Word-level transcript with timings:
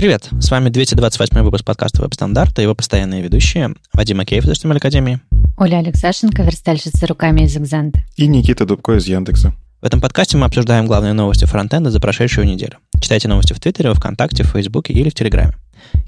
Привет, 0.00 0.30
с 0.40 0.50
вами 0.50 0.70
228 0.70 1.42
выпуск 1.42 1.62
подкаста 1.62 2.00
«Веб-стандарт» 2.00 2.58
и 2.58 2.62
его 2.62 2.74
постоянные 2.74 3.20
ведущие 3.20 3.74
Вадим 3.92 4.16
Макеев 4.16 4.46
из 4.46 4.50
HTML 4.50 4.78
Академии. 4.78 5.20
Оля 5.58 5.76
Алексашенко, 5.76 6.42
верстальщица 6.42 7.06
руками 7.06 7.42
из 7.42 7.54
Exante. 7.54 8.00
И 8.16 8.26
Никита 8.26 8.64
Дубко 8.64 8.96
из 8.96 9.06
Яндекса. 9.06 9.52
В 9.82 9.84
этом 9.84 10.00
подкасте 10.00 10.38
мы 10.38 10.46
обсуждаем 10.46 10.86
главные 10.86 11.12
новости 11.12 11.44
фронтенда 11.44 11.90
за 11.90 12.00
прошедшую 12.00 12.46
неделю. 12.46 12.78
Читайте 12.98 13.28
новости 13.28 13.52
в 13.52 13.60
Твиттере, 13.60 13.92
ВКонтакте, 13.92 14.42
в 14.42 14.46
Фейсбуке 14.46 14.94
или 14.94 15.10
в 15.10 15.14
Телеграме. 15.14 15.52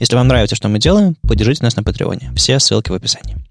Если 0.00 0.14
вам 0.16 0.26
нравится, 0.26 0.56
что 0.56 0.70
мы 0.70 0.78
делаем, 0.78 1.14
поддержите 1.28 1.62
нас 1.62 1.76
на 1.76 1.82
Патреоне. 1.82 2.32
Все 2.34 2.58
ссылки 2.60 2.90
в 2.90 2.94
описании. 2.94 3.44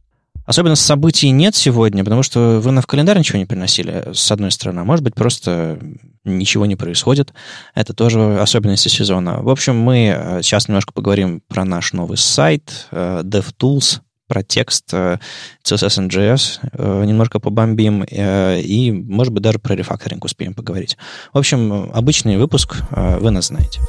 Особенно 0.52 0.76
событий 0.76 1.30
нет 1.30 1.56
сегодня, 1.56 2.04
потому 2.04 2.24
что 2.24 2.60
вы 2.60 2.72
на 2.72 2.82
в 2.82 2.86
календарь 2.86 3.18
ничего 3.18 3.40
не 3.40 3.46
приносили, 3.46 4.12
с 4.14 4.30
одной 4.34 4.52
стороны. 4.52 4.84
Может 4.84 5.02
быть, 5.02 5.16
просто 5.16 5.80
ничего 6.26 6.66
не 6.66 6.76
происходит. 6.76 7.34
Это 7.74 7.94
тоже 7.94 8.38
особенности 8.38 8.90
сезона. 8.90 9.42
В 9.42 9.48
общем, 9.48 9.78
мы 9.80 10.14
э, 10.14 10.42
сейчас 10.42 10.68
немножко 10.68 10.92
поговорим 10.92 11.42
про 11.48 11.64
наш 11.64 11.94
новый 11.94 12.18
сайт 12.18 12.90
DevTools, 12.92 14.02
про 14.28 14.44
текст 14.44 14.94
CSS 14.94 15.20
and 15.64 16.10
JS, 16.10 17.06
немножко 17.06 17.40
побомбим, 17.40 18.04
э, 18.04 18.60
и, 18.60 18.92
может 18.92 19.32
быть, 19.32 19.44
даже 19.44 19.58
про 19.58 19.74
рефакторинг 19.74 20.26
успеем 20.26 20.54
поговорить. 20.54 20.98
В 21.32 21.38
общем, 21.38 21.92
обычный 21.94 22.36
выпуск, 22.36 22.76
э, 22.92 23.20
вы 23.20 23.32
нас 23.32 23.48
знаете. 23.48 23.80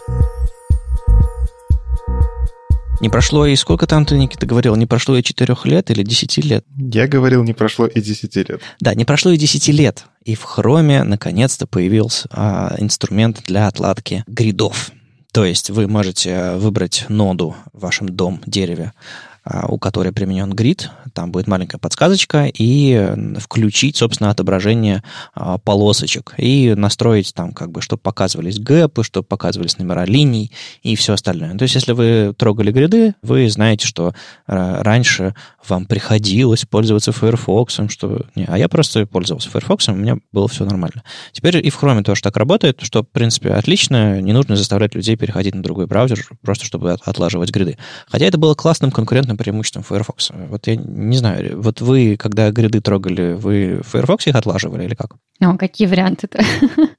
Не 3.03 3.09
прошло 3.09 3.47
и 3.47 3.57
сколько 3.57 3.89
там 3.89 4.07
ты, 4.07 4.17
Никита, 4.17 4.47
говорил? 4.47 4.77
Не 4.77 4.87
прошло 4.87 5.17
и 5.17 5.25
четырех 5.25 5.67
лет 5.67 5.91
или 5.91 6.05
десяти 6.05 6.41
лет? 6.41 6.65
Я 6.79 7.09
говорил, 7.09 7.43
не 7.43 7.53
прошло 7.53 7.87
и 7.89 8.01
десяти 8.01 8.45
лет. 8.45 8.61
Да, 8.79 8.95
не 8.95 9.05
прошло 9.05 9.33
и 9.33 9.37
десяти 9.37 9.73
лет. 9.73 10.05
И 10.25 10.37
в 10.37 10.45
Chrome 10.45 11.03
наконец-то 11.03 11.67
появился 11.67 12.29
а, 12.31 12.77
инструмент 12.79 13.43
для 13.45 13.67
отладки 13.67 14.23
гридов. 14.29 14.93
То 15.33 15.45
есть 15.45 15.71
вы 15.71 15.89
можете 15.89 16.53
выбрать 16.53 17.07
ноду 17.09 17.57
в 17.73 17.81
вашем 17.81 18.09
дом, 18.09 18.41
дереве, 18.47 18.93
у 19.45 19.79
которой 19.79 20.13
применен 20.13 20.51
грид, 20.53 20.91
там 21.15 21.33
будет 21.33 21.47
маленькая 21.49 21.79
подсказочка, 21.79 22.47
и 22.47 23.13
включить, 23.39 23.97
собственно, 23.97 24.31
отображение 24.31 25.03
а, 25.35 25.59
полосочек, 25.59 26.35
и 26.39 26.75
настроить 26.77 27.35
там, 27.35 27.53
как 27.53 27.71
бы, 27.71 27.83
чтобы 27.83 28.01
показывались 28.01 28.61
гэпы, 28.61 29.03
чтобы 29.03 29.27
показывались 29.27 29.79
номера 29.79 30.05
линий 30.05 30.53
и 30.83 30.95
все 30.95 31.15
остальное. 31.15 31.57
То 31.57 31.63
есть, 31.63 31.75
если 31.75 31.93
вы 31.93 32.35
трогали 32.37 32.71
гриды, 32.71 33.15
вы 33.23 33.51
знаете, 33.51 33.87
что 33.87 34.15
а, 34.47 34.83
раньше 34.83 35.35
вам 35.67 35.87
приходилось 35.87 36.65
пользоваться 36.65 37.13
Firefox, 37.13 37.81
что... 37.89 38.27
Не, 38.35 38.45
а 38.45 38.59
я 38.59 38.69
просто 38.69 39.07
пользовался 39.07 39.51
Firefox, 39.51 39.89
у 39.89 39.95
меня 39.95 40.19
было 40.33 40.49
все 40.49 40.65
нормально. 40.65 41.03
Теперь 41.33 41.65
и 41.65 41.71
в 41.71 41.83
Chrome 41.83 42.03
тоже 42.03 42.23
так 42.23 42.37
работает, 42.37 42.81
что, 42.83 43.03
в 43.03 43.09
принципе, 43.09 43.51
отлично, 43.51 44.21
не 44.21 44.33
нужно 44.33 44.57
заставлять 44.57 44.95
людей 44.95 45.17
переходить 45.17 45.55
на 45.55 45.63
другой 45.63 45.87
браузер, 45.87 46.25
просто 46.43 46.65
чтобы 46.65 46.93
отлаживать 46.93 47.51
гриды. 47.51 47.79
Хотя 48.09 48.27
это 48.27 48.39
было 48.39 48.55
классным 48.55 48.91
конкурентным 48.91 49.32
конкурентным 49.33 49.37
преимуществом 49.37 49.83
Firefox. 49.83 50.31
Вот 50.49 50.67
я 50.67 50.77
не 50.77 51.17
знаю, 51.17 51.61
вот 51.61 51.81
вы, 51.81 52.17
когда 52.17 52.51
гриды 52.51 52.81
трогали, 52.81 53.35
вы 53.35 53.81
в 53.83 53.91
Firefox 53.91 54.27
их 54.27 54.35
отлаживали 54.35 54.85
или 54.85 54.95
как? 54.95 55.17
Ну, 55.41 55.59
какие 55.59 55.89
варианты-то? 55.89 56.43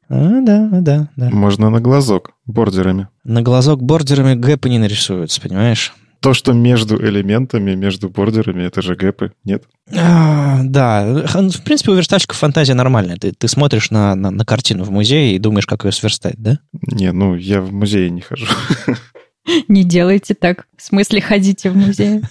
А, 0.09 0.41
да, 0.41 0.69
да, 0.71 1.09
да. 1.15 1.29
Можно 1.31 1.71
на 1.71 1.81
глазок 1.81 2.33
бордерами. 2.45 3.07
На 3.23 3.41
глазок 3.41 3.81
бордерами 3.81 4.35
гэпы 4.35 4.69
не 4.69 4.77
нарисуются, 4.77 5.41
понимаешь? 5.41 5.91
То, 6.19 6.35
что 6.35 6.53
между 6.53 7.03
элементами, 7.03 7.73
между 7.73 8.09
бордерами, 8.09 8.61
это 8.63 8.83
же 8.83 8.95
гэпы, 8.95 9.31
нет? 9.43 9.63
А, 9.91 10.59
да, 10.63 11.25
в 11.25 11.63
принципе, 11.63 11.91
у 11.91 11.95
верстальщиков 11.95 12.37
фантазия 12.37 12.75
нормальная. 12.75 13.17
Ты, 13.17 13.31
ты 13.31 13.47
смотришь 13.47 13.89
на, 13.89 14.13
на, 14.13 14.29
на 14.29 14.45
картину 14.45 14.83
в 14.83 14.91
музее 14.91 15.35
и 15.35 15.39
думаешь, 15.39 15.65
как 15.65 15.83
ее 15.85 15.91
сверстать, 15.91 16.35
да? 16.37 16.59
Не, 16.73 17.11
ну, 17.11 17.35
я 17.35 17.59
в 17.59 17.73
музее 17.73 18.11
не 18.11 18.21
хожу. 18.21 18.45
Не 19.67 19.83
делайте 19.83 20.33
так. 20.33 20.67
В 20.77 20.81
смысле, 20.81 21.21
ходите 21.21 21.69
в 21.69 21.75
музей. 21.75 22.21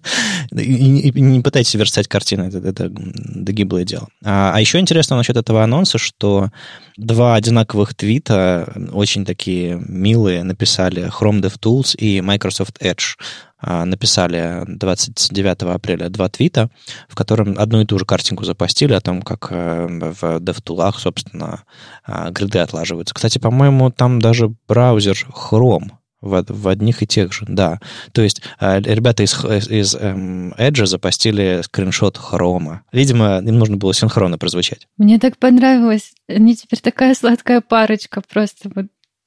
И, 0.52 1.20
не 1.20 1.40
пытайтесь 1.40 1.74
верстать 1.74 2.08
картины, 2.08 2.44
это, 2.44 2.58
это 2.58 2.90
догиблое 2.90 3.84
дело. 3.84 4.08
А, 4.24 4.52
а 4.54 4.60
еще 4.60 4.78
интересно 4.78 5.16
насчет 5.16 5.36
этого 5.36 5.62
анонса, 5.62 5.98
что 5.98 6.50
два 6.96 7.34
одинаковых 7.34 7.94
твита, 7.94 8.72
очень 8.92 9.24
такие 9.24 9.82
милые, 9.86 10.44
написали 10.44 11.08
Chrome 11.08 11.40
DevTools 11.40 11.96
и 11.96 12.20
Microsoft 12.20 12.80
Edge 12.82 13.16
а, 13.58 13.84
написали 13.84 14.64
29 14.66 15.62
апреля 15.74 16.08
два 16.08 16.28
твита, 16.28 16.70
в 17.08 17.14
котором 17.14 17.54
одну 17.58 17.80
и 17.82 17.86
ту 17.86 17.98
же 17.98 18.04
картинку 18.04 18.44
запостили 18.44 18.92
о 18.92 19.00
том, 19.00 19.22
как 19.22 19.48
э, 19.50 19.86
в 19.88 20.38
DevTools, 20.38 20.98
собственно, 20.98 21.62
а, 22.04 22.30
гриды 22.30 22.58
отлаживаются. 22.58 23.14
Кстати, 23.14 23.38
по-моему, 23.38 23.90
там 23.90 24.20
даже 24.20 24.52
браузер 24.66 25.16
Chrome 25.32 25.92
в, 26.22 26.44
в 26.48 26.68
одних 26.68 27.02
и 27.02 27.06
тех 27.06 27.32
же, 27.32 27.44
да. 27.46 27.80
То 28.12 28.22
есть 28.22 28.42
э, 28.60 28.80
ребята 28.80 29.22
из, 29.22 29.34
из 29.68 29.94
эм, 29.94 30.54
Edge 30.54 30.86
запостили 30.86 31.60
скриншот 31.62 32.16
хрома. 32.16 32.82
Видимо, 32.92 33.42
им 33.44 33.58
нужно 33.58 33.76
было 33.76 33.92
синхронно 33.92 34.38
прозвучать. 34.38 34.86
Мне 34.96 35.18
так 35.18 35.36
понравилось. 35.36 36.12
Они 36.28 36.56
теперь 36.56 36.80
такая 36.80 37.14
сладкая 37.14 37.60
парочка 37.60 38.22
просто. 38.26 38.70
Вот 38.74 38.86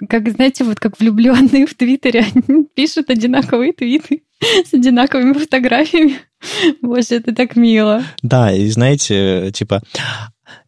как, 0.09 0.29
знаете, 0.29 0.63
вот 0.63 0.79
как 0.79 1.00
влюбленные 1.00 1.66
в 1.66 1.73
Твиттере, 1.73 2.25
они 2.47 2.66
пишут 2.73 3.09
одинаковые 3.09 3.73
твиты 3.73 4.23
с 4.41 4.73
одинаковыми 4.73 5.33
фотографиями. 5.33 6.19
Боже, 6.81 7.16
это 7.16 7.33
так 7.33 7.56
мило. 7.56 8.03
Да, 8.22 8.51
и 8.53 8.69
знаете, 8.69 9.51
типа, 9.53 9.81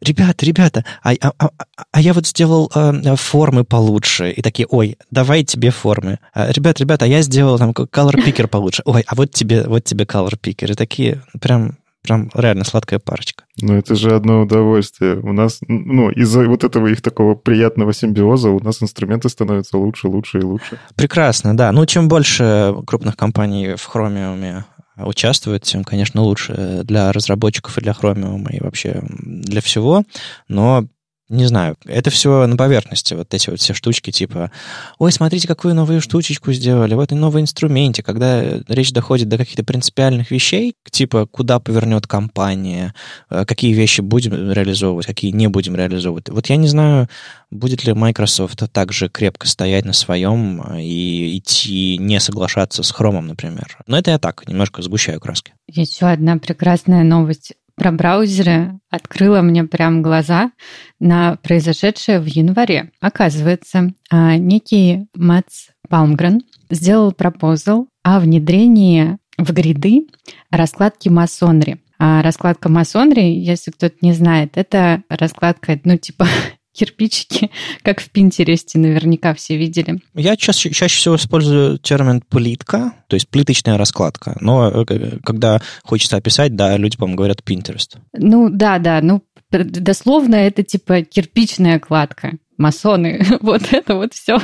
ребята, 0.01 0.45
ребята, 0.45 0.85
а, 1.03 1.13
а, 1.21 1.31
а, 1.37 1.49
а 1.91 2.01
я 2.01 2.13
вот 2.13 2.27
сделал 2.27 2.71
э, 2.73 3.15
формы 3.15 3.63
получше. 3.63 4.31
И 4.31 4.41
такие, 4.41 4.67
ой, 4.69 4.97
давай 5.11 5.43
тебе 5.43 5.71
формы. 5.71 6.19
А, 6.33 6.51
ребята, 6.51 6.83
ребята, 6.83 7.05
а 7.05 7.07
я 7.07 7.21
сделал 7.21 7.57
там 7.57 7.71
color 7.71 8.15
picker 8.15 8.47
получше. 8.47 8.83
Ой, 8.85 9.03
а 9.07 9.15
вот 9.15 9.31
тебе, 9.31 9.63
вот 9.63 9.83
тебе 9.83 10.05
color 10.05 10.33
picker. 10.41 10.71
И 10.71 10.75
такие 10.75 11.21
прям 11.39 11.77
прям 12.07 12.29
реально 12.33 12.63
сладкая 12.63 12.99
парочка. 12.99 13.43
Ну, 13.61 13.75
это 13.75 13.95
же 13.95 14.15
одно 14.15 14.41
удовольствие. 14.41 15.19
У 15.19 15.33
нас, 15.33 15.59
ну, 15.67 16.09
из-за 16.09 16.47
вот 16.47 16.63
этого 16.63 16.87
их 16.87 17.01
такого 17.01 17.35
приятного 17.35 17.93
симбиоза 17.93 18.49
у 18.49 18.59
нас 18.59 18.81
инструменты 18.81 19.29
становятся 19.29 19.77
лучше, 19.77 20.07
лучше 20.07 20.39
и 20.39 20.43
лучше. 20.43 20.79
Прекрасно, 20.95 21.55
да. 21.55 21.71
Ну, 21.71 21.85
чем 21.85 22.07
больше 22.07 22.75
крупных 22.85 23.17
компаний 23.17 23.75
в 23.75 23.89
Chromium 23.93 24.63
участвует, 24.97 25.63
тем, 25.63 25.83
конечно, 25.83 26.21
лучше 26.21 26.81
для 26.83 27.11
разработчиков 27.11 27.77
и 27.77 27.81
для 27.81 27.93
Chromium 27.93 28.51
и 28.51 28.61
вообще 28.61 29.01
для 29.03 29.61
всего. 29.61 30.03
Но 30.47 30.87
не 31.29 31.45
знаю, 31.45 31.75
это 31.85 32.09
все 32.09 32.47
на 32.47 32.55
поверхности, 32.55 33.13
вот 33.13 33.33
эти 33.33 33.49
вот 33.49 33.59
все 33.59 33.73
штучки, 33.73 34.11
типа, 34.11 34.49
ой, 34.97 35.11
смотрите, 35.11 35.47
какую 35.47 35.75
новую 35.75 35.99
штучечку 35.99 36.53
сделали, 36.53 36.93
вот 36.93 37.11
и 37.11 37.15
новый 37.15 37.41
инструменте, 37.41 38.01
когда 38.01 38.43
речь 38.67 38.93
доходит 38.93 39.27
до 39.27 39.38
каких-то 39.38 39.65
принципиальных 39.65 40.31
вещей, 40.31 40.75
типа, 40.89 41.25
куда 41.25 41.59
повернет 41.59 42.07
компания, 42.07 42.93
э, 43.29 43.43
какие 43.45 43.73
вещи 43.73 43.99
будем 43.99 44.51
реализовывать, 44.51 45.05
какие 45.05 45.31
не 45.31 45.47
будем 45.47 45.75
реализовывать. 45.75 46.29
Вот 46.29 46.47
я 46.47 46.55
не 46.55 46.67
знаю, 46.67 47.09
будет 47.51 47.83
ли 47.83 47.94
Microsoft 47.94 48.63
также 48.71 49.09
крепко 49.09 49.47
стоять 49.47 49.83
на 49.83 49.94
своем 49.94 50.61
э, 50.61 50.81
и 50.81 51.38
идти 51.38 51.97
не 51.97 52.21
соглашаться 52.21 52.83
с 52.83 52.94
Chrome, 52.94 53.21
например. 53.21 53.77
Но 53.85 53.97
это 53.97 54.11
я 54.11 54.19
так, 54.19 54.47
немножко 54.47 54.81
сгущаю 54.81 55.19
краски. 55.19 55.53
Еще 55.67 56.05
одна 56.05 56.38
прекрасная 56.38 57.03
новость 57.03 57.53
про 57.77 57.91
браузеры 57.91 58.79
открыла 58.89 59.41
мне 59.41 59.63
прям 59.63 60.01
глаза 60.01 60.51
на 60.99 61.38
произошедшее 61.38 62.19
в 62.19 62.25
январе. 62.25 62.91
Оказывается, 62.99 63.93
а, 64.09 64.35
некий 64.35 65.07
Матс 65.15 65.69
Баумгрен 65.88 66.41
сделал 66.71 67.11
пропозал 67.11 67.88
о 68.03 68.19
внедрении 68.19 69.17
в 69.38 69.53
гриды 69.53 70.07
раскладки 70.49 71.07
масонри. 71.09 71.77
А 71.99 72.21
раскладка 72.23 72.67
масонри, 72.67 73.39
если 73.39 73.71
кто-то 73.71 73.95
не 74.01 74.13
знает, 74.13 74.57
это 74.57 75.03
раскладка, 75.07 75.79
ну, 75.83 75.97
типа 75.97 76.25
кирпичики, 76.77 77.49
как 77.81 77.99
в 77.99 78.09
Пинтересте, 78.09 78.77
наверняка 78.77 79.33
все 79.33 79.57
видели. 79.57 80.00
Я 80.13 80.38
чаще, 80.38 80.69
чаще 80.69 80.97
всего 80.97 81.15
использую 81.15 81.79
термин 81.79 82.21
плитка, 82.21 82.94
то 83.07 83.15
есть 83.15 83.27
плиточная 83.27 83.77
раскладка. 83.77 84.38
Но 84.39 84.69
э, 84.69 85.19
когда 85.24 85.62
хочется 85.83 86.18
описать, 86.18 86.56
да, 86.56 86.77
люди, 86.77 86.97
по-моему, 86.97 87.18
говорят 87.18 87.41
Pinterest. 87.45 87.97
Ну, 88.13 88.50
да, 88.50 88.79
да, 88.79 89.00
ну, 89.01 89.24
дословно 89.50 90.35
это 90.35 90.63
типа 90.63 91.01
кирпичная 91.01 91.79
кладка. 91.79 92.33
Масоны, 92.57 93.25
вот 93.41 93.62
это 93.71 93.95
вот 93.95 94.13
все. 94.13 94.39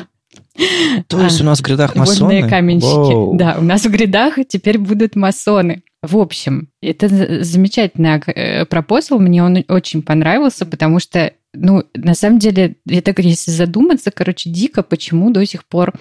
То 1.07 1.21
есть 1.21 1.41
у 1.41 1.43
нас 1.43 1.59
в 1.59 1.63
грядах 1.63 1.95
масоны? 1.95 2.35
Водные 2.35 2.49
каменщики. 2.49 3.13
Воу. 3.13 3.35
Да, 3.35 3.57
у 3.59 3.63
нас 3.63 3.85
в 3.85 3.91
грядах 3.91 4.35
теперь 4.47 4.77
будут 4.77 5.15
масоны. 5.15 5.83
В 6.03 6.17
общем, 6.17 6.67
это 6.81 7.07
замечательный 7.45 8.21
э, 8.27 8.65
пропозал, 8.65 9.19
мне 9.19 9.41
он 9.41 9.63
очень 9.69 10.01
понравился, 10.01 10.65
потому 10.65 10.99
что, 10.99 11.31
ну, 11.53 11.85
на 11.93 12.13
самом 12.13 12.39
деле, 12.39 12.75
это, 12.85 13.13
если 13.21 13.51
задуматься, 13.51 14.11
короче, 14.11 14.49
дико, 14.49 14.83
почему 14.83 15.31
до 15.31 15.45
сих 15.45 15.65
пор 15.65 15.93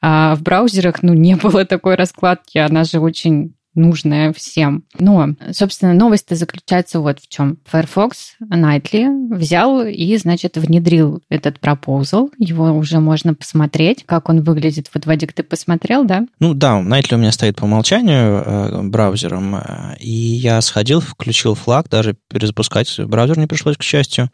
а, 0.00 0.36
в 0.36 0.42
браузерах, 0.42 1.02
ну, 1.02 1.12
не 1.12 1.36
было 1.36 1.64
такой 1.66 1.96
раскладки, 1.96 2.56
она 2.56 2.84
же 2.84 2.98
очень 2.98 3.54
нужное 3.74 4.32
всем. 4.32 4.84
Но, 4.98 5.30
собственно, 5.52 5.94
новость-то 5.94 6.34
заключается 6.34 7.00
вот 7.00 7.20
в 7.20 7.28
чем. 7.28 7.58
Firefox 7.64 8.36
Nightly 8.42 9.34
взял 9.34 9.82
и, 9.82 10.16
значит, 10.16 10.56
внедрил 10.56 11.22
этот 11.28 11.58
пропозал. 11.58 12.30
Его 12.38 12.72
уже 12.72 13.00
можно 13.00 13.34
посмотреть, 13.34 14.04
как 14.04 14.28
он 14.28 14.42
выглядит. 14.42 14.88
Вот, 14.92 15.06
Вадик, 15.06 15.32
ты 15.32 15.42
посмотрел, 15.42 16.04
да? 16.04 16.26
Ну 16.38 16.54
да, 16.54 16.80
Nightly 16.80 17.14
у 17.14 17.18
меня 17.18 17.32
стоит 17.32 17.56
по 17.56 17.64
умолчанию 17.64 18.42
э, 18.44 18.82
браузером, 18.82 19.56
э, 19.56 19.96
и 20.00 20.10
я 20.10 20.60
сходил, 20.60 21.00
включил 21.00 21.54
флаг, 21.54 21.88
даже 21.88 22.16
перезапускать 22.28 23.00
браузер 23.00 23.38
не 23.38 23.46
пришлось, 23.46 23.76
к 23.76 23.82
счастью, 23.82 24.30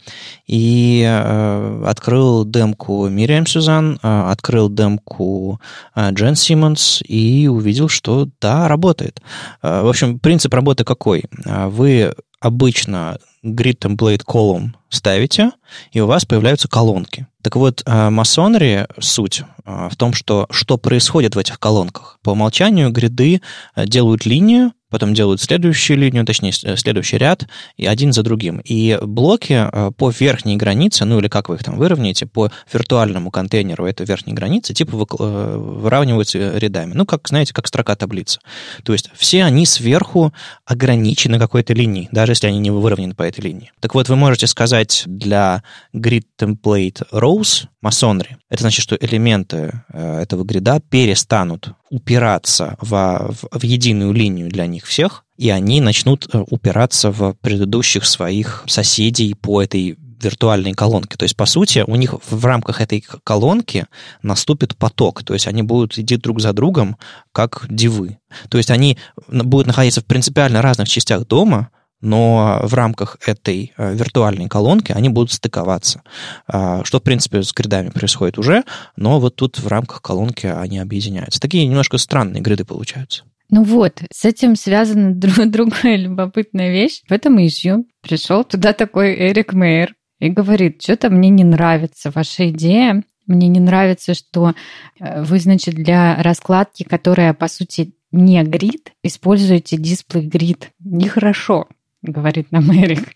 и 0.46 1.04
э, 1.06 1.82
открыл 1.86 2.44
демку 2.44 3.08
Мириам 3.08 3.46
Сюзан, 3.46 3.98
э, 4.02 4.30
открыл 4.30 4.68
демку 4.68 5.60
э, 5.94 6.10
Джен 6.10 6.34
Симмонс 6.34 7.02
и 7.06 7.48
увидел, 7.48 7.88
что 7.88 8.28
да, 8.40 8.68
работает. 8.68 9.20
Э, 9.62 9.82
в 9.82 9.88
общем, 9.88 10.18
принцип 10.18 10.52
работы 10.54 10.84
какой? 10.84 11.24
Э, 11.44 11.66
вы 11.68 12.12
обычно 12.40 13.18
grid 13.54 13.78
template 13.78 14.22
column 14.24 14.70
ставите, 14.88 15.50
и 15.92 16.00
у 16.00 16.06
вас 16.06 16.24
появляются 16.24 16.68
колонки. 16.68 17.26
Так 17.42 17.56
вот, 17.56 17.82
масонри 17.86 18.86
суть 18.98 19.42
в 19.64 19.94
том, 19.96 20.12
что 20.14 20.46
что 20.50 20.78
происходит 20.78 21.36
в 21.36 21.38
этих 21.38 21.60
колонках. 21.60 22.18
По 22.22 22.30
умолчанию 22.30 22.90
гриды 22.90 23.42
делают 23.76 24.24
линию, 24.26 24.72
потом 24.90 25.14
делают 25.14 25.40
следующую 25.40 25.98
линию, 25.98 26.24
точнее, 26.24 26.52
следующий 26.52 27.18
ряд, 27.18 27.46
и 27.76 27.86
один 27.86 28.12
за 28.12 28.22
другим. 28.22 28.60
И 28.64 28.98
блоки 29.02 29.68
э, 29.70 29.90
по 29.96 30.10
верхней 30.10 30.56
границе, 30.56 31.04
ну 31.04 31.18
или 31.18 31.28
как 31.28 31.48
вы 31.48 31.56
их 31.56 31.64
там 31.64 31.76
выровняете, 31.76 32.26
по 32.26 32.50
виртуальному 32.72 33.30
контейнеру 33.30 33.86
этой 33.86 34.06
верхней 34.06 34.32
границы, 34.32 34.74
типа 34.74 34.96
э, 34.96 35.56
выравниваются 35.58 36.56
рядами. 36.56 36.94
Ну, 36.94 37.04
как, 37.04 37.28
знаете, 37.28 37.52
как 37.52 37.66
строка 37.66 37.96
таблицы. 37.96 38.40
То 38.82 38.92
есть 38.92 39.10
все 39.14 39.44
они 39.44 39.66
сверху 39.66 40.32
ограничены 40.64 41.38
какой-то 41.38 41.74
линией, 41.74 42.08
даже 42.10 42.32
если 42.32 42.46
они 42.46 42.58
не 42.58 42.70
выровнены 42.70 43.14
по 43.14 43.22
этой 43.22 43.37
линии. 43.38 43.72
Так 43.80 43.94
вот, 43.94 44.08
вы 44.08 44.16
можете 44.16 44.46
сказать 44.46 45.02
для 45.06 45.62
grid 45.94 46.24
template 46.38 47.06
rows 47.12 47.66
масонри. 47.80 48.36
Это 48.50 48.62
значит, 48.62 48.82
что 48.82 48.96
элементы 48.96 49.82
э, 49.92 50.20
этого 50.20 50.44
грида 50.44 50.80
перестанут 50.80 51.72
упираться 51.90 52.76
в, 52.80 52.90
в, 52.90 53.58
в 53.58 53.62
единую 53.62 54.12
линию 54.12 54.48
для 54.48 54.66
них 54.66 54.86
всех, 54.86 55.24
и 55.36 55.50
они 55.50 55.80
начнут 55.80 56.28
э, 56.32 56.44
упираться 56.50 57.10
в 57.10 57.34
предыдущих 57.34 58.04
своих 58.04 58.64
соседей 58.66 59.34
по 59.34 59.62
этой 59.62 59.96
виртуальной 60.20 60.72
колонке. 60.72 61.16
То 61.16 61.24
есть, 61.24 61.36
по 61.36 61.46
сути, 61.46 61.84
у 61.86 61.94
них 61.94 62.14
в 62.28 62.44
рамках 62.44 62.80
этой 62.80 63.00
колонки 63.00 63.86
наступит 64.22 64.76
поток. 64.76 65.22
То 65.22 65.34
есть, 65.34 65.46
они 65.46 65.62
будут 65.62 65.96
идти 65.98 66.16
друг 66.16 66.40
за 66.40 66.52
другом, 66.52 66.96
как 67.32 67.66
дивы. 67.68 68.18
То 68.48 68.58
есть, 68.58 68.70
они 68.70 68.98
будут 69.28 69.66
находиться 69.66 70.00
в 70.00 70.06
принципиально 70.06 70.62
разных 70.62 70.88
частях 70.88 71.26
дома, 71.26 71.70
но 72.00 72.60
в 72.62 72.74
рамках 72.74 73.16
этой 73.26 73.72
э, 73.76 73.94
виртуальной 73.94 74.48
колонки 74.48 74.92
они 74.92 75.08
будут 75.08 75.32
стыковаться. 75.32 76.02
А, 76.46 76.84
что, 76.84 77.00
в 77.00 77.02
принципе, 77.02 77.42
с 77.42 77.52
гридами 77.52 77.90
происходит 77.90 78.38
уже, 78.38 78.64
но 78.96 79.20
вот 79.20 79.36
тут 79.36 79.58
в 79.58 79.66
рамках 79.66 80.02
колонки 80.02 80.46
они 80.46 80.78
объединяются. 80.78 81.40
Такие 81.40 81.66
немножко 81.66 81.98
странные 81.98 82.42
гриды 82.42 82.64
получаются. 82.64 83.24
Ну 83.50 83.62
вот, 83.62 84.02
с 84.12 84.24
этим 84.24 84.56
связана 84.56 85.14
друг, 85.14 85.50
другая 85.50 85.96
любопытная 85.96 86.70
вещь. 86.70 87.02
В 87.08 87.12
этом 87.12 87.38
issue 87.38 87.84
пришел 88.02 88.44
туда 88.44 88.72
такой 88.72 89.14
Эрик 89.14 89.52
Мейер 89.52 89.94
и 90.20 90.28
говорит, 90.28 90.82
что-то 90.82 91.10
мне 91.10 91.30
не 91.30 91.44
нравится 91.44 92.10
ваша 92.10 92.50
идея, 92.50 93.02
мне 93.26 93.48
не 93.48 93.60
нравится, 93.60 94.14
что 94.14 94.54
э, 95.00 95.22
вы, 95.22 95.38
значит, 95.38 95.74
для 95.74 96.22
раскладки, 96.22 96.82
которая, 96.82 97.34
по 97.34 97.48
сути, 97.48 97.94
не 98.10 98.42
грид, 98.42 98.92
используете 99.02 99.76
дисплей 99.76 100.26
грид. 100.26 100.70
Нехорошо 100.80 101.68
говорит 102.02 102.52
нам 102.52 102.70
Эрик. 102.72 103.14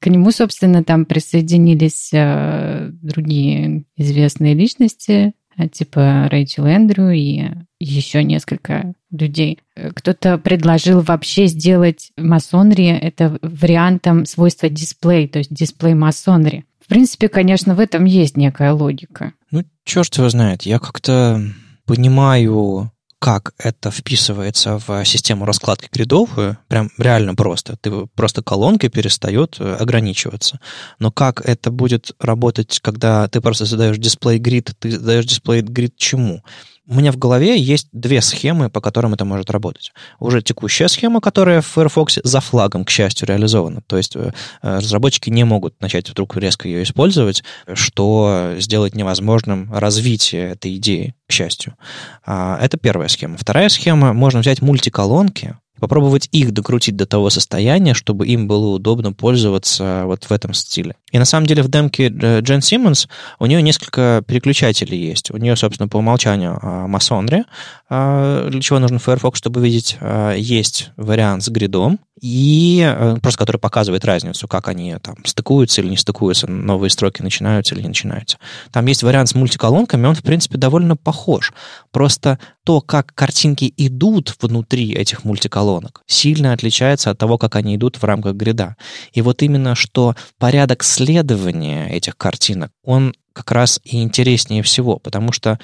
К 0.00 0.06
нему, 0.06 0.30
собственно, 0.30 0.82
там 0.82 1.04
присоединились 1.04 2.10
э, 2.12 2.88
другие 2.90 3.84
известные 3.96 4.54
личности, 4.54 5.34
э, 5.56 5.68
типа 5.68 6.28
Рэйчел 6.30 6.64
Эндрю 6.64 7.10
и 7.10 7.50
еще 7.78 8.24
несколько 8.24 8.94
людей. 9.10 9.58
Кто-то 9.94 10.38
предложил 10.38 11.00
вообще 11.00 11.46
сделать 11.46 12.12
масонри 12.16 12.86
это 12.86 13.38
вариантом 13.42 14.24
свойства 14.24 14.68
дисплей, 14.68 15.28
то 15.28 15.38
есть 15.38 15.52
дисплей 15.52 15.94
масонри. 15.94 16.64
В 16.82 16.88
принципе, 16.88 17.28
конечно, 17.28 17.74
в 17.74 17.80
этом 17.80 18.04
есть 18.04 18.36
некая 18.36 18.72
логика. 18.72 19.34
Ну, 19.50 19.64
черт 19.84 20.14
его 20.16 20.28
знает. 20.28 20.62
Я 20.62 20.78
как-то 20.78 21.42
понимаю 21.84 22.90
как 23.20 23.52
это 23.58 23.90
вписывается 23.90 24.78
в 24.78 25.04
систему 25.04 25.44
раскладки 25.44 25.90
гридов, 25.92 26.30
прям 26.68 26.90
реально 26.96 27.34
просто. 27.34 27.76
Ты 27.76 28.06
просто 28.14 28.42
колонкой 28.42 28.88
перестает 28.88 29.56
э, 29.60 29.74
ограничиваться. 29.74 30.58
Но 30.98 31.12
как 31.12 31.42
это 31.46 31.70
будет 31.70 32.12
работать, 32.18 32.80
когда 32.80 33.28
ты 33.28 33.42
просто 33.42 33.66
задаешь 33.66 33.98
дисплей 33.98 34.38
грид, 34.38 34.72
ты 34.78 34.92
задаешь 34.92 35.26
дисплей 35.26 35.60
грид 35.60 35.94
чему? 35.98 36.42
У 36.90 36.94
меня 36.94 37.12
в 37.12 37.18
голове 37.18 37.56
есть 37.56 37.86
две 37.92 38.20
схемы, 38.20 38.68
по 38.68 38.80
которым 38.80 39.14
это 39.14 39.24
может 39.24 39.48
работать. 39.52 39.92
Уже 40.18 40.42
текущая 40.42 40.88
схема, 40.88 41.20
которая 41.20 41.60
в 41.60 41.66
Firefox 41.66 42.18
за 42.24 42.40
флагом, 42.40 42.84
к 42.84 42.90
счастью, 42.90 43.28
реализована. 43.28 43.80
То 43.86 43.96
есть 43.96 44.16
э, 44.16 44.32
разработчики 44.60 45.30
не 45.30 45.44
могут 45.44 45.80
начать 45.80 46.10
вдруг 46.10 46.36
резко 46.36 46.66
ее 46.66 46.82
использовать, 46.82 47.44
что 47.74 48.54
сделает 48.58 48.96
невозможным 48.96 49.72
развитие 49.72 50.50
этой 50.50 50.74
идеи, 50.78 51.14
к 51.28 51.32
счастью. 51.32 51.76
А, 52.26 52.58
это 52.60 52.76
первая 52.76 53.06
схема. 53.06 53.36
Вторая 53.38 53.68
схема, 53.68 54.12
можно 54.12 54.40
взять 54.40 54.60
мультиколонки, 54.60 55.56
попробовать 55.80 56.28
их 56.32 56.52
докрутить 56.52 56.96
до 56.96 57.06
того 57.06 57.30
состояния, 57.30 57.94
чтобы 57.94 58.26
им 58.26 58.46
было 58.46 58.68
удобно 58.68 59.12
пользоваться 59.12 60.02
вот 60.04 60.24
в 60.24 60.32
этом 60.32 60.54
стиле. 60.54 60.94
И 61.10 61.18
на 61.18 61.24
самом 61.24 61.46
деле 61.46 61.62
в 61.62 61.68
демке 61.68 62.10
э, 62.10 62.40
Джен 62.40 62.62
Симмонс 62.62 63.08
у 63.38 63.46
нее 63.46 63.62
несколько 63.62 64.22
переключателей 64.26 64.98
есть. 64.98 65.30
У 65.30 65.36
нее, 65.36 65.56
собственно, 65.56 65.88
по 65.88 65.96
умолчанию 65.96 66.58
Масонри, 66.88 67.44
а, 67.88 68.48
для 68.48 68.60
чего 68.60 68.78
нужен 68.78 68.98
Firefox, 68.98 69.38
чтобы 69.38 69.60
видеть, 69.60 69.96
а, 70.00 70.34
есть 70.34 70.92
вариант 70.96 71.42
с 71.42 71.48
гридом, 71.48 71.98
и 72.20 72.82
э, 72.86 73.16
просто 73.22 73.38
который 73.38 73.56
показывает 73.56 74.04
разницу, 74.04 74.46
как 74.46 74.68
они 74.68 74.94
там 75.02 75.16
стыкуются 75.24 75.80
или 75.80 75.88
не 75.88 75.96
стыкуются, 75.96 76.46
новые 76.46 76.90
строки 76.90 77.22
начинаются 77.22 77.74
или 77.74 77.82
не 77.82 77.88
начинаются. 77.88 78.36
Там 78.72 78.84
есть 78.86 79.02
вариант 79.02 79.30
с 79.30 79.34
мультиколонками, 79.34 80.06
он, 80.06 80.14
в 80.14 80.22
принципе, 80.22 80.58
довольно 80.58 80.96
похож. 80.96 81.52
Просто 81.90 82.38
то, 82.70 82.80
как 82.80 83.12
картинки 83.16 83.74
идут 83.78 84.36
внутри 84.40 84.92
этих 84.92 85.24
мультиколонок, 85.24 86.04
сильно 86.06 86.52
отличается 86.52 87.10
от 87.10 87.18
того, 87.18 87.36
как 87.36 87.56
они 87.56 87.74
идут 87.74 87.96
в 87.96 88.04
рамках 88.04 88.36
грида. 88.36 88.76
И 89.12 89.22
вот 89.22 89.42
именно 89.42 89.74
что 89.74 90.14
порядок 90.38 90.84
следования 90.84 91.88
этих 91.88 92.16
картинок, 92.16 92.70
он 92.84 93.12
как 93.32 93.50
раз 93.50 93.80
и 93.82 94.00
интереснее 94.00 94.62
всего, 94.62 95.00
потому 95.00 95.32
что 95.32 95.58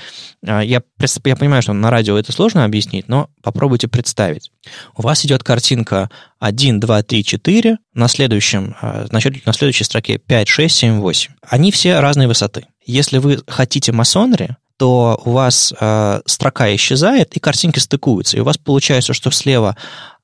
а, 0.44 0.64
я, 0.64 0.82
я 1.24 1.36
понимаю, 1.36 1.62
что 1.62 1.74
на 1.74 1.90
радио 1.90 2.18
это 2.18 2.32
сложно 2.32 2.64
объяснить, 2.64 3.06
но 3.06 3.30
попробуйте 3.40 3.86
представить. 3.86 4.50
У 4.96 5.02
вас 5.02 5.24
идет 5.24 5.44
картинка 5.44 6.10
1, 6.40 6.80
2, 6.80 7.02
3, 7.04 7.24
4, 7.24 7.78
на, 7.94 8.08
следующем, 8.08 8.74
значит, 9.10 9.46
на 9.46 9.52
следующей 9.52 9.84
строке 9.84 10.18
5, 10.18 10.48
6, 10.48 10.74
7, 10.74 10.98
8. 10.98 11.32
Они 11.48 11.70
все 11.70 12.00
разной 12.00 12.26
высоты. 12.26 12.66
Если 12.84 13.18
вы 13.18 13.38
хотите 13.46 13.92
масонри, 13.92 14.56
то 14.78 15.20
у 15.24 15.32
вас 15.32 15.72
э, 15.78 16.20
строка 16.26 16.74
исчезает, 16.74 17.36
и 17.36 17.40
картинки 17.40 17.78
стыкуются. 17.78 18.36
И 18.36 18.40
у 18.40 18.44
вас 18.44 18.58
получается, 18.58 19.14
что 19.14 19.30
слева 19.30 19.76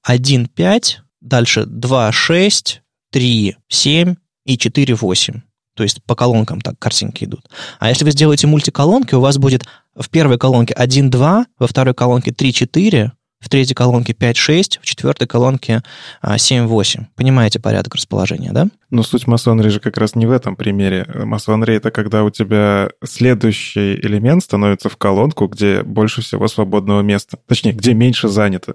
1, 0.02 0.48
5, 0.48 1.00
дальше 1.20 1.64
2, 1.66 2.12
6, 2.12 2.82
3, 3.10 3.56
7 3.68 4.14
и 4.44 4.58
4, 4.58 4.94
8. 4.94 5.40
То 5.74 5.82
есть 5.82 6.02
по 6.04 6.14
колонкам 6.14 6.60
так 6.60 6.78
картинки 6.78 7.24
идут. 7.24 7.48
А 7.78 7.88
если 7.88 8.04
вы 8.04 8.10
сделаете 8.10 8.46
мультиколонки, 8.46 9.14
у 9.14 9.20
вас 9.20 9.38
будет 9.38 9.64
в 9.96 10.10
первой 10.10 10.38
колонке 10.38 10.74
1-2, 10.74 11.44
во 11.58 11.66
второй 11.66 11.94
колонке 11.94 12.30
3-4, 12.30 13.10
в 13.40 13.48
третьей 13.48 13.74
колонке 13.74 14.12
5-6, 14.12 14.80
в 14.80 14.86
четвертой 14.86 15.26
колонке 15.26 15.82
7-8. 16.22 17.00
А, 17.00 17.04
Понимаете 17.16 17.58
порядок 17.58 17.94
расположения, 17.94 18.52
да? 18.52 18.68
Но 18.92 19.02
суть 19.02 19.26
масонри 19.26 19.70
же 19.70 19.80
как 19.80 19.96
раз 19.96 20.14
не 20.14 20.26
в 20.26 20.30
этом 20.30 20.54
примере. 20.54 21.06
Масонри— 21.24 21.74
это 21.76 21.90
когда 21.90 22.24
у 22.24 22.30
тебя 22.30 22.90
следующий 23.02 23.94
элемент 23.94 24.42
становится 24.42 24.90
в 24.90 24.98
колонку, 24.98 25.46
где 25.46 25.82
больше 25.82 26.20
всего 26.20 26.46
свободного 26.46 27.00
места. 27.00 27.38
Точнее, 27.48 27.72
где 27.72 27.94
меньше 27.94 28.28
занято. 28.28 28.74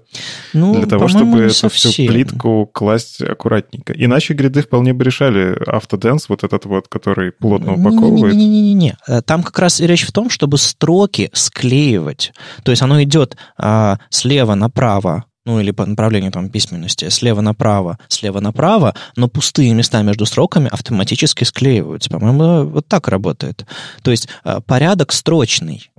Ну, 0.52 0.74
Для 0.74 0.86
того, 0.86 1.06
чтобы 1.06 1.42
эту 1.42 1.68
всю 1.68 1.92
плитку 2.08 2.66
класть 2.66 3.22
аккуратненько. 3.22 3.92
Иначе 3.92 4.34
гриды 4.34 4.62
вполне 4.62 4.92
бы 4.92 5.04
решали 5.04 5.56
автоденс, 5.64 6.28
вот 6.28 6.42
этот 6.42 6.64
вот, 6.64 6.88
который 6.88 7.30
плотно 7.30 7.74
упаковывает. 7.74 8.34
Не-не-не. 8.34 8.96
Э, 9.06 9.22
там 9.22 9.44
как 9.44 9.56
раз 9.60 9.78
речь 9.78 10.04
в 10.04 10.10
том, 10.10 10.30
чтобы 10.30 10.58
строки 10.58 11.30
склеивать. 11.32 12.32
То 12.64 12.72
есть 12.72 12.82
оно 12.82 13.00
идет 13.04 13.36
а, 13.56 14.00
слева 14.10 14.56
направо 14.56 15.26
ну 15.48 15.60
или 15.60 15.70
по 15.70 15.86
направлению 15.86 16.30
там 16.30 16.50
письменности, 16.50 17.08
слева 17.08 17.40
направо, 17.40 17.98
слева 18.08 18.40
направо, 18.40 18.94
но 19.16 19.28
пустые 19.28 19.72
места 19.72 20.02
между 20.02 20.26
строками 20.26 20.68
автоматически 20.70 21.44
склеиваются. 21.44 22.10
По-моему, 22.10 22.68
вот 22.68 22.86
так 22.86 23.08
работает. 23.08 23.64
То 24.02 24.10
есть 24.10 24.28
э, 24.44 24.60
порядок 24.66 25.10
строчный 25.10 25.90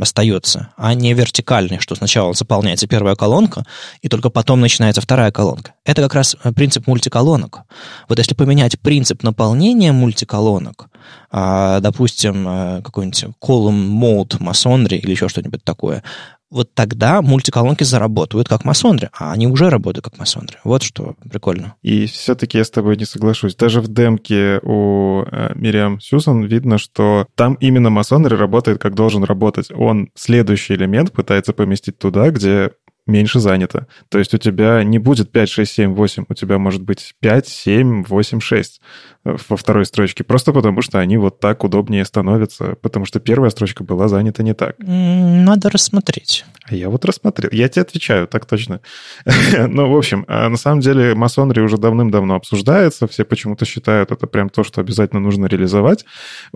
остается, 0.00 0.70
а 0.78 0.94
не 0.94 1.12
вертикальный, 1.12 1.78
что 1.78 1.94
сначала 1.94 2.32
заполняется 2.32 2.86
первая 2.86 3.16
колонка, 3.16 3.64
и 4.00 4.08
только 4.08 4.30
потом 4.30 4.62
начинается 4.62 5.02
вторая 5.02 5.30
колонка. 5.30 5.74
Это 5.84 6.00
как 6.00 6.14
раз 6.14 6.34
э, 6.42 6.52
принцип 6.52 6.86
мультиколонок. 6.86 7.60
Вот 8.08 8.18
если 8.18 8.34
поменять 8.34 8.80
принцип 8.80 9.22
наполнения 9.22 9.92
мультиколонок, 9.92 10.88
а, 11.30 11.80
допустим, 11.80 12.48
э, 12.48 12.82
какой-нибудь 12.82 13.26
column 13.42 13.90
mode 13.90 14.36
масонри 14.40 14.96
или 14.96 15.10
еще 15.10 15.28
что-нибудь 15.28 15.62
такое, 15.64 16.02
вот 16.50 16.72
тогда 16.74 17.22
мультиколонки 17.22 17.84
заработают 17.84 18.48
как 18.48 18.64
масонры, 18.64 19.10
а 19.12 19.32
они 19.32 19.46
уже 19.46 19.68
работают 19.68 20.04
как 20.04 20.18
масонры. 20.18 20.58
Вот 20.64 20.82
что 20.82 21.14
прикольно. 21.28 21.74
И 21.82 22.06
все-таки 22.06 22.58
я 22.58 22.64
с 22.64 22.70
тобой 22.70 22.96
не 22.96 23.04
соглашусь. 23.04 23.56
Даже 23.56 23.80
в 23.80 23.88
демке 23.88 24.60
у 24.62 25.24
э, 25.24 25.52
Мириам 25.54 26.00
Сьюзан 26.00 26.44
видно, 26.44 26.78
что 26.78 27.26
там 27.34 27.54
именно 27.54 27.90
масонры 27.90 28.36
работает 28.36 28.78
как 28.78 28.94
должен 28.94 29.24
работать. 29.24 29.70
Он 29.72 30.10
следующий 30.14 30.74
элемент 30.74 31.12
пытается 31.12 31.52
поместить 31.52 31.98
туда, 31.98 32.30
где 32.30 32.70
меньше 33.06 33.40
занято. 33.40 33.86
То 34.08 34.18
есть 34.18 34.34
у 34.34 34.38
тебя 34.38 34.82
не 34.84 34.98
будет 34.98 35.30
5, 35.32 35.48
6, 35.48 35.72
7, 35.72 35.94
8, 35.94 36.24
у 36.28 36.34
тебя 36.34 36.58
может 36.58 36.82
быть 36.82 37.14
5, 37.20 37.46
7, 37.48 38.04
8, 38.04 38.40
6 38.40 38.80
во 39.24 39.56
второй 39.56 39.84
строчке, 39.84 40.24
просто 40.24 40.52
потому 40.52 40.82
что 40.82 40.98
они 40.98 41.16
вот 41.16 41.40
так 41.40 41.64
удобнее 41.64 42.04
становятся, 42.04 42.76
потому 42.80 43.06
что 43.06 43.18
первая 43.18 43.50
строчка 43.50 43.82
была 43.82 44.08
занята 44.08 44.42
не 44.42 44.54
так. 44.54 44.76
Надо 44.78 45.68
рассмотреть. 45.68 46.44
А 46.64 46.74
я 46.74 46.90
вот 46.90 47.04
рассмотрел. 47.04 47.50
Я 47.52 47.68
тебе 47.68 47.82
отвечаю, 47.82 48.28
так 48.28 48.46
точно. 48.46 48.80
ну, 49.68 49.90
в 49.90 49.96
общем, 49.96 50.24
а 50.28 50.48
на 50.48 50.56
самом 50.56 50.80
деле 50.80 51.14
масонри 51.14 51.60
уже 51.60 51.76
давным-давно 51.78 52.36
обсуждается, 52.36 53.06
все 53.08 53.24
почему-то 53.24 53.64
считают 53.64 54.12
это 54.12 54.26
прям 54.26 54.48
то, 54.48 54.64
что 54.64 54.80
обязательно 54.80 55.20
нужно 55.20 55.46
реализовать. 55.46 56.04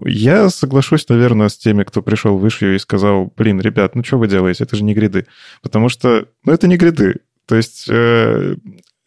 Я 0.04 0.49
соглашусь, 0.50 1.09
наверное, 1.09 1.49
с 1.49 1.57
теми, 1.57 1.83
кто 1.83 2.02
пришел 2.02 2.38
в 2.38 2.47
Ишью 2.47 2.75
и 2.75 2.78
сказал, 2.78 3.33
блин, 3.37 3.61
ребят, 3.61 3.95
ну 3.95 4.04
что 4.04 4.19
вы 4.19 4.28
делаете, 4.28 4.64
это 4.64 4.76
же 4.76 4.85
не 4.85 4.95
гриды. 4.95 5.26
Потому 5.62 5.88
что, 5.88 6.26
ну, 6.44 6.52
это 6.52 6.66
не 6.66 6.76
гриды. 6.76 7.20
То 7.47 7.56
есть 7.56 7.87
э, 7.88 8.56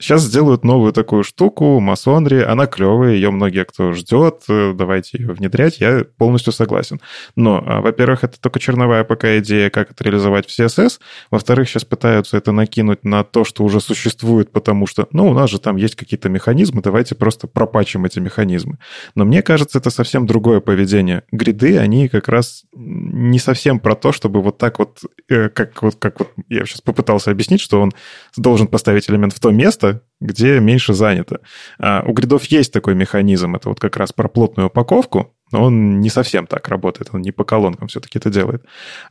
Сейчас 0.03 0.23
сделают 0.23 0.65
новую 0.65 0.91
такую 0.91 1.23
штуку, 1.23 1.79
масонри, 1.79 2.41
она 2.41 2.67
клевая, 2.67 3.13
ее 3.13 3.31
многие 3.31 3.63
кто 3.63 3.93
ждет, 3.93 4.41
э, 4.49 4.73
давайте 4.75 5.17
ее 5.17 5.31
внедрять, 5.31 5.79
я 5.79 6.03
полностью 6.17 6.51
согласен. 6.51 6.99
Но, 7.37 7.63
а, 7.65 7.79
во-первых, 7.79 8.25
это 8.25 8.37
только 8.37 8.59
черновая 8.59 9.05
пока 9.05 9.37
идея, 9.39 9.69
как 9.69 9.91
это 9.91 10.03
реализовать 10.03 10.45
в 10.45 10.49
CSS, 10.49 10.99
во-вторых, 11.31 11.69
сейчас 11.69 11.85
пытаются 11.85 12.35
это 12.35 12.51
накинуть 12.51 13.05
на 13.05 13.23
то, 13.23 13.45
что 13.45 13.63
уже 13.63 13.79
существует, 13.79 14.51
потому 14.51 14.87
что, 14.87 15.07
ну, 15.13 15.29
у 15.29 15.33
нас 15.33 15.49
же 15.49 15.57
там 15.57 15.77
есть 15.77 15.95
какие-то 15.95 16.27
механизмы, 16.27 16.81
давайте 16.81 17.15
просто 17.15 17.47
пропачим 17.47 18.03
эти 18.03 18.19
механизмы. 18.19 18.79
Но 19.15 19.23
мне 19.23 19.41
кажется, 19.41 19.77
это 19.77 19.89
совсем 19.89 20.25
другое 20.25 20.59
поведение. 20.59 21.23
Гриды, 21.31 21.77
они 21.77 22.09
как 22.09 22.27
раз 22.27 22.65
не 22.73 23.39
совсем 23.39 23.79
про 23.79 23.95
то, 23.95 24.11
чтобы 24.11 24.41
вот 24.41 24.57
так 24.57 24.79
вот, 24.79 24.99
э, 25.29 25.47
как 25.47 25.81
вот, 25.81 25.95
как 25.95 26.19
вот 26.19 26.31
я 26.49 26.65
сейчас 26.65 26.81
попытался 26.81 27.31
объяснить, 27.31 27.61
что 27.61 27.79
он 27.79 27.93
должен 28.35 28.67
поставить 28.67 29.09
элемент 29.09 29.31
в 29.31 29.39
то 29.39 29.49
место, 29.51 29.92
где 30.19 30.59
меньше 30.59 30.93
занято. 30.93 31.41
А 31.79 32.03
у 32.05 32.13
гридов 32.13 32.45
есть 32.45 32.71
такой 32.71 32.95
механизм, 32.95 33.55
это 33.55 33.69
вот 33.69 33.79
как 33.79 33.97
раз 33.97 34.13
про 34.13 34.27
плотную 34.27 34.67
упаковку, 34.67 35.35
но 35.51 35.63
он 35.63 35.99
не 35.99 36.09
совсем 36.09 36.47
так 36.47 36.67
работает, 36.69 37.09
он 37.11 37.21
не 37.21 37.31
по 37.31 37.43
колонкам 37.43 37.87
все-таки 37.87 38.17
это 38.17 38.29
делает. 38.29 38.65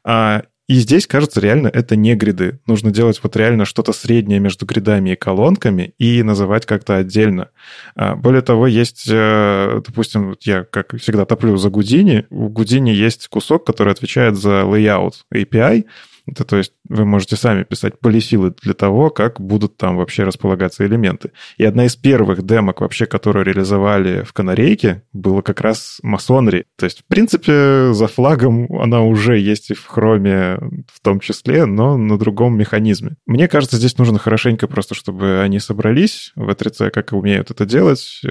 А, 0.05 0.43
и 0.69 0.75
здесь, 0.75 1.07
кажется, 1.07 1.41
реально 1.41 1.69
это 1.69 1.97
не 1.97 2.15
гриды. 2.15 2.61
Нужно 2.67 2.91
делать 2.93 3.21
вот 3.23 3.37
реально 3.37 3.65
что-то 3.65 3.93
среднее 3.93 4.39
между 4.39 4.65
гридами 4.65 5.11
и 5.11 5.17
колонками 5.17 5.93
и 5.99 6.23
называть 6.23 6.67
как-то 6.67 6.97
отдельно. 6.97 7.51
А, 7.95 8.15
более 8.15 8.43
того, 8.43 8.67
есть, 8.67 9.07
э, 9.07 9.83
допустим, 9.85 10.35
я, 10.41 10.65
как 10.65 10.97
всегда, 10.97 11.27
топлю 11.27 11.57
за 11.57 11.69
Гудини. 11.69 12.27
У 12.31 12.49
Гудини 12.49 12.91
есть 12.91 13.29
кусок, 13.29 13.67
который 13.67 13.93
отвечает 13.93 14.37
за 14.37 14.63
layout 14.63 15.15
API, 15.35 15.85
это 16.27 16.45
то 16.45 16.57
есть 16.57 16.73
вы 16.89 17.05
можете 17.05 17.37
сами 17.37 17.65
писать 17.65 17.99
полисилы 17.99 18.55
для 18.63 18.75
того, 18.75 19.11
как 19.11 19.41
будут 19.41 19.77
там 19.77 19.97
вообще 19.97 20.25
располагаться 20.25 20.87
элементы. 20.87 21.33
И 21.57 21.65
одна 21.65 21.87
из 21.87 21.97
первых 21.97 22.45
демок 22.45 22.81
вообще, 22.81 23.07
которую 23.07 23.45
реализовали 23.45 24.23
в 24.23 24.33
Канарейке, 24.33 25.03
было 25.13 25.43
как 25.43 25.61
раз 25.61 25.99
масонри. 26.03 26.65
То 26.77 26.85
есть, 26.85 27.01
в 27.01 27.05
принципе, 27.07 27.93
за 27.93 28.07
флагом 28.07 28.73
она 28.81 29.03
уже 29.03 29.39
есть 29.39 29.71
и 29.71 29.75
в 29.75 29.87
хроме 29.87 30.59
в 30.93 31.01
том 31.03 31.21
числе, 31.21 31.67
но 31.67 31.97
на 31.97 32.19
другом 32.19 32.57
механизме. 32.57 33.17
Мне 33.27 33.49
кажется, 33.49 33.77
здесь 33.77 33.99
нужно 33.99 34.19
хорошенько 34.19 34.69
просто, 34.69 34.95
чтобы 34.95 35.41
они 35.41 35.59
собрались 35.59 36.33
в 36.37 36.49
E3C, 36.49 36.91
как 36.91 37.13
умеют 37.13 37.51
это 37.51 37.67
делать, 37.67 38.21
э, 38.25 38.29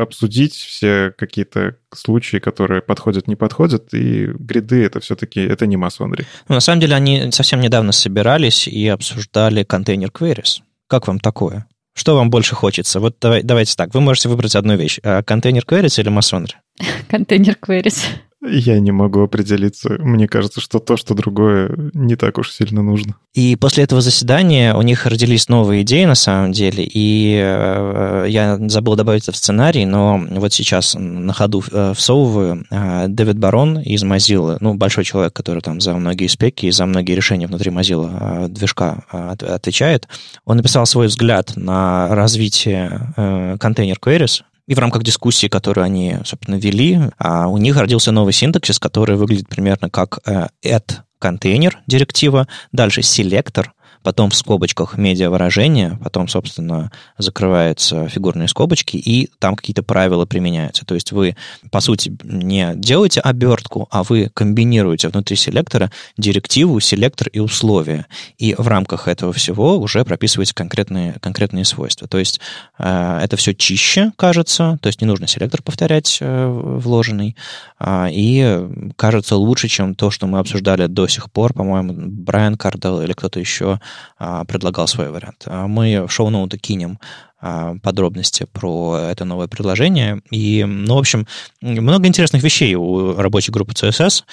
обсудить 0.00 0.54
все 0.54 1.12
какие-то 1.16 1.76
случаи, 1.96 2.38
которые 2.38 2.82
подходят, 2.82 3.28
не 3.28 3.36
подходят, 3.36 3.92
и 3.94 4.26
гриды 4.26 4.84
это 4.84 5.00
все-таки 5.00 5.40
это 5.40 5.66
не 5.66 5.76
масонри. 5.76 6.26
Ну, 6.48 6.54
на 6.56 6.60
самом 6.60 6.80
деле 6.80 6.94
они 6.94 7.30
совсем 7.32 7.60
недавно 7.60 7.92
собирались 7.92 8.68
и 8.68 8.88
обсуждали 8.88 9.64
контейнер 9.64 10.08
queries. 10.08 10.60
Как 10.88 11.08
вам 11.08 11.20
такое? 11.20 11.66
Что 11.94 12.16
вам 12.16 12.30
больше 12.30 12.54
хочется? 12.54 13.00
Вот 13.00 13.16
давай, 13.20 13.42
давайте 13.42 13.74
так, 13.76 13.92
вы 13.94 14.00
можете 14.00 14.28
выбрать 14.28 14.56
одну 14.56 14.76
вещь. 14.76 14.98
А, 15.02 15.22
контейнер 15.22 15.64
queries 15.64 16.00
или 16.00 16.08
масонри? 16.08 16.54
Контейнер 17.08 17.56
queries. 17.60 18.06
Я 18.44 18.80
не 18.80 18.90
могу 18.90 19.20
определиться. 19.20 19.90
Мне 20.00 20.26
кажется, 20.26 20.60
что 20.60 20.80
то, 20.80 20.96
что 20.96 21.14
другое, 21.14 21.70
не 21.94 22.16
так 22.16 22.38
уж 22.38 22.50
сильно 22.50 22.82
нужно. 22.82 23.14
И 23.34 23.54
после 23.54 23.84
этого 23.84 24.00
заседания 24.00 24.74
у 24.74 24.82
них 24.82 25.06
родились 25.06 25.48
новые 25.48 25.82
идеи, 25.82 26.04
на 26.06 26.16
самом 26.16 26.50
деле, 26.50 26.84
и 26.84 27.40
э, 27.40 28.26
я 28.28 28.58
забыл 28.68 28.96
добавить 28.96 29.22
это 29.22 29.32
в 29.32 29.36
сценарий, 29.36 29.86
но 29.86 30.20
вот 30.28 30.52
сейчас 30.52 30.96
на 30.98 31.32
ходу 31.32 31.62
э, 31.70 31.94
всовываю. 31.94 32.66
Э, 32.70 33.06
Дэвид 33.06 33.38
Барон 33.38 33.78
из 33.78 34.02
Mozilla, 34.02 34.56
ну, 34.58 34.74
большой 34.74 35.04
человек, 35.04 35.32
который 35.32 35.62
там 35.62 35.80
за 35.80 35.94
многие 35.94 36.26
спеки 36.26 36.66
и 36.66 36.72
за 36.72 36.84
многие 36.84 37.14
решения 37.14 37.46
внутри 37.46 37.70
Mozilla 37.70 38.48
движка 38.48 39.04
отвечает, 39.40 40.08
он 40.44 40.56
написал 40.56 40.84
свой 40.86 41.06
взгляд 41.06 41.52
на 41.56 42.08
развитие 42.08 43.12
контейнер 43.58 43.98
queries, 44.02 44.42
и 44.66 44.74
в 44.74 44.78
рамках 44.78 45.02
дискуссии, 45.02 45.48
которую 45.48 45.84
они, 45.84 46.16
собственно, 46.24 46.56
вели, 46.56 47.00
а 47.18 47.48
у 47.48 47.58
них 47.58 47.76
родился 47.76 48.12
новый 48.12 48.32
синтаксис, 48.32 48.78
который 48.78 49.16
выглядит 49.16 49.48
примерно 49.48 49.90
как 49.90 50.20
э, 50.24 50.48
add 50.64 51.00
контейнер 51.18 51.78
директива, 51.86 52.48
дальше 52.72 53.02
селектор, 53.02 53.72
потом 54.02 54.30
в 54.30 54.34
скобочках 54.34 54.96
медиавыражение, 54.96 55.98
потом, 56.02 56.28
собственно, 56.28 56.90
закрываются 57.18 58.08
фигурные 58.08 58.48
скобочки, 58.48 58.96
и 58.96 59.30
там 59.38 59.56
какие-то 59.56 59.82
правила 59.82 60.26
применяются. 60.26 60.84
То 60.84 60.94
есть 60.94 61.12
вы, 61.12 61.36
по 61.70 61.80
сути, 61.80 62.16
не 62.22 62.72
делаете 62.74 63.20
обертку, 63.20 63.88
а 63.90 64.02
вы 64.02 64.30
комбинируете 64.34 65.08
внутри 65.08 65.36
селектора 65.36 65.90
директиву, 66.16 66.80
селектор 66.80 67.28
и 67.28 67.38
условия. 67.38 68.06
И 68.38 68.54
в 68.56 68.66
рамках 68.68 69.08
этого 69.08 69.32
всего 69.32 69.78
уже 69.78 70.04
прописываете 70.04 70.54
конкретные, 70.54 71.14
конкретные 71.20 71.64
свойства. 71.64 72.08
То 72.08 72.18
есть 72.18 72.40
э, 72.78 73.20
это 73.22 73.36
все 73.36 73.54
чище, 73.54 74.12
кажется, 74.16 74.78
то 74.82 74.88
есть 74.88 75.00
не 75.00 75.06
нужно 75.06 75.26
селектор 75.26 75.62
повторять 75.62 76.18
э, 76.20 76.46
вложенный, 76.46 77.36
э, 77.78 78.08
и 78.10 78.92
кажется 78.96 79.36
лучше, 79.36 79.68
чем 79.68 79.94
то, 79.94 80.10
что 80.10 80.26
мы 80.26 80.38
обсуждали 80.38 80.86
до 80.86 81.06
сих 81.06 81.30
пор, 81.30 81.52
по-моему, 81.52 81.94
Брайан 81.96 82.56
Кардел 82.56 83.00
или 83.02 83.12
кто-то 83.12 83.40
еще 83.40 83.80
предлагал 84.18 84.86
свой 84.88 85.10
вариант. 85.10 85.44
А 85.46 85.66
мы 85.66 86.06
в 86.06 86.10
шоу-ноуты 86.10 86.58
кинем 86.58 86.98
а, 87.40 87.74
подробности 87.82 88.46
про 88.52 88.98
это 89.10 89.24
новое 89.24 89.48
предложение. 89.48 90.20
И, 90.30 90.64
ну, 90.64 90.94
в 90.94 90.98
общем, 90.98 91.26
много 91.60 92.06
интересных 92.06 92.42
вещей 92.42 92.74
у 92.74 93.14
рабочей 93.16 93.50
группы 93.50 93.72
CSS, 93.72 94.24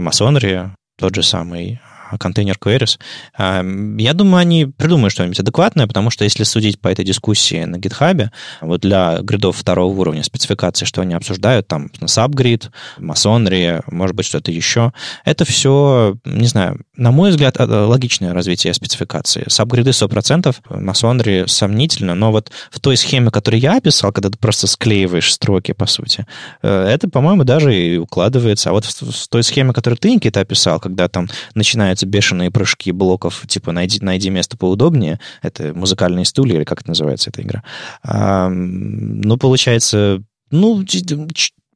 Масонри, 0.00 0.70
тот 0.96 1.14
же 1.14 1.22
самый 1.22 1.80
контейнер 2.18 2.56
queries. 2.60 2.98
Я 3.38 4.12
думаю, 4.12 4.40
они 4.40 4.66
придумают 4.66 5.12
что-нибудь 5.12 5.40
адекватное, 5.40 5.86
потому 5.86 6.10
что 6.10 6.24
если 6.24 6.44
судить 6.44 6.80
по 6.80 6.88
этой 6.88 7.04
дискуссии 7.04 7.64
на 7.64 7.76
GitHub, 7.76 8.28
вот 8.60 8.80
для 8.80 9.18
гридов 9.20 9.56
второго 9.56 9.92
уровня 9.92 10.22
спецификации, 10.22 10.84
что 10.84 11.00
они 11.02 11.14
обсуждают, 11.14 11.68
там 11.68 11.90
subgrid, 12.00 12.70
масонри, 12.98 13.80
может 13.90 14.16
быть, 14.16 14.26
что-то 14.26 14.50
еще, 14.50 14.92
это 15.24 15.44
все, 15.44 16.16
не 16.24 16.46
знаю, 16.46 16.80
на 16.96 17.10
мой 17.10 17.30
взгляд, 17.30 17.56
логичное 17.58 18.32
развитие 18.32 18.72
спецификации. 18.74 19.44
Сабгриды 19.48 19.90
100%, 19.90 20.54
масонри 20.70 21.44
сомнительно, 21.46 22.14
но 22.14 22.32
вот 22.32 22.50
в 22.70 22.80
той 22.80 22.96
схеме, 22.96 23.30
которую 23.30 23.60
я 23.60 23.76
описал, 23.76 24.12
когда 24.12 24.30
ты 24.30 24.38
просто 24.38 24.66
склеиваешь 24.66 25.32
строки, 25.32 25.72
по 25.72 25.86
сути, 25.86 26.26
э, 26.62 26.86
это, 26.86 27.08
по-моему, 27.08 27.44
даже 27.44 27.74
и 27.74 27.96
укладывается. 27.96 28.70
А 28.70 28.72
вот 28.72 28.84
в 28.84 29.28
той 29.28 29.42
схеме, 29.42 29.72
которую 29.72 29.98
ты, 29.98 30.12
Никита, 30.12 30.40
описал, 30.40 30.80
когда 30.80 31.08
там 31.08 31.28
начинается 31.54 32.03
эти 32.04 32.08
бешеные 32.08 32.50
прыжки 32.50 32.92
блоков, 32.92 33.44
типа 33.46 33.72
найди, 33.72 33.98
найди 34.00 34.30
место 34.30 34.56
поудобнее, 34.56 35.18
это 35.42 35.74
музыкальные 35.74 36.24
стулья, 36.24 36.56
или 36.56 36.64
как 36.64 36.80
это 36.80 36.90
называется 36.90 37.30
эта 37.30 37.42
игра, 37.42 37.62
а, 38.02 38.48
ну, 38.48 39.36
получается, 39.36 40.22
ну, 40.50 40.84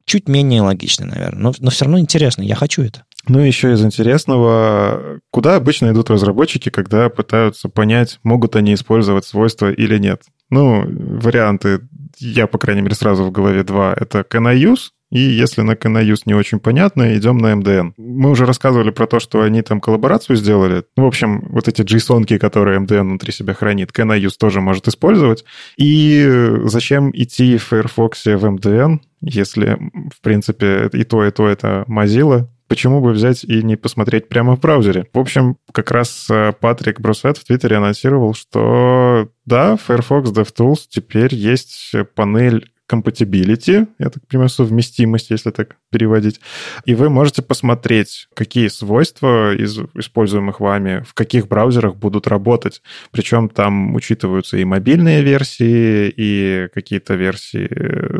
чуть 0.04 0.28
менее 0.28 0.62
логичный, 0.62 1.06
наверное. 1.06 1.42
Но, 1.42 1.52
но 1.58 1.70
все 1.70 1.84
равно 1.84 1.98
интересно, 1.98 2.42
я 2.42 2.54
хочу 2.54 2.82
это. 2.82 3.04
Ну, 3.26 3.40
еще 3.40 3.72
из 3.72 3.84
интересного, 3.84 5.20
куда 5.30 5.56
обычно 5.56 5.90
идут 5.90 6.08
разработчики, 6.08 6.70
когда 6.70 7.10
пытаются 7.10 7.68
понять, 7.68 8.18
могут 8.22 8.56
они 8.56 8.74
использовать 8.74 9.26
свойства 9.26 9.70
или 9.70 9.98
нет. 9.98 10.22
Ну, 10.50 10.82
варианты, 10.86 11.80
я, 12.18 12.46
по 12.46 12.58
крайней 12.58 12.80
мере, 12.80 12.94
сразу 12.94 13.24
в 13.24 13.30
голове 13.30 13.64
два. 13.64 13.92
Это 13.94 14.20
can 14.20 14.48
I 14.48 14.58
use, 14.58 14.88
и 15.10 15.20
если 15.20 15.62
на 15.62 15.72
CanIUse 15.72 16.22
не 16.26 16.34
очень 16.34 16.58
понятно, 16.58 17.16
идем 17.16 17.38
на 17.38 17.52
MDN. 17.52 17.94
Мы 17.96 18.30
уже 18.30 18.44
рассказывали 18.44 18.90
про 18.90 19.06
то, 19.06 19.20
что 19.20 19.42
они 19.42 19.62
там 19.62 19.80
коллаборацию 19.80 20.36
сделали. 20.36 20.84
Ну, 20.96 21.04
в 21.04 21.06
общем, 21.06 21.46
вот 21.50 21.68
эти 21.68 21.82
json 21.82 22.38
которые 22.38 22.80
MDN 22.80 23.02
внутри 23.02 23.32
себя 23.32 23.54
хранит, 23.54 23.90
CanIUse 23.90 24.34
тоже 24.38 24.60
может 24.60 24.88
использовать. 24.88 25.44
И 25.76 26.26
зачем 26.64 27.10
идти 27.14 27.56
в 27.56 27.64
Firefox 27.64 28.24
в 28.26 28.44
MDN, 28.44 29.00
если, 29.20 29.78
в 30.14 30.20
принципе, 30.22 30.90
и 30.92 31.04
то, 31.04 31.24
и 31.24 31.30
то 31.30 31.48
это 31.48 31.84
Mozilla, 31.88 32.48
почему 32.68 33.00
бы 33.00 33.12
взять 33.12 33.44
и 33.44 33.62
не 33.62 33.76
посмотреть 33.76 34.28
прямо 34.28 34.56
в 34.56 34.60
браузере? 34.60 35.06
В 35.12 35.18
общем, 35.18 35.56
как 35.72 35.90
раз 35.90 36.28
э, 36.30 36.52
Патрик 36.52 37.00
Брусет 37.00 37.38
в 37.38 37.44
Твиттере 37.44 37.78
анонсировал, 37.78 38.34
что 38.34 39.28
да, 39.46 39.76
Firefox 39.76 40.30
DevTools 40.30 40.80
теперь 40.88 41.34
есть 41.34 41.94
панель 42.14 42.70
compatibility, 42.90 43.86
я 43.98 44.10
так 44.10 44.26
понимаю, 44.26 44.48
совместимость, 44.48 45.30
если 45.30 45.50
так 45.50 45.76
переводить. 45.90 46.40
И 46.84 46.94
вы 46.94 47.10
можете 47.10 47.42
посмотреть, 47.42 48.28
какие 48.34 48.68
свойства 48.68 49.54
из 49.54 49.78
используемых 49.94 50.60
вами 50.60 51.04
в 51.06 51.14
каких 51.14 51.48
браузерах 51.48 51.96
будут 51.96 52.26
работать. 52.26 52.82
Причем 53.10 53.48
там 53.48 53.94
учитываются 53.94 54.56
и 54.56 54.64
мобильные 54.64 55.22
версии, 55.22 56.12
и 56.14 56.68
какие-то 56.74 57.14
версии. 57.14 57.68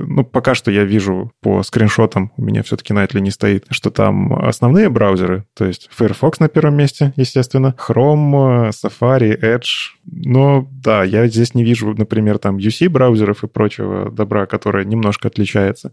Ну, 0.07 0.25
пока 0.25 0.55
что 0.55 0.71
я 0.71 0.85
вижу 0.85 1.33
по 1.41 1.63
скриншотам, 1.63 2.33
у 2.37 2.43
меня 2.43 2.63
все-таки 2.63 2.93
на 2.93 3.05
это 3.05 3.21
не 3.21 3.31
стоит, 3.31 3.67
что 3.71 3.91
там 3.91 4.33
основные 4.35 4.89
браузеры, 4.89 5.45
то 5.55 5.65
есть 5.65 5.89
Firefox 5.93 6.41
на 6.41 6.49
первом 6.49 6.77
месте, 6.77 7.13
естественно, 7.17 7.75
Chrome, 7.79 8.71
Safari, 8.71 9.39
Edge. 9.41 9.95
Но 10.05 10.69
да, 10.71 11.05
я 11.05 11.27
здесь 11.29 11.55
не 11.55 11.65
вижу, 11.65 11.95
например, 11.97 12.39
там 12.39 12.57
UC 12.57 12.89
браузеров 12.89 13.45
и 13.45 13.49
прочего 13.49 14.11
добра, 14.11 14.47
которая 14.59 14.85
немножко 14.85 15.29
отличается. 15.29 15.93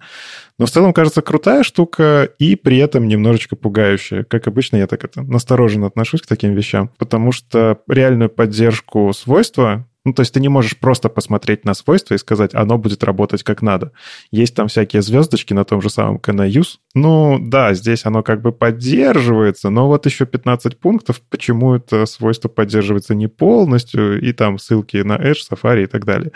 Но 0.57 0.65
в 0.65 0.72
целом 0.72 0.91
кажется 0.91 1.22
крутая 1.22 1.63
штука 1.63 2.29
и 2.39 2.55
при 2.55 2.77
этом 2.77 3.07
немножечко 3.07 3.55
пугающая. 3.55 4.24
Как 4.24 4.48
обычно, 4.48 4.77
я 4.77 4.88
так 4.88 5.03
это 5.03 5.22
настороженно 5.22 5.88
отношусь 5.88 6.22
к 6.22 6.27
таким 6.27 6.55
вещам, 6.55 6.89
потому 6.98 7.31
что 7.31 7.79
реальную 7.88 8.29
поддержку 8.29 9.13
свойства 9.13 9.86
ну, 10.05 10.13
то 10.13 10.22
есть 10.22 10.34
ты 10.34 10.39
не 10.39 10.50
можешь 10.50 10.77
просто 10.77 11.10
посмотреть 11.10 11.65
на 11.65 11.74
свойства 11.74 12.13
и 12.13 12.19
сказать, 12.19 12.53
оно 12.53 12.77
будет 12.77 13.03
работать 13.03 13.41
как 13.41 13.63
надо. 13.63 13.91
Есть 14.29 14.53
там 14.53 14.67
всякие 14.67 15.01
звездочки 15.01 15.51
на 15.53 15.65
том 15.65 15.81
же 15.81 15.89
самом 15.89 16.17
CanaUse. 16.17 16.77
Ну, 16.96 17.38
да, 17.42 17.74
здесь 17.74 18.06
оно 18.06 18.24
как 18.24 18.42
бы 18.42 18.54
поддерживается, 18.54 19.70
но 19.70 19.88
вот 19.88 20.06
еще 20.06 20.25
15 20.25 20.80
пунктов, 20.80 21.22
почему 21.30 21.75
это 21.75 22.06
свойство 22.06 22.48
поддерживается 22.48 23.14
не 23.14 23.28
полностью, 23.28 24.22
и 24.22 24.32
там 24.32 24.58
ссылки 24.58 24.96
на 24.98 25.18
Edge, 25.18 25.40
Safari 25.52 25.84
и 25.84 25.88
так 25.88 26.06
далее. 26.06 26.32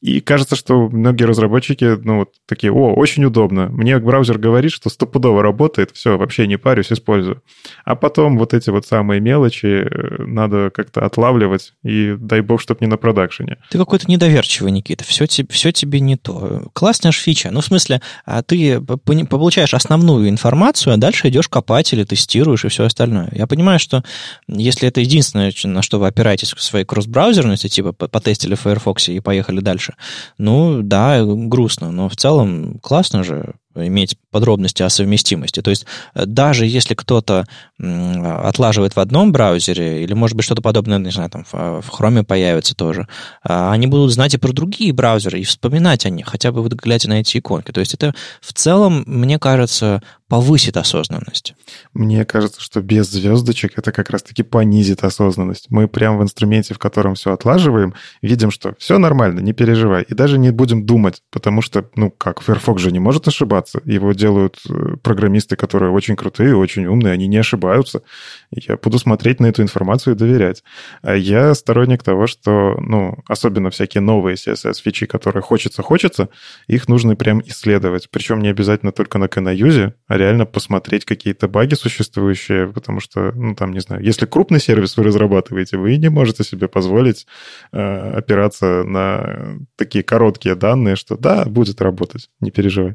И 0.00 0.20
кажется, 0.20 0.54
что 0.54 0.88
многие 0.88 1.24
разработчики, 1.24 1.98
ну, 2.04 2.20
вот 2.20 2.34
такие, 2.46 2.72
о, 2.72 2.94
очень 2.94 3.24
удобно. 3.24 3.68
Мне 3.68 3.98
браузер 3.98 4.38
говорит, 4.38 4.70
что 4.70 4.90
стопудово 4.90 5.42
работает, 5.42 5.90
все, 5.92 6.16
вообще 6.16 6.46
не 6.46 6.56
парюсь, 6.56 6.92
использую. 6.92 7.42
А 7.84 7.96
потом 7.96 8.38
вот 8.38 8.54
эти 8.54 8.70
вот 8.70 8.86
самые 8.86 9.20
мелочи 9.20 9.66
э, 9.66 10.22
надо 10.22 10.70
как-то 10.70 11.04
отлавливать, 11.04 11.72
и 11.82 12.14
дай 12.16 12.42
бог, 12.42 12.60
чтобы 12.60 12.78
не 12.82 12.86
на 12.86 12.96
продакшене. 12.96 13.58
Ты 13.70 13.78
какой-то 13.78 14.08
недоверчивый, 14.08 14.70
Никита, 14.70 15.02
все, 15.02 15.26
все 15.26 15.72
тебе 15.72 15.98
не 15.98 16.16
то. 16.16 16.62
Классная 16.74 17.10
же 17.10 17.18
фича. 17.18 17.50
Ну, 17.50 17.60
в 17.60 17.64
смысле, 17.64 18.00
а 18.24 18.44
ты 18.44 18.80
получаешь 18.80 19.74
основную 19.74 19.95
информацию, 20.28 20.94
а 20.94 20.96
дальше 20.96 21.28
идешь 21.28 21.48
копать 21.48 21.92
или 21.92 22.04
тестируешь 22.04 22.64
и 22.64 22.68
все 22.68 22.84
остальное. 22.84 23.28
Я 23.32 23.46
понимаю, 23.46 23.78
что 23.78 24.02
если 24.48 24.88
это 24.88 25.00
единственное, 25.00 25.52
на 25.64 25.82
что 25.82 25.98
вы 25.98 26.06
опираетесь 26.06 26.52
в 26.52 26.62
своей 26.62 26.84
кросс-браузерности, 26.84 27.68
типа 27.68 27.92
потестили 27.92 28.54
в 28.54 28.60
Firefox 28.60 29.08
и 29.08 29.20
поехали 29.20 29.60
дальше, 29.60 29.94
ну, 30.38 30.82
да, 30.82 31.22
грустно, 31.24 31.90
но 31.92 32.08
в 32.08 32.16
целом 32.16 32.78
классно 32.80 33.24
же 33.24 33.54
иметь 33.76 34.16
подробности 34.30 34.82
о 34.82 34.90
совместимости. 34.90 35.60
То 35.60 35.70
есть 35.70 35.86
э, 36.14 36.24
даже 36.26 36.66
если 36.66 36.94
кто-то 36.94 37.46
отлаживает 37.78 38.96
в 38.96 39.00
одном 39.00 39.32
браузере, 39.32 40.02
или, 40.02 40.14
может 40.14 40.36
быть, 40.36 40.46
что-то 40.46 40.62
подобное, 40.62 40.98
не 40.98 41.10
знаю, 41.10 41.28
там 41.28 41.44
в 41.50 41.84
Chrome 41.90 42.24
появится 42.24 42.74
тоже, 42.74 43.06
а, 43.42 43.70
они 43.72 43.86
будут 43.86 44.12
знать 44.12 44.34
и 44.34 44.38
про 44.38 44.52
другие 44.52 44.92
браузеры, 44.92 45.40
и 45.40 45.44
вспоминать 45.44 46.06
о 46.06 46.10
них, 46.10 46.26
хотя 46.26 46.52
бы 46.52 46.62
вот 46.62 46.72
глядя 46.72 47.08
на 47.10 47.20
эти 47.20 47.38
иконки. 47.38 47.72
То 47.72 47.80
есть 47.80 47.92
это 47.92 48.14
в 48.40 48.52
целом, 48.54 49.04
мне 49.06 49.38
кажется, 49.38 50.02
повысит 50.28 50.76
осознанность. 50.76 51.54
Мне 51.94 52.24
кажется, 52.24 52.60
что 52.60 52.82
без 52.82 53.08
звездочек 53.08 53.78
это 53.78 53.92
как 53.92 54.10
раз-таки 54.10 54.42
понизит 54.42 55.04
осознанность. 55.04 55.66
Мы 55.70 55.86
прямо 55.86 56.18
в 56.18 56.22
инструменте, 56.22 56.74
в 56.74 56.78
котором 56.78 57.14
все 57.14 57.32
отлаживаем, 57.32 57.94
видим, 58.22 58.50
что 58.50 58.74
все 58.78 58.98
нормально, 58.98 59.40
не 59.40 59.52
переживай. 59.52 60.02
И 60.08 60.14
даже 60.14 60.38
не 60.38 60.50
будем 60.50 60.84
думать, 60.84 61.22
потому 61.30 61.62
что, 61.62 61.88
ну 61.94 62.10
как, 62.10 62.40
Firefox 62.40 62.82
же 62.82 62.90
не 62.90 62.98
может 62.98 63.28
ошибаться. 63.28 63.80
Его 63.84 64.12
делают 64.12 64.58
э, 64.68 64.96
программисты, 65.02 65.54
которые 65.54 65.92
очень 65.92 66.16
крутые, 66.16 66.56
очень 66.56 66.86
умные, 66.86 67.12
они 67.12 67.28
не 67.28 67.38
ошибаются. 67.38 68.02
Я 68.50 68.76
буду 68.76 68.98
смотреть 68.98 69.38
на 69.38 69.46
эту 69.46 69.62
информацию 69.62 70.14
и 70.14 70.18
доверять. 70.18 70.64
А 71.02 71.14
я 71.14 71.54
сторонник 71.54 72.02
того, 72.02 72.26
что, 72.26 72.76
ну, 72.80 73.18
особенно 73.28 73.70
всякие 73.70 74.00
новые 74.00 74.34
CSS-фичи, 74.34 75.06
которые 75.06 75.42
хочется-хочется, 75.42 76.30
их 76.66 76.88
нужно 76.88 77.14
прям 77.14 77.40
исследовать. 77.46 78.08
Причем 78.10 78.40
не 78.40 78.48
обязательно 78.48 78.90
только 78.90 79.18
на 79.18 79.26
Canayuse, 79.26 79.92
а 80.08 80.15
реально 80.16 80.46
посмотреть 80.46 81.04
какие-то 81.04 81.48
баги 81.48 81.74
существующие, 81.74 82.68
потому 82.68 83.00
что, 83.00 83.32
ну, 83.34 83.54
там, 83.54 83.72
не 83.72 83.80
знаю, 83.80 84.02
если 84.02 84.26
крупный 84.26 84.60
сервис 84.60 84.96
вы 84.96 85.04
разрабатываете, 85.04 85.76
вы 85.76 85.96
не 85.96 86.08
можете 86.08 86.44
себе 86.44 86.68
позволить 86.68 87.26
э, 87.72 88.12
опираться 88.16 88.84
на 88.84 89.58
такие 89.76 90.04
короткие 90.04 90.54
данные, 90.54 90.96
что 90.96 91.16
да, 91.16 91.44
будет 91.44 91.80
работать, 91.80 92.30
не 92.40 92.50
переживай. 92.50 92.94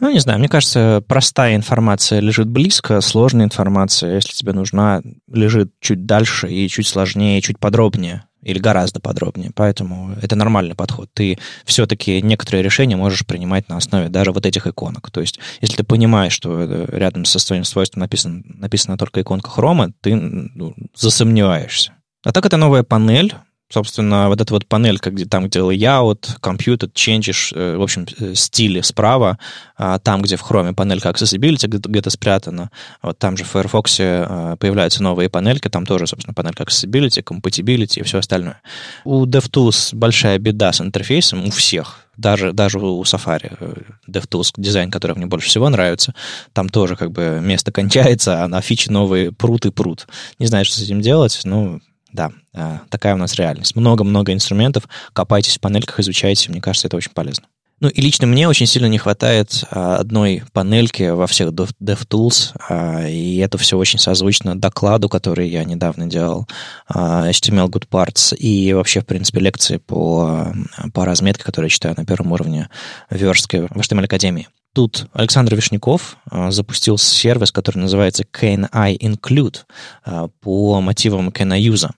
Ну, 0.00 0.10
не 0.10 0.20
знаю, 0.20 0.38
мне 0.38 0.48
кажется, 0.48 1.02
простая 1.06 1.56
информация 1.56 2.20
лежит 2.20 2.48
близко, 2.48 3.00
сложная 3.00 3.46
информация, 3.46 4.14
если 4.14 4.32
тебе 4.32 4.52
нужна, 4.52 5.02
лежит 5.32 5.72
чуть 5.80 6.06
дальше 6.06 6.48
и 6.48 6.68
чуть 6.68 6.86
сложнее, 6.86 7.40
чуть 7.40 7.58
подробнее 7.58 8.24
или 8.44 8.58
гораздо 8.58 9.00
подробнее. 9.00 9.50
Поэтому 9.54 10.14
это 10.22 10.36
нормальный 10.36 10.74
подход. 10.74 11.10
Ты 11.12 11.38
все-таки 11.64 12.22
некоторые 12.22 12.62
решения 12.62 12.96
можешь 12.96 13.26
принимать 13.26 13.68
на 13.68 13.76
основе 13.76 14.08
даже 14.08 14.32
вот 14.32 14.46
этих 14.46 14.66
иконок. 14.66 15.10
То 15.10 15.20
есть, 15.20 15.40
если 15.60 15.76
ты 15.76 15.84
понимаешь, 15.84 16.32
что 16.32 16.64
рядом 16.64 17.24
со 17.24 17.38
своим 17.38 17.64
свойством 17.64 18.00
написано, 18.00 18.42
написана 18.44 18.98
только 18.98 19.22
иконка 19.22 19.50
хрома, 19.50 19.92
ты 20.00 20.14
ну, 20.14 20.74
засомневаешься. 20.94 21.92
А 22.22 22.32
так 22.32 22.46
это 22.46 22.56
новая 22.56 22.82
панель, 22.82 23.34
собственно, 23.74 24.28
вот 24.28 24.40
эта 24.40 24.54
вот 24.54 24.66
панель, 24.66 24.98
где, 25.02 25.24
там, 25.24 25.46
где 25.46 25.58
layout, 25.58 26.38
compute, 26.40 26.92
changes, 26.92 27.52
э, 27.54 27.76
в 27.76 27.82
общем, 27.82 28.06
э, 28.20 28.34
стили 28.34 28.80
справа, 28.82 29.38
а 29.76 29.98
там, 29.98 30.22
где 30.22 30.36
в 30.36 30.42
Chrome 30.48 30.74
панелька 30.74 31.08
accessibility 31.08 31.66
где-то, 31.66 31.88
где 31.88 32.08
спрятана, 32.08 32.70
вот 33.02 33.18
там 33.18 33.36
же 33.36 33.42
в 33.42 33.48
Firefox 33.48 33.96
э, 33.98 34.56
появляются 34.60 35.02
новые 35.02 35.28
панельки, 35.28 35.68
там 35.68 35.86
тоже, 35.86 36.06
собственно, 36.06 36.34
панелька 36.34 36.62
accessibility, 36.62 37.24
compatibility 37.24 38.00
и 38.00 38.02
все 38.04 38.18
остальное. 38.18 38.60
У 39.04 39.26
DevTools 39.26 39.94
большая 39.96 40.38
беда 40.38 40.72
с 40.72 40.80
интерфейсом, 40.80 41.44
у 41.44 41.50
всех, 41.50 42.06
даже, 42.16 42.52
даже 42.52 42.78
у 42.78 43.02
Safari 43.02 43.84
DevTools 44.08 44.52
дизайн, 44.56 44.92
который 44.92 45.16
мне 45.16 45.26
больше 45.26 45.48
всего 45.48 45.68
нравится, 45.68 46.14
там 46.52 46.68
тоже 46.68 46.94
как 46.94 47.10
бы 47.10 47.40
место 47.42 47.72
кончается, 47.72 48.44
а 48.44 48.48
на 48.48 48.60
фичи 48.60 48.88
новые 48.88 49.32
прут 49.32 49.66
и 49.66 49.72
прут. 49.72 50.06
Не 50.38 50.46
знаю, 50.46 50.64
что 50.64 50.76
с 50.76 50.82
этим 50.82 51.00
делать, 51.00 51.40
ну, 51.42 51.80
да, 52.14 52.30
э, 52.54 52.78
такая 52.88 53.14
у 53.14 53.18
нас 53.18 53.34
реальность. 53.34 53.76
Много-много 53.76 54.32
инструментов, 54.32 54.88
копайтесь 55.12 55.56
в 55.56 55.60
панельках, 55.60 56.00
изучайте, 56.00 56.50
мне 56.50 56.60
кажется, 56.60 56.86
это 56.86 56.96
очень 56.96 57.12
полезно. 57.12 57.46
Ну 57.80 57.88
и 57.88 58.00
лично 58.00 58.28
мне 58.28 58.48
очень 58.48 58.66
сильно 58.66 58.86
не 58.86 58.98
хватает 58.98 59.64
а, 59.70 59.96
одной 59.96 60.44
панельки 60.52 61.10
во 61.10 61.26
всех 61.26 61.50
DevTools, 61.50 62.52
а, 62.68 63.08
и 63.08 63.38
это 63.38 63.58
все 63.58 63.76
очень 63.76 63.98
созвучно 63.98 64.58
докладу, 64.58 65.08
который 65.08 65.48
я 65.48 65.64
недавно 65.64 66.06
делал, 66.06 66.46
а, 66.88 67.28
HTML 67.28 67.68
Good 67.68 67.88
Parts, 67.90 68.34
и 68.36 68.72
вообще, 68.72 69.00
в 69.00 69.06
принципе, 69.06 69.40
лекции 69.40 69.78
по, 69.78 70.54
по 70.94 71.04
разметке, 71.04 71.42
которые 71.42 71.66
я 71.66 71.70
читаю 71.70 71.94
на 71.98 72.06
первом 72.06 72.30
уровне 72.30 72.68
верстки 73.10 73.66
в 73.68 73.76
HTML 73.76 74.04
Академии. 74.04 74.48
Тут 74.74 75.06
Александр 75.12 75.54
Вишняков 75.54 76.16
а, 76.28 76.50
запустил 76.50 76.98
сервис, 76.98 77.52
который 77.52 77.78
называется 77.78 78.24
CanI 78.24 78.98
Include 78.98 79.58
а, 80.04 80.26
по 80.40 80.80
мотивам 80.80 81.28
CanIUse. 81.28 81.90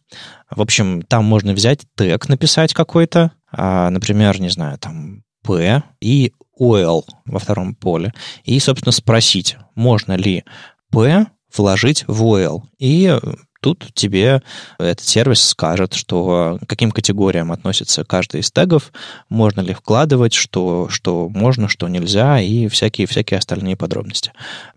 В 0.50 0.60
общем, 0.60 1.00
там 1.00 1.24
можно 1.24 1.54
взять 1.54 1.80
тег, 1.94 2.28
написать 2.28 2.74
какой-то, 2.74 3.32
а, 3.50 3.88
например, 3.88 4.38
не 4.42 4.50
знаю, 4.50 4.78
там 4.78 5.24
P 5.42 5.82
и 6.02 6.34
OL 6.60 7.04
во 7.24 7.38
втором 7.38 7.74
поле, 7.74 8.12
и, 8.44 8.60
собственно, 8.60 8.92
спросить, 8.92 9.56
можно 9.74 10.12
ли 10.12 10.44
P 10.90 11.26
вложить 11.56 12.04
в 12.06 12.22
OL. 12.24 12.62
И 12.78 13.18
тут 13.66 13.88
тебе 13.94 14.42
этот 14.78 15.04
сервис 15.04 15.42
скажет, 15.42 15.94
что 15.94 16.60
каким 16.68 16.92
категориям 16.92 17.50
относится 17.50 18.04
каждый 18.04 18.42
из 18.42 18.52
тегов, 18.52 18.92
можно 19.28 19.60
ли 19.60 19.74
вкладывать, 19.74 20.34
что, 20.34 20.88
что 20.88 21.28
можно, 21.28 21.68
что 21.68 21.88
нельзя, 21.88 22.40
и 22.40 22.68
всякие-всякие 22.68 23.38
остальные 23.38 23.74
подробности. 23.74 24.30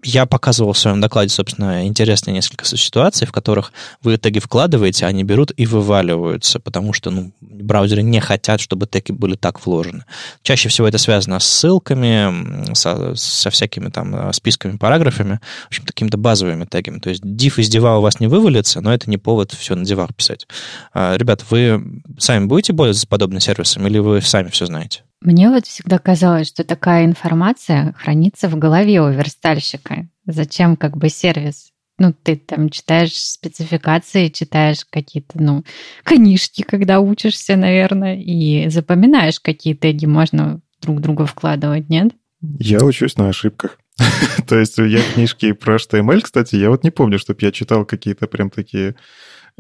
Я 0.04 0.26
показывал 0.26 0.74
в 0.74 0.78
своем 0.80 1.02
докладе, 1.02 1.30
собственно, 1.30 1.86
интересные 1.86 2.34
несколько 2.34 2.66
ситуаций, 2.66 3.28
в 3.28 3.32
которых 3.32 3.74
вы 4.02 4.18
теги 4.18 4.40
вкладываете, 4.40 5.06
они 5.06 5.24
берут 5.24 5.52
и 5.56 5.68
вываливаются, 5.68 6.60
потому 6.60 6.92
что 6.92 7.12
ну, 7.12 7.32
браузеры 7.42 8.02
не 8.02 8.20
хотят, 8.20 8.60
чтобы 8.60 8.88
теги 8.88 9.12
были 9.12 9.36
так 9.36 9.64
вложены. 9.64 10.06
Чаще 10.42 10.70
всего 10.70 10.88
это 10.88 10.98
связано 10.98 11.38
с 11.40 11.46
ссылками, 11.46 12.74
со, 12.74 13.14
со 13.16 13.52
всякими 13.52 13.90
там 13.90 14.34
списками, 14.34 14.78
параграфами, 14.78 15.40
в 15.66 15.68
общем, 15.68 15.86
какими-то 15.86 16.18
базовыми 16.18 16.66
тегами. 16.66 16.98
То 16.98 17.12
есть 17.12 17.24
div 17.24 17.60
из 17.62 17.70
дива 17.70 17.98
у 17.98 18.02
вас 18.02 18.20
не 18.20 18.26
вывалится, 18.26 18.79
но 18.82 18.94
это 18.94 19.10
не 19.10 19.18
повод 19.18 19.52
все 19.52 19.76
на 19.76 19.86
дивах 19.86 20.16
писать. 20.16 20.48
А, 20.94 21.16
ребят, 21.18 21.44
вы 21.50 22.02
сами 22.18 22.46
будете 22.46 22.74
пользоваться 22.74 23.08
подобным 23.08 23.40
сервисом 23.40 23.88
или 23.88 24.00
вы 24.00 24.22
сами 24.22 24.50
все 24.50 24.66
знаете? 24.66 25.04
Мне 25.22 25.50
вот 25.50 25.66
всегда 25.66 26.00
казалось, 26.00 26.48
что 26.48 26.64
такая 26.64 27.06
информация 27.06 27.94
хранится 27.94 28.48
в 28.48 28.58
голове 28.58 29.02
у 29.02 29.10
верстальщика. 29.10 30.08
Зачем 30.26 30.78
как 30.78 30.98
бы 30.98 31.10
сервис? 31.10 31.72
Ну, 31.98 32.14
ты 32.14 32.38
там 32.38 32.70
читаешь 32.70 33.14
спецификации, 33.14 34.30
читаешь 34.30 34.86
какие-то, 34.90 35.42
ну, 35.42 35.66
книжки, 36.06 36.62
когда 36.62 37.02
учишься, 37.02 37.58
наверное, 37.58 38.16
и 38.16 38.70
запоминаешь, 38.70 39.42
какие 39.42 39.74
теги 39.74 40.06
можно 40.06 40.62
друг 40.82 41.02
друга 41.02 41.26
вкладывать, 41.26 41.90
нет? 41.90 42.14
Я 42.42 42.86
учусь 42.86 43.18
на 43.18 43.28
ошибках. 43.28 43.78
То 44.48 44.58
есть 44.58 44.78
я 44.78 45.02
книжки 45.14 45.52
про 45.52 45.76
HTML, 45.76 46.22
кстати, 46.22 46.56
я 46.56 46.70
вот 46.70 46.84
не 46.84 46.92
помню, 46.92 47.20
чтобы 47.20 47.40
я 47.42 47.52
читал 47.52 47.86
какие-то 47.86 48.28
прям 48.28 48.50
такие 48.50 48.96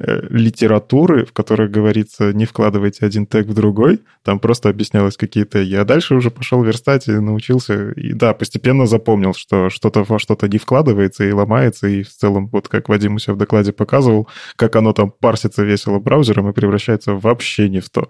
Э, 0.01 0.21
литературы, 0.29 1.25
в 1.25 1.33
которой 1.33 1.67
говорится, 1.67 2.31
не 2.31 2.45
вкладывайте 2.45 3.05
один 3.05 3.25
тег 3.25 3.47
в 3.47 3.53
другой, 3.53 3.99
там 4.23 4.39
просто 4.39 4.69
объяснялось 4.69 5.17
какие-то 5.17 5.59
я 5.59 5.83
дальше 5.83 6.15
уже 6.15 6.31
пошел 6.31 6.63
верстать 6.63 7.09
и 7.09 7.11
научился, 7.11 7.91
и 7.91 8.13
да, 8.13 8.33
постепенно 8.33 8.85
запомнил, 8.85 9.33
что 9.33 9.69
что-то 9.69 10.03
во 10.03 10.17
что-то 10.17 10.47
не 10.47 10.57
вкладывается 10.57 11.25
и 11.25 11.33
ломается, 11.33 11.87
и 11.87 12.03
в 12.03 12.09
целом, 12.09 12.47
вот 12.47 12.69
как 12.69 12.87
Вадим 12.87 13.15
у 13.15 13.19
себя 13.19 13.33
в 13.33 13.37
докладе 13.37 13.73
показывал, 13.73 14.29
как 14.55 14.77
оно 14.77 14.93
там 14.93 15.11
парсится 15.11 15.63
весело 15.63 15.99
браузером 15.99 16.49
и 16.49 16.53
превращается 16.53 17.15
вообще 17.15 17.67
не 17.67 17.81
в 17.81 17.89
то. 17.89 18.07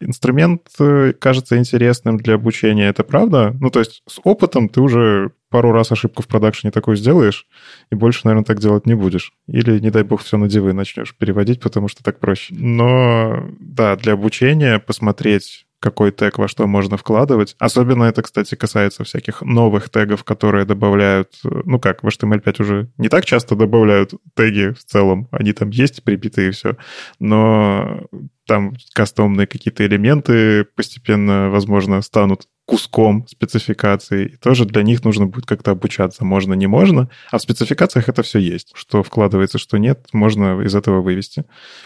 Инструмент 0.00 0.62
э, 0.80 1.12
кажется 1.12 1.56
интересным 1.56 2.16
для 2.16 2.34
обучения, 2.34 2.88
это 2.88 3.04
правда? 3.04 3.54
Ну, 3.60 3.70
то 3.70 3.78
есть 3.78 4.02
с 4.08 4.18
опытом 4.24 4.68
ты 4.68 4.80
уже 4.80 5.30
пару 5.50 5.72
раз 5.72 5.92
ошибку 5.92 6.22
в 6.22 6.26
продакшене 6.26 6.70
такую 6.70 6.96
сделаешь, 6.96 7.46
и 7.90 7.94
больше, 7.94 8.22
наверное, 8.24 8.44
так 8.44 8.60
делать 8.60 8.86
не 8.86 8.94
будешь. 8.94 9.32
Или, 9.46 9.78
не 9.78 9.90
дай 9.90 10.02
бог, 10.02 10.22
все 10.22 10.36
на 10.36 10.48
дивы 10.48 10.72
начнешь 10.72 11.16
переводить, 11.16 11.60
потому 11.60 11.88
что 11.88 12.02
так 12.02 12.20
проще. 12.20 12.54
Но, 12.56 13.48
да, 13.60 13.96
для 13.96 14.14
обучения 14.14 14.78
посмотреть 14.78 15.66
какой 15.80 16.10
тег 16.10 16.38
во 16.38 16.48
что 16.48 16.66
можно 16.66 16.96
вкладывать. 16.96 17.54
Особенно 17.58 18.04
это, 18.04 18.22
кстати, 18.22 18.54
касается 18.54 19.04
всяких 19.04 19.42
новых 19.42 19.90
тегов, 19.90 20.24
которые 20.24 20.64
добавляют... 20.64 21.34
Ну 21.44 21.78
как, 21.78 22.02
в 22.02 22.06
HTML5 22.06 22.62
уже 22.62 22.90
не 22.98 23.08
так 23.08 23.24
часто 23.24 23.54
добавляют 23.54 24.12
теги 24.34 24.72
в 24.72 24.84
целом. 24.84 25.28
Они 25.30 25.52
там 25.52 25.70
есть 25.70 26.02
прибитые 26.02 26.48
и 26.48 26.50
все. 26.50 26.76
Но 27.20 28.06
там 28.46 28.74
кастомные 28.92 29.46
какие-то 29.46 29.86
элементы 29.86 30.64
постепенно, 30.64 31.48
возможно, 31.50 32.02
станут 32.02 32.48
куском 32.68 33.26
спецификации. 33.26 34.26
И 34.26 34.36
тоже 34.36 34.66
для 34.66 34.82
них 34.82 35.02
нужно 35.02 35.26
будет 35.26 35.46
как-то 35.46 35.70
обучаться. 35.70 36.26
Можно, 36.26 36.52
не 36.52 36.66
можно. 36.66 37.08
А 37.30 37.38
в 37.38 37.42
спецификациях 37.42 38.10
это 38.10 38.22
все 38.22 38.38
есть. 38.40 38.72
Что 38.74 39.02
вкладывается, 39.02 39.56
что 39.56 39.78
нет, 39.78 40.06
можно 40.12 40.60
из 40.60 40.74
этого 40.74 41.00
вывести. 41.00 41.44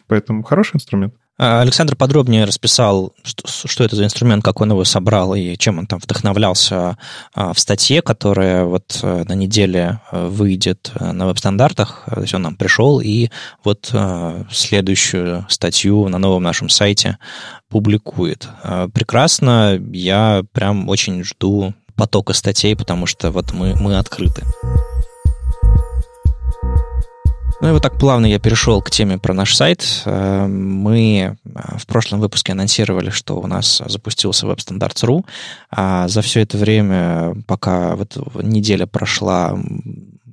Поэтому 0.09 0.42
хороший 0.42 0.77
инструмент. 0.77 1.14
А, 1.43 1.61
Александр 1.61 1.97
подробнее 1.97 2.45
расписал, 2.45 3.15
что, 3.25 3.67
что 3.67 3.83
это 3.83 3.97
за 3.97 4.05
инструмент, 4.05 4.45
как 4.45 4.61
он 4.61 4.71
его 4.71 4.85
собрал 4.85 5.35
и 5.35 5.57
чем 5.57 5.81
он 5.81 5.89
там 5.89 5.99
вдохновлялся 5.99 6.97
а, 7.35 7.53
в 7.53 7.59
статье, 7.59 8.01
которая 8.01 8.65
вот 8.65 9.01
э, 9.03 9.25
на 9.27 9.33
неделе 9.33 9.99
э, 10.13 10.29
выйдет 10.29 10.93
э, 10.95 11.11
на 11.11 11.27
веб-стандартах. 11.27 12.05
То 12.15 12.21
есть 12.21 12.33
он 12.33 12.43
нам 12.43 12.55
пришел 12.55 13.01
и 13.01 13.29
вот 13.65 13.93
следующую 14.53 15.45
статью 15.49 16.09
на 16.09 16.19
новом 16.19 16.45
нашем 16.45 16.69
сайте 16.69 17.19
публикует. 17.69 18.47
Прекрасно, 18.95 19.81
я 19.93 20.45
прям 20.53 20.89
очень 20.89 21.25
жду 21.25 21.75
потока 21.97 22.35
статей, 22.35 22.77
потому 22.77 23.07
что 23.07 23.33
вот 23.33 23.53
мы, 23.53 23.75
мы 23.75 23.99
открыты. 23.99 24.43
Ну 27.62 27.68
и 27.68 27.70
вот 27.70 27.81
так 27.81 27.96
плавно 27.96 28.27
я 28.27 28.40
перешел 28.40 28.83
к 28.83 28.90
теме 28.90 29.18
про 29.18 29.35
наш 29.35 29.55
сайт. 29.55 30.03
Э, 30.05 30.46
мы 30.48 31.37
э, 31.44 31.61
в 31.79 31.87
прошлом 31.87 32.18
выпуске 32.18 32.51
анонсировали, 32.51 33.11
что 33.11 33.38
у 33.38 33.46
нас 33.46 33.81
запустился 33.87 34.48
WebStandards.ru. 34.48 35.25
А 35.70 36.09
за 36.09 36.22
все 36.22 36.40
это 36.40 36.59
время, 36.59 37.37
пока 37.46 37.94
вот 37.94 38.18
неделя 38.42 38.87
прошла, 38.87 39.57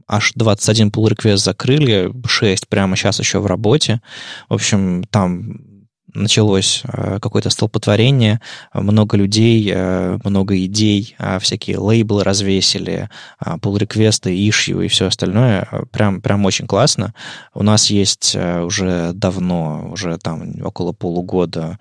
аж 0.07 0.31
21 0.33 0.89
pull 0.89 1.07
request 1.07 1.37
закрыли, 1.37 2.11
6 2.25 2.67
прямо 2.67 2.95
сейчас 2.95 3.19
еще 3.19 3.37
в 3.37 3.45
работе. 3.45 4.01
В 4.49 4.55
общем, 4.55 5.03
там 5.11 5.68
началось 6.13 6.83
э, 6.85 7.19
какое-то 7.21 7.49
столпотворение, 7.49 8.41
много 8.73 9.17
людей, 9.17 9.71
э, 9.73 10.17
много 10.23 10.57
идей, 10.65 11.15
а 11.17 11.39
всякие 11.39 11.77
лейблы 11.77 12.23
развесили, 12.23 13.09
pull-реквесты, 13.39 14.35
ишью 14.35 14.81
и 14.81 14.87
все 14.87 15.07
остальное. 15.07 15.67
Прям, 15.91 16.21
прям 16.21 16.45
очень 16.45 16.67
классно. 16.67 17.13
У 17.53 17.63
нас 17.63 17.89
есть 17.89 18.33
э, 18.35 18.61
уже 18.61 19.11
давно, 19.13 19.89
уже 19.91 20.17
там 20.17 20.53
около 20.63 20.91
полугода, 20.91 21.79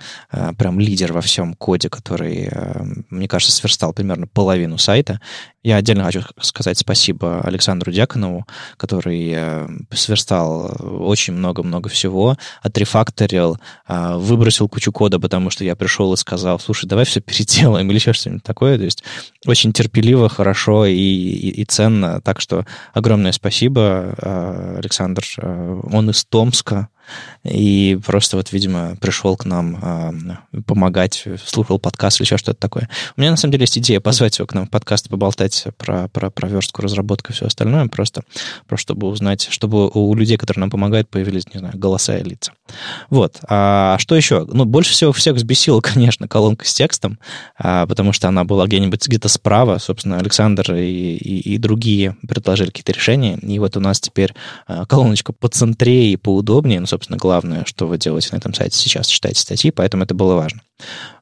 прям 0.57 0.81
лидер 0.81 1.12
во 1.12 1.21
всем 1.21 1.55
коде, 1.55 1.88
который, 1.88 2.51
мне 3.11 3.29
кажется, 3.29 3.55
сверстал 3.55 3.93
примерно 3.93 4.27
половину 4.27 4.79
сайта. 4.79 5.21
Я 5.68 5.76
отдельно 5.76 6.04
хочу 6.04 6.22
сказать 6.40 6.78
спасибо 6.78 7.42
Александру 7.42 7.92
Дьяконову, 7.92 8.46
который 8.78 9.37
сверстал 9.92 10.74
очень 10.81 11.35
много-много 11.35 11.90
всего, 11.90 12.38
отрефакторил, 12.62 13.59
выбросил 13.87 14.66
кучу 14.70 14.92
кода, 14.92 15.20
потому 15.20 15.50
что 15.50 15.64
я 15.64 15.76
пришел 15.76 16.14
и 16.14 16.16
сказал, 16.16 16.59
слушай, 16.59 16.87
давай 16.87 17.04
все 17.04 17.20
переделаем 17.20 17.90
или 17.90 17.98
еще 17.98 18.14
что-нибудь 18.14 18.44
такое. 18.44 18.78
То 18.78 18.85
есть 18.85 19.04
очень 19.44 19.74
терпеливо, 19.74 20.31
хорошо 20.31 20.87
и, 20.87 20.94
и, 20.94 21.61
и 21.61 21.64
ценно. 21.66 22.22
Так 22.22 22.40
что 22.40 22.64
огромное 22.94 23.33
спасибо, 23.33 24.14
а, 24.22 24.76
Александр. 24.78 25.22
Он 25.37 26.09
из 26.09 26.24
Томска, 26.24 26.88
и 27.44 27.99
просто 28.05 28.37
вот, 28.37 28.53
видимо, 28.53 28.97
пришел 29.01 29.37
к 29.37 29.44
нам 29.44 30.38
э, 30.53 30.61
помогать, 30.62 31.25
слушал 31.44 31.79
подкаст 31.79 32.21
или 32.21 32.27
еще 32.27 32.37
что-то 32.37 32.59
такое. 32.59 32.88
У 33.16 33.21
меня, 33.21 33.31
на 33.31 33.37
самом 33.37 33.53
деле, 33.53 33.62
есть 33.62 33.79
идея 33.79 34.01
позвать 34.01 34.38
его 34.38 34.47
к 34.47 34.55
нам 34.55 34.66
в 34.66 34.71
подкаст, 34.71 35.09
поболтать 35.09 35.66
про, 35.77 36.09
про, 36.09 36.31
про 36.31 36.49
верстку, 36.49 36.83
разработку 36.83 37.33
и 37.33 37.35
все 37.35 37.47
остальное, 37.47 37.87
просто, 37.87 38.23
просто 38.66 38.88
чтобы 38.88 39.09
узнать, 39.09 39.49
чтобы 39.51 39.90
у 39.92 40.14
людей, 40.14 40.38
которые 40.38 40.62
нам 40.62 40.71
помогают, 40.71 41.11
появились, 41.11 41.44
не 41.53 41.59
знаю, 41.59 41.77
голоса 41.77 42.16
и 42.16 42.25
лица. 42.25 42.53
Вот. 43.11 43.38
А 43.49 43.99
что 43.99 44.14
еще? 44.14 44.47
Ну, 44.51 44.64
больше 44.64 44.92
всего 44.92 45.12
всех 45.12 45.37
взбесила, 45.37 45.81
конечно, 45.83 46.27
колонка 46.27 46.66
с 46.66 46.73
текстом, 46.73 47.18
а, 47.59 47.87
потому 47.87 48.12
что 48.12 48.29
она 48.29 48.44
была 48.44 48.66
где-нибудь 48.66 49.07
где-то 49.07 49.29
справа. 49.29 49.79
Собственно, 49.79 50.18
Александр 50.18 50.75
и, 50.75 51.16
и, 51.16 51.55
и 51.55 51.59
другие 51.59 52.16
предложили 52.27 52.68
какие-то 52.68 52.92
решения. 52.92 53.37
И 53.37 53.59
вот 53.59 53.77
у 53.77 53.81
нас 53.81 54.01
теперь 54.01 54.35
а, 54.66 54.87
колоночка 54.87 55.33
по 55.33 55.49
центре 55.49 56.12
и 56.12 56.16
поудобнее. 56.16 56.81
Ну, 56.81 56.87
собственно, 56.98 57.16
главное, 57.16 57.64
что 57.64 57.87
вы 57.87 57.96
делаете 57.96 58.30
на 58.32 58.38
этом 58.38 58.52
сайте 58.54 58.76
сейчас, 58.76 59.06
читаете 59.06 59.40
статьи, 59.40 59.70
поэтому 59.70 60.02
это 60.02 60.14
было 60.14 60.34
важно. 60.34 60.62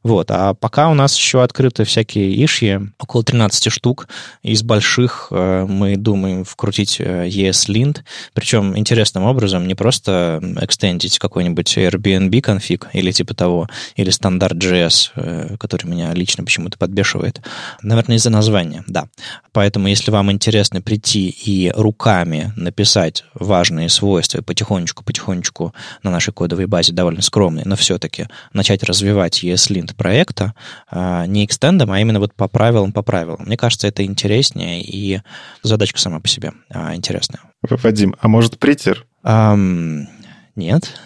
Вот. 0.06 0.30
А 0.30 0.54
пока 0.54 0.88
у 0.88 0.94
нас 0.94 1.16
еще 1.16 1.42
открыты 1.42 1.82
всякие 1.82 2.44
ишьи, 2.44 2.80
около 3.00 3.24
13 3.24 3.72
штук. 3.72 4.06
Из 4.44 4.62
больших 4.62 5.28
э, 5.32 5.66
мы 5.68 5.96
думаем 5.96 6.44
вкрутить 6.44 7.00
э, 7.00 7.26
ESLint, 7.26 8.02
причем 8.32 8.78
интересным 8.78 9.24
образом, 9.24 9.66
не 9.66 9.74
просто 9.74 10.40
экстендить 10.60 11.18
какой-нибудь 11.18 11.76
Airbnb 11.76 12.40
конфиг 12.40 12.88
или 12.92 13.10
типа 13.10 13.34
того, 13.34 13.68
или 13.96 14.10
стандарт 14.10 14.56
JS, 14.56 15.10
э, 15.16 15.56
который 15.58 15.86
меня 15.86 16.14
лично 16.14 16.44
почему-то 16.44 16.78
подбешивает. 16.78 17.40
Наверное, 17.82 18.16
из-за 18.16 18.30
названия, 18.30 18.84
да. 18.86 19.08
Поэтому, 19.50 19.88
если 19.88 20.12
вам 20.12 20.30
интересно 20.30 20.82
прийти 20.82 21.30
и 21.30 21.72
руками 21.74 22.52
написать 22.54 23.24
важные 23.34 23.88
свойства 23.88 24.40
потихонечку-потихонечку 24.40 25.74
на 26.04 26.10
нашей 26.12 26.32
кодовой 26.32 26.66
базе 26.66 26.92
довольно 26.92 27.22
скромные, 27.22 27.64
но 27.66 27.74
все-таки 27.74 28.28
начать 28.52 28.84
развивать 28.84 29.42
ESLint 29.52 29.94
проекта 29.96 30.54
а, 30.90 31.26
не 31.26 31.44
экстендом, 31.44 31.90
а 31.90 32.00
именно 32.00 32.20
вот 32.20 32.34
по 32.34 32.48
правилам, 32.48 32.92
по 32.92 33.02
правилам. 33.02 33.44
Мне 33.46 33.56
кажется, 33.56 33.86
это 33.86 34.04
интереснее, 34.04 34.82
и 34.82 35.20
задачка 35.62 35.98
сама 35.98 36.20
по 36.20 36.28
себе 36.28 36.52
а, 36.70 36.94
интересная. 36.94 37.40
Вадим, 37.62 38.14
а 38.20 38.28
может 38.28 38.58
притер? 38.58 39.06
Um, 39.24 40.04
нет. 40.54 40.98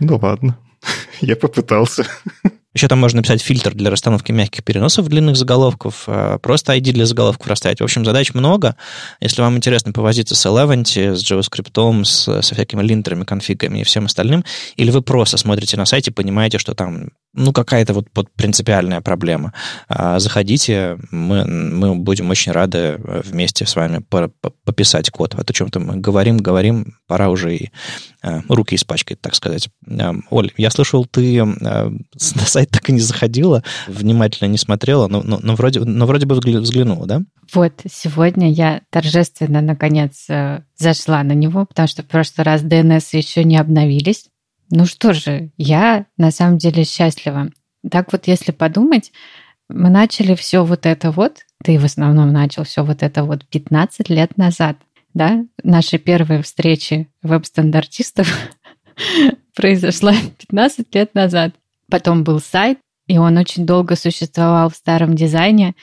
Ну 0.00 0.18
ладно, 0.20 0.58
я 1.20 1.36
попытался. 1.36 2.06
Еще 2.74 2.88
там 2.88 2.98
можно 2.98 3.18
написать 3.18 3.40
фильтр 3.40 3.72
для 3.72 3.90
расстановки 3.90 4.32
мягких 4.32 4.64
переносов 4.64 5.08
длинных 5.08 5.36
заголовков, 5.36 6.04
а, 6.08 6.38
просто 6.38 6.74
ID 6.74 6.92
для 6.92 7.06
заголовков 7.06 7.46
расставить. 7.46 7.80
В 7.80 7.84
общем, 7.84 8.04
задач 8.04 8.34
много. 8.34 8.76
Если 9.20 9.40
вам 9.40 9.56
интересно 9.56 9.92
повозиться 9.92 10.34
с 10.34 10.44
Eleven, 10.44 10.84
с 10.84 11.22
JavaScript, 11.22 12.04
с, 12.04 12.42
со 12.42 12.54
всякими 12.54 12.82
линтерами, 12.82 13.24
конфигами 13.24 13.78
и 13.78 13.84
всем 13.84 14.06
остальным, 14.06 14.44
или 14.76 14.90
вы 14.90 15.02
просто 15.02 15.36
смотрите 15.36 15.76
на 15.76 15.86
сайте, 15.86 16.10
понимаете, 16.10 16.58
что 16.58 16.74
там 16.74 17.10
ну, 17.34 17.52
какая-то 17.52 17.94
вот 17.94 18.08
принципиальная 18.36 19.00
проблема, 19.00 19.52
а, 19.88 20.18
заходите, 20.18 20.98
мы, 21.10 21.44
мы 21.44 21.94
будем 21.96 22.30
очень 22.30 22.52
рады 22.52 23.00
вместе 23.24 23.66
с 23.66 23.76
вами 23.76 24.02
пописать 24.64 25.10
код. 25.10 25.34
Вот 25.34 25.50
о 25.50 25.52
чем-то 25.52 25.80
мы 25.80 25.96
говорим, 25.96 26.38
говорим, 26.38 26.96
пора 27.06 27.28
уже 27.28 27.56
и 27.56 27.70
а, 28.22 28.40
руки 28.48 28.76
испачкать, 28.76 29.20
так 29.20 29.34
сказать. 29.34 29.68
Оль, 30.30 30.52
я 30.56 30.70
слышал, 30.70 31.04
ты 31.04 31.44
на 31.44 31.92
сайт 32.64 32.70
так 32.70 32.88
и 32.88 32.92
не 32.92 33.00
заходила, 33.00 33.62
внимательно 33.86 34.48
не 34.48 34.58
смотрела, 34.58 35.08
но, 35.08 35.22
но, 35.22 35.38
но, 35.42 35.54
вроде, 35.54 35.80
но 35.80 36.06
вроде 36.06 36.26
бы 36.26 36.34
взглянула, 36.34 37.06
да? 37.06 37.20
Вот, 37.52 37.72
сегодня 37.90 38.50
я 38.50 38.82
торжественно, 38.90 39.60
наконец, 39.60 40.26
э, 40.28 40.62
зашла 40.76 41.22
на 41.22 41.32
него, 41.32 41.66
потому 41.66 41.88
что 41.88 42.02
в 42.02 42.06
прошлый 42.06 42.44
раз 42.44 42.62
DNS 42.62 43.04
еще 43.12 43.44
не 43.44 43.56
обновились. 43.56 44.26
Ну 44.70 44.86
что 44.86 45.12
же, 45.12 45.50
я 45.56 46.06
на 46.16 46.30
самом 46.30 46.58
деле 46.58 46.84
счастлива. 46.84 47.50
Так 47.90 48.12
вот, 48.12 48.26
если 48.26 48.50
подумать, 48.50 49.12
мы 49.68 49.90
начали 49.90 50.34
все 50.34 50.64
вот 50.64 50.86
это 50.86 51.10
вот, 51.10 51.40
ты 51.62 51.78
в 51.78 51.84
основном 51.84 52.32
начал 52.32 52.64
все 52.64 52.82
вот 52.82 53.02
это 53.02 53.24
вот 53.24 53.46
15 53.46 54.08
лет 54.08 54.36
назад, 54.36 54.76
да? 55.12 55.44
Наши 55.62 55.98
первые 55.98 56.42
встречи 56.42 57.08
веб-стандартистов 57.22 58.26
произошла 59.54 60.14
15 60.38 60.94
лет 60.94 61.14
назад. 61.14 61.54
Потом 61.94 62.24
был 62.24 62.40
сайт, 62.40 62.80
и 63.06 63.18
он 63.18 63.36
очень 63.38 63.66
долго 63.66 63.94
существовал 63.94 64.68
в 64.68 64.74
старом 64.74 65.14
дизайне, 65.14 65.76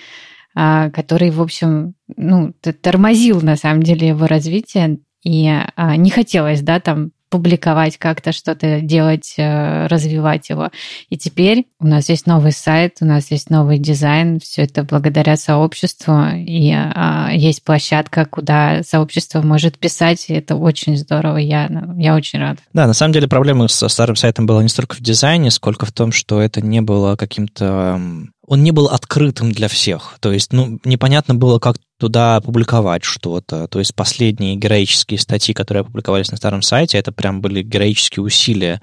а, 0.54 0.89
который, 0.89 1.32
в 1.32 1.41
общем, 1.41 1.93
ну, 2.17 2.54
тормозил 2.82 3.39
на 3.39 3.56
самом 3.56 3.82
деле 3.82 4.10
его 4.10 4.28
развитие, 4.28 5.00
и 5.24 5.47
а, 5.47 5.95
не 5.95 6.10
хотелось, 6.10 6.62
да, 6.63 6.82
там 6.82 7.12
публиковать 7.31 7.97
как-то, 7.97 8.33
что-то 8.33 8.81
делать, 8.81 9.35
э, 9.37 9.87
развивать 9.87 10.49
его. 10.49 10.69
И 11.09 11.17
теперь 11.17 11.65
у 11.79 11.87
нас 11.87 12.09
есть 12.09 12.27
новый 12.27 12.51
сайт, 12.51 12.97
у 12.99 13.05
нас 13.05 13.31
есть 13.31 13.49
новый 13.49 13.79
дизайн, 13.79 14.39
все 14.39 14.63
это 14.63 14.83
благодаря 14.83 15.37
сообществу, 15.37 16.13
и 16.35 16.71
а, 16.73 17.29
есть 17.31 17.63
площадка, 17.63 18.25
куда 18.25 18.83
сообщество 18.83 19.41
может 19.41 19.79
писать, 19.79 20.25
и 20.27 20.33
это 20.33 20.55
очень 20.55 20.97
здорово, 20.97 21.37
я, 21.37 21.69
я 21.97 22.15
очень 22.15 22.39
рад. 22.39 22.57
Да, 22.73 22.85
на 22.85 22.93
самом 22.93 23.13
деле 23.13 23.29
проблема 23.29 23.69
со 23.69 23.87
старым 23.87 24.17
сайтом 24.17 24.45
была 24.45 24.61
не 24.61 24.69
столько 24.69 24.95
в 24.95 24.99
дизайне, 24.99 25.51
сколько 25.51 25.85
в 25.85 25.93
том, 25.93 26.11
что 26.11 26.41
это 26.41 26.59
не 26.59 26.81
было 26.81 27.15
каким-то 27.15 27.99
он 28.45 28.63
не 28.63 28.71
был 28.71 28.88
открытым 28.88 29.51
для 29.51 29.67
всех. 29.67 30.17
То 30.19 30.32
есть, 30.32 30.51
ну, 30.54 30.80
непонятно 30.84 31.36
было, 31.36 31.60
как 31.60 31.77
туда 31.99 32.41
публиковать 32.41 33.04
что-то. 33.04 33.67
То 33.67 33.77
есть 33.77 33.93
последние 33.93 34.56
героические 34.56 35.19
статьи, 35.19 35.54
которые 35.54 35.82
опубликовались 35.82 36.32
на 36.32 36.38
старом 36.38 36.63
сайте, 36.63 36.97
это 36.97 37.12
прям 37.12 37.41
были 37.41 37.62
героические 37.62 38.23
усилия. 38.23 38.82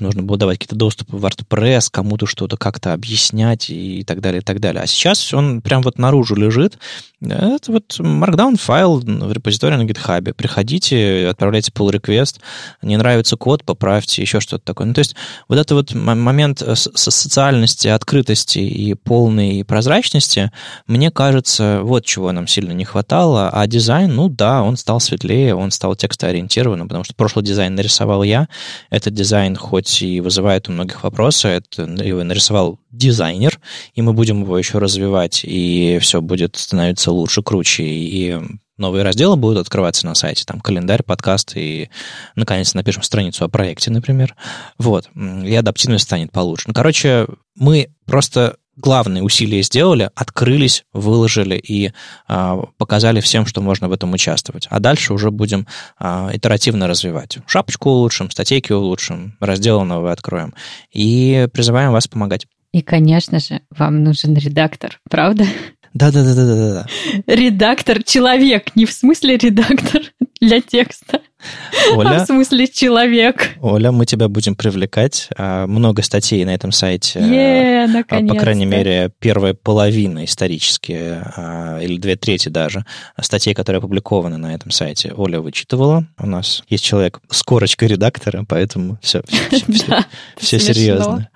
Нужно 0.00 0.24
было 0.24 0.36
давать 0.36 0.58
какие-то 0.58 0.74
доступы 0.74 1.16
в 1.16 1.24
WordPress, 1.24 1.86
кому-то 1.92 2.26
что-то 2.26 2.56
как-то 2.56 2.92
объяснять 2.92 3.70
и 3.70 4.02
так 4.02 4.20
далее, 4.20 4.40
и 4.40 4.44
так 4.44 4.58
далее. 4.58 4.82
А 4.82 4.88
сейчас 4.88 5.32
он 5.32 5.62
прям 5.62 5.82
вот 5.82 5.98
наружу 5.98 6.34
лежит. 6.34 6.78
Это 7.20 7.70
вот 7.70 7.96
Markdown 8.00 8.56
файл 8.58 8.98
в 8.98 9.32
репозитории 9.32 9.76
на 9.76 9.84
GitHub. 9.84 10.32
Приходите, 10.32 11.28
отправляйте 11.28 11.70
pull 11.70 11.92
request. 11.92 12.40
Не 12.82 12.96
нравится 12.96 13.36
код, 13.36 13.62
поправьте, 13.62 14.20
еще 14.20 14.40
что-то 14.40 14.64
такое. 14.64 14.88
Ну, 14.88 14.94
то 14.94 14.98
есть 14.98 15.14
вот 15.46 15.58
это 15.58 15.76
вот 15.76 15.94
момент 15.94 16.60
социальности, 16.74 17.86
открытости 17.86 18.55
и 18.60 18.94
полной 18.94 19.64
прозрачности, 19.64 20.50
мне 20.86 21.10
кажется, 21.10 21.80
вот 21.82 22.04
чего 22.04 22.32
нам 22.32 22.46
сильно 22.46 22.72
не 22.72 22.84
хватало. 22.84 23.50
А 23.50 23.66
дизайн, 23.66 24.14
ну 24.14 24.28
да, 24.28 24.62
он 24.62 24.76
стал 24.76 25.00
светлее, 25.00 25.54
он 25.54 25.70
стал 25.70 25.96
текстоориентированным, 25.96 26.88
потому 26.88 27.04
что 27.04 27.14
прошлый 27.14 27.44
дизайн 27.44 27.74
нарисовал 27.74 28.22
я. 28.22 28.48
Этот 28.90 29.14
дизайн 29.14 29.56
хоть 29.56 30.02
и 30.02 30.20
вызывает 30.20 30.68
у 30.68 30.72
многих 30.72 31.02
вопросы, 31.02 31.48
это 31.48 31.82
его 31.82 32.22
нарисовал 32.24 32.78
дизайнер, 32.90 33.60
и 33.94 34.02
мы 34.02 34.12
будем 34.12 34.42
его 34.42 34.58
еще 34.58 34.78
развивать, 34.78 35.42
и 35.44 35.98
все 36.00 36.20
будет 36.20 36.56
становиться 36.56 37.12
лучше, 37.12 37.42
круче, 37.42 37.84
и 37.84 38.38
новые 38.76 39.02
разделы 39.02 39.36
будут 39.36 39.58
открываться 39.58 40.06
на 40.06 40.14
сайте, 40.14 40.44
там 40.44 40.60
календарь, 40.60 41.02
подкаст, 41.02 41.56
и 41.56 41.90
наконец 42.34 42.74
напишем 42.74 43.02
страницу 43.02 43.44
о 43.44 43.48
проекте, 43.48 43.90
например. 43.90 44.34
Вот, 44.78 45.08
и 45.14 45.54
адаптивность 45.54 46.04
станет 46.04 46.32
получше. 46.32 46.64
Ну, 46.68 46.74
короче, 46.74 47.26
мы 47.54 47.90
просто 48.04 48.56
главные 48.76 49.22
усилия 49.22 49.62
сделали, 49.62 50.10
открылись, 50.14 50.84
выложили 50.92 51.56
и 51.56 51.92
а, 52.28 52.58
показали 52.76 53.20
всем, 53.20 53.46
что 53.46 53.60
можно 53.60 53.88
в 53.88 53.92
этом 53.92 54.12
участвовать. 54.12 54.66
А 54.70 54.80
дальше 54.80 55.14
уже 55.14 55.30
будем 55.30 55.66
а, 55.98 56.30
итеративно 56.32 56.86
развивать. 56.86 57.38
Шапочку 57.46 57.90
улучшим, 57.90 58.30
статейки 58.30 58.72
улучшим, 58.72 59.36
разделы 59.40 59.84
новые 59.84 60.12
откроем. 60.12 60.54
И 60.92 61.48
призываем 61.52 61.92
вас 61.92 62.06
помогать. 62.06 62.46
И, 62.72 62.82
конечно 62.82 63.38
же, 63.40 63.62
вам 63.70 64.04
нужен 64.04 64.34
редактор, 64.34 65.00
правда? 65.08 65.46
Да-да-да-да-да. 65.96 66.86
Редактор 67.26 68.02
человек, 68.02 68.76
не 68.76 68.84
в 68.84 68.92
смысле 68.92 69.38
редактор 69.38 70.02
для 70.40 70.60
текста, 70.60 71.22
Оля, 71.94 72.16
а 72.16 72.24
в 72.24 72.26
смысле 72.26 72.66
человек. 72.68 73.56
Оля, 73.60 73.92
мы 73.92 74.06
тебя 74.06 74.28
будем 74.28 74.54
привлекать. 74.54 75.28
А, 75.36 75.66
много 75.66 76.02
статей 76.02 76.44
на 76.44 76.54
этом 76.54 76.72
сайте. 76.72 77.20
Yeah, 77.20 78.04
а, 78.08 78.26
по 78.26 78.34
крайней 78.34 78.66
мере, 78.66 79.10
первая 79.18 79.54
половина 79.54 80.24
исторические, 80.24 81.22
а, 81.36 81.78
или 81.80 81.98
две 81.98 82.16
трети 82.16 82.48
даже, 82.48 82.84
статей, 83.20 83.54
которые 83.54 83.78
опубликованы 83.78 84.36
на 84.36 84.54
этом 84.54 84.70
сайте, 84.70 85.12
Оля 85.16 85.40
вычитывала. 85.40 86.06
У 86.18 86.26
нас 86.26 86.62
есть 86.68 86.84
человек 86.84 87.20
с 87.30 87.42
корочкой 87.42 87.88
редактора, 87.88 88.44
поэтому 88.48 88.98
все, 89.02 89.22
все, 90.36 90.58
серьезно. 90.58 91.28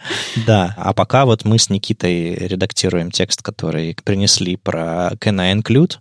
Да, 0.46 0.74
а 0.76 0.92
пока 0.92 1.24
вот 1.24 1.44
мы 1.44 1.58
с 1.58 1.70
Никитой 1.70 2.34
редактируем 2.34 3.10
текст, 3.10 3.42
который 3.42 3.96
принесли 4.04 4.56
про 4.56 5.12
Can 5.20 5.40
I 5.40 5.54
Include, 5.54 5.98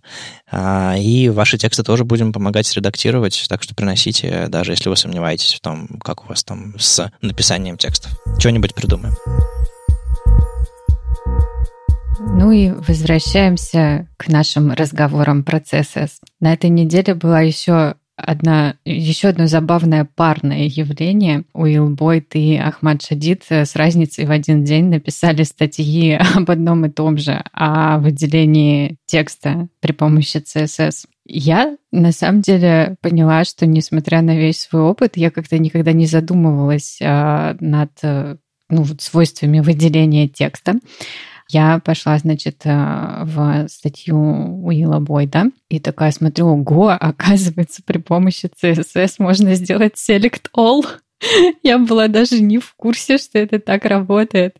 и 0.98 1.28
ваши 1.28 1.58
тексты 1.58 1.82
тоже 1.84 2.04
будем 2.04 2.32
помогать 2.32 2.72
редактировать, 2.74 3.46
так 3.48 3.62
что 3.62 3.74
приносите, 3.74 3.99
даже 4.48 4.72
если 4.72 4.88
вы 4.88 4.96
сомневаетесь 4.96 5.54
в 5.54 5.60
том, 5.60 5.88
как 6.02 6.24
у 6.24 6.28
вас 6.28 6.44
там 6.44 6.74
с 6.78 7.10
написанием 7.20 7.76
текстов. 7.76 8.12
Что-нибудь 8.38 8.74
придумаем. 8.74 9.14
Ну 12.32 12.52
и 12.52 12.70
возвращаемся 12.70 14.08
к 14.16 14.28
нашим 14.28 14.72
разговорам 14.72 15.42
про 15.42 15.58
CSS. 15.58 16.10
На 16.40 16.52
этой 16.52 16.70
неделе 16.70 17.14
была 17.14 17.40
еще 17.40 17.94
одна, 18.16 18.76
еще 18.84 19.28
одно 19.28 19.46
забавное 19.46 20.06
парное 20.14 20.64
явление. 20.64 21.44
Уилл 21.52 21.88
Бойт 21.90 22.34
и 22.34 22.56
Ахмад 22.56 23.02
Шадид 23.02 23.44
с 23.48 23.74
разницей 23.74 24.26
в 24.26 24.30
один 24.30 24.64
день 24.64 24.86
написали 24.86 25.42
статьи 25.42 26.12
об 26.34 26.50
одном 26.50 26.86
и 26.86 26.90
том 26.90 27.18
же, 27.18 27.42
о 27.52 27.98
выделении 27.98 28.96
текста 29.06 29.68
при 29.80 29.92
помощи 29.92 30.38
CSS. 30.38 31.06
Я 31.32 31.76
на 31.92 32.10
самом 32.10 32.40
деле 32.40 32.96
поняла, 33.02 33.44
что 33.44 33.64
несмотря 33.64 34.20
на 34.20 34.36
весь 34.36 34.62
свой 34.62 34.82
опыт, 34.82 35.16
я 35.16 35.30
как-то 35.30 35.58
никогда 35.58 35.92
не 35.92 36.06
задумывалась 36.06 36.98
а, 37.00 37.56
над 37.60 37.92
э, 38.02 38.36
ну, 38.68 38.84
свойствами 38.98 39.60
выделения 39.60 40.26
текста. 40.26 40.80
Я 41.48 41.78
пошла, 41.78 42.18
значит, 42.18 42.62
э, 42.64 43.22
в 43.22 43.68
статью 43.68 44.18
Уилла 44.66 44.98
Бойда 44.98 45.44
и 45.68 45.78
такая 45.78 46.10
смотрю, 46.10 46.48
ого, 46.48 46.88
оказывается, 46.88 47.82
при 47.86 47.98
помощи 47.98 48.50
CSS 48.60 49.14
можно 49.18 49.54
сделать 49.54 49.94
select 49.94 50.46
all. 50.56 50.84
Я 51.62 51.78
была 51.78 52.08
даже 52.08 52.42
не 52.42 52.58
в 52.58 52.74
курсе, 52.74 53.18
что 53.18 53.38
это 53.38 53.60
так 53.60 53.84
работает. 53.84 54.56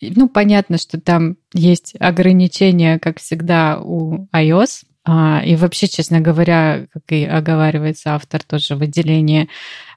Ну, 0.00 0.28
понятно, 0.28 0.78
что 0.78 1.00
там 1.00 1.36
есть 1.52 1.96
ограничения, 1.98 3.00
как 3.00 3.18
всегда, 3.18 3.80
у 3.82 4.28
iOS, 4.32 4.84
а, 5.04 5.42
и 5.44 5.56
вообще, 5.56 5.88
честно 5.88 6.20
говоря, 6.20 6.86
как 6.92 7.02
и 7.10 7.24
оговаривается 7.24 8.14
автор, 8.14 8.42
тоже 8.42 8.76
выделение 8.76 9.48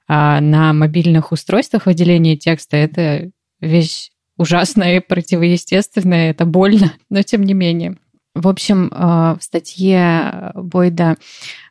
а, 0.08 0.40
на 0.40 0.74
мобильных 0.74 1.32
устройствах, 1.32 1.86
выделение 1.86 2.38
текста— 2.38 2.78
это 2.78 3.30
вещь 3.60 4.10
ужасная 4.38 4.98
и 4.98 5.00
противоестественная, 5.00 6.32
это 6.32 6.46
больно, 6.46 6.94
но 7.10 7.22
тем 7.22 7.44
не 7.44 7.54
менее. 7.54 7.98
В 8.34 8.48
общем, 8.48 8.90
а, 8.94 9.36
в 9.36 9.44
статье 9.44 10.52
Бойда 10.56 11.18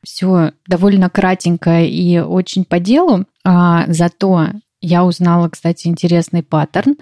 все 0.05 0.53
довольно 0.66 1.09
кратенько 1.09 1.81
и 1.81 2.18
очень 2.18 2.64
по 2.64 2.79
делу, 2.79 3.27
зато 3.45 4.49
я 4.81 5.05
узнала, 5.05 5.49
кстати, 5.49 5.88
интересный 5.88 6.42
паттерн 6.42 6.97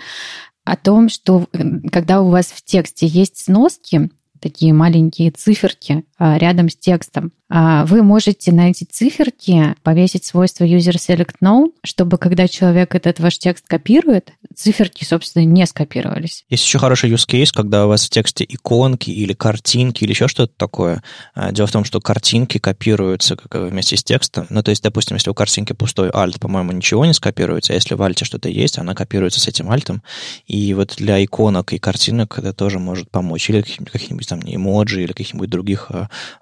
о 0.64 0.76
том, 0.76 1.08
что 1.08 1.46
когда 1.90 2.20
у 2.20 2.28
вас 2.28 2.46
в 2.46 2.62
тексте 2.64 3.06
есть 3.06 3.38
сноски, 3.38 4.10
такие 4.40 4.72
маленькие 4.72 5.31
циферки 5.31 6.05
а, 6.18 6.38
рядом 6.38 6.68
с 6.68 6.76
текстом. 6.76 7.33
А, 7.50 7.84
вы 7.84 8.02
можете 8.02 8.52
на 8.52 8.70
эти 8.70 8.84
циферки 8.84 9.74
повесить 9.82 10.24
свойство 10.24 10.64
user 10.64 10.94
select 10.94 11.34
no, 11.42 11.72
чтобы 11.82 12.16
когда 12.16 12.46
человек 12.46 12.94
этот 12.94 13.18
ваш 13.18 13.38
текст 13.38 13.64
копирует, 13.66 14.32
циферки, 14.54 15.04
собственно, 15.04 15.44
не 15.44 15.66
скопировались. 15.66 16.44
Есть 16.48 16.64
еще 16.64 16.78
хороший 16.78 17.10
use 17.10 17.28
case, 17.28 17.50
когда 17.52 17.86
у 17.86 17.88
вас 17.88 18.06
в 18.06 18.10
тексте 18.10 18.44
иконки 18.48 19.10
или 19.10 19.32
картинки 19.32 20.04
или 20.04 20.12
еще 20.12 20.28
что-то 20.28 20.52
такое. 20.56 21.02
А, 21.34 21.50
дело 21.50 21.66
в 21.66 21.72
том, 21.72 21.84
что 21.84 22.00
картинки 22.00 22.58
копируются 22.58 23.36
вместе 23.50 23.96
с 23.96 24.04
текстом. 24.04 24.46
Ну, 24.48 24.62
то 24.62 24.70
есть, 24.70 24.82
допустим, 24.82 25.16
если 25.16 25.30
у 25.30 25.34
картинки 25.34 25.72
пустой 25.72 26.10
alt, 26.10 26.38
по-моему, 26.38 26.72
ничего 26.72 27.04
не 27.04 27.14
скопируется, 27.14 27.72
а 27.72 27.74
если 27.74 27.94
в 27.94 28.02
альте 28.02 28.24
что-то 28.24 28.48
есть, 28.48 28.78
она 28.78 28.94
копируется 28.94 29.40
с 29.40 29.48
этим 29.48 29.70
альтом. 29.70 30.02
И 30.46 30.72
вот 30.74 30.94
для 30.98 31.22
иконок 31.24 31.72
и 31.72 31.78
картинок 31.78 32.38
это 32.38 32.52
тоже 32.52 32.78
может 32.78 33.10
помочь. 33.10 33.50
Или 33.50 33.62
каких-нибудь 33.62 34.28
там 34.28 34.40
эмоджи 34.44 35.02
или 35.02 35.12
каких-нибудь 35.12 35.50
других 35.50 35.90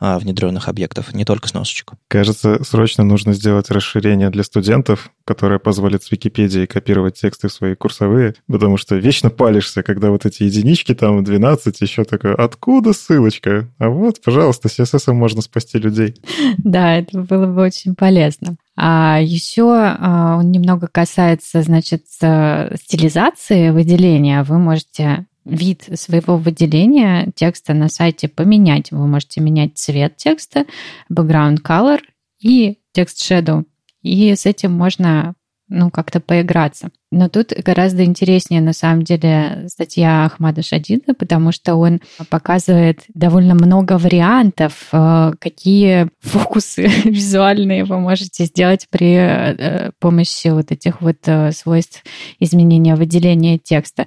а, 0.01 0.19
внедренных 0.19 0.69
объектов, 0.69 0.98
не 1.13 1.25
только 1.25 1.49
сносочек. 1.49 1.93
Кажется, 2.09 2.63
срочно 2.65 3.05
нужно 3.05 3.33
сделать 3.33 3.71
расширение 3.71 4.31
для 4.31 4.43
студентов, 4.43 5.11
которое 5.25 5.59
позволит 5.59 6.03
с 6.03 6.11
Википедии 6.11 6.67
копировать 6.67 7.21
тексты 7.21 7.49
в 7.49 7.53
свои 7.53 7.75
курсовые, 7.75 8.35
потому 8.47 8.77
что 8.77 8.97
вечно 8.97 9.31
палишься, 9.31 9.83
когда 9.83 10.11
вот 10.11 10.27
эти 10.27 10.43
единички 10.43 10.95
там 10.95 11.23
12, 11.23 11.81
еще 11.81 12.05
такое, 12.05 12.35
откуда 12.35 12.93
ссылочка? 12.93 13.69
А 13.79 13.89
вот, 13.89 14.21
пожалуйста, 14.25 14.69
CSS 14.69 15.13
можно 15.13 15.43
спасти 15.43 15.79
людей. 15.79 16.15
Да, 16.59 16.97
это 16.97 17.21
было 17.21 17.47
бы 17.47 17.63
очень 17.63 17.95
полезно. 17.95 18.57
А 18.77 19.19
еще 19.21 19.71
а, 19.73 20.37
он 20.39 20.51
немного 20.51 20.87
касается, 20.87 21.63
значит, 21.63 22.07
стилизации 22.09 23.71
выделения. 23.71 24.43
Вы 24.43 24.59
можете 24.59 25.27
вид 25.49 25.89
своего 25.95 26.37
выделения 26.37 27.33
текста 27.35 27.75
на 27.75 27.89
сайте 27.89 28.29
поменять. 28.29 28.93
Вы 28.93 29.07
можете 29.07 29.41
менять 29.41 29.77
цвет 29.79 30.17
текста, 30.17 30.67
background 31.13 31.63
color 31.63 32.01
и 32.39 32.79
текст 32.93 33.21
shadow. 33.21 33.65
И 34.03 34.35
с 34.35 34.47
этим 34.47 34.73
можно 34.73 35.35
ну, 35.69 35.91
как-то 35.91 36.21
поиграться. 36.21 36.91
Но 37.11 37.31
тут 37.31 37.55
гораздо 37.65 38.05
интереснее, 38.05 38.61
на 38.61 38.75
самом 38.75 39.03
деле, 39.03 39.65
статья 39.69 40.27
Ахмада 40.27 40.63
Шадида, 40.63 41.15
потому 41.15 41.53
что 41.53 41.77
он 41.77 42.01
показывает 42.29 43.01
довольно 43.15 43.55
много 43.55 43.97
вариантов, 43.97 44.89
э, 44.93 45.33
какие 45.39 46.09
фокусы 46.21 46.87
визуальные 47.05 47.85
вы 47.85 47.99
можете 47.99 48.45
сделать 48.45 48.89
при 48.91 49.15
э, 49.15 49.91
помощи 49.99 50.49
вот 50.49 50.71
этих 50.71 51.01
вот 51.01 51.17
э, 51.25 51.53
свойств 51.53 52.05
изменения 52.41 52.95
выделения 52.95 53.57
текста. 53.57 54.07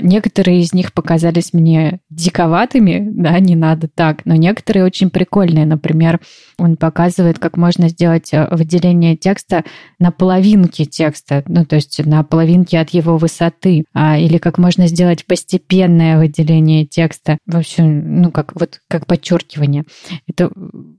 Некоторые 0.00 0.60
из 0.60 0.72
них 0.72 0.94
показались 0.94 1.52
мне 1.52 2.00
диковатыми, 2.08 3.06
да, 3.10 3.38
не 3.40 3.56
надо 3.56 3.88
так, 3.88 4.24
но 4.24 4.34
некоторые 4.36 4.84
очень 4.84 5.10
прикольные. 5.10 5.66
Например, 5.66 6.20
он 6.58 6.76
показывает, 6.76 7.38
как 7.38 7.56
можно 7.56 7.88
сделать 7.88 8.30
выделение 8.50 9.16
текста 9.16 9.64
на 9.98 10.10
половинке 10.10 10.84
текста, 10.84 11.42
ну, 11.46 11.66
то 11.66 11.76
есть 11.76 12.04
на 12.06 12.22
половинки 12.30 12.76
от 12.76 12.90
его 12.90 13.18
высоты, 13.18 13.84
а, 13.92 14.18
или 14.18 14.38
как 14.38 14.56
можно 14.56 14.86
сделать 14.86 15.26
постепенное 15.26 16.18
выделение 16.18 16.86
текста, 16.86 17.36
вообще, 17.46 17.82
ну, 17.82 18.30
как, 18.30 18.58
вот, 18.58 18.80
как 18.88 19.06
подчеркивание. 19.06 19.84
Это 20.26 20.50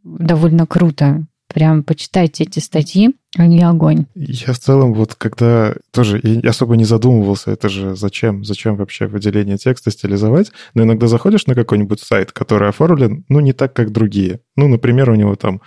довольно 0.04 0.68
круто. 0.68 1.26
Прям 1.52 1.84
почитайте 1.84 2.44
эти 2.44 2.60
статьи. 2.60 3.16
Они 3.38 3.62
огонь. 3.62 4.08
Я 4.14 4.52
в 4.52 4.60
целом 4.60 4.94
вот 4.94 5.16
когда 5.16 5.74
тоже 5.92 6.20
я 6.22 6.50
особо 6.50 6.76
не 6.76 6.84
задумывался, 6.84 7.52
это 7.52 7.70
же 7.70 7.96
зачем, 7.96 8.44
зачем 8.44 8.76
вообще 8.76 9.08
выделение 9.08 9.58
текста 9.58 9.90
стилизовать, 9.90 10.52
но 10.74 10.84
иногда 10.84 11.08
заходишь 11.08 11.48
на 11.48 11.56
какой-нибудь 11.56 12.02
сайт, 12.02 12.34
который 12.34 12.68
оформлен, 12.68 13.24
ну, 13.30 13.40
не 13.40 13.54
так, 13.54 13.74
как 13.74 13.92
другие. 13.92 14.42
Ну, 14.58 14.68
например, 14.68 15.10
у 15.10 15.16
него 15.16 15.36
там 15.36 15.62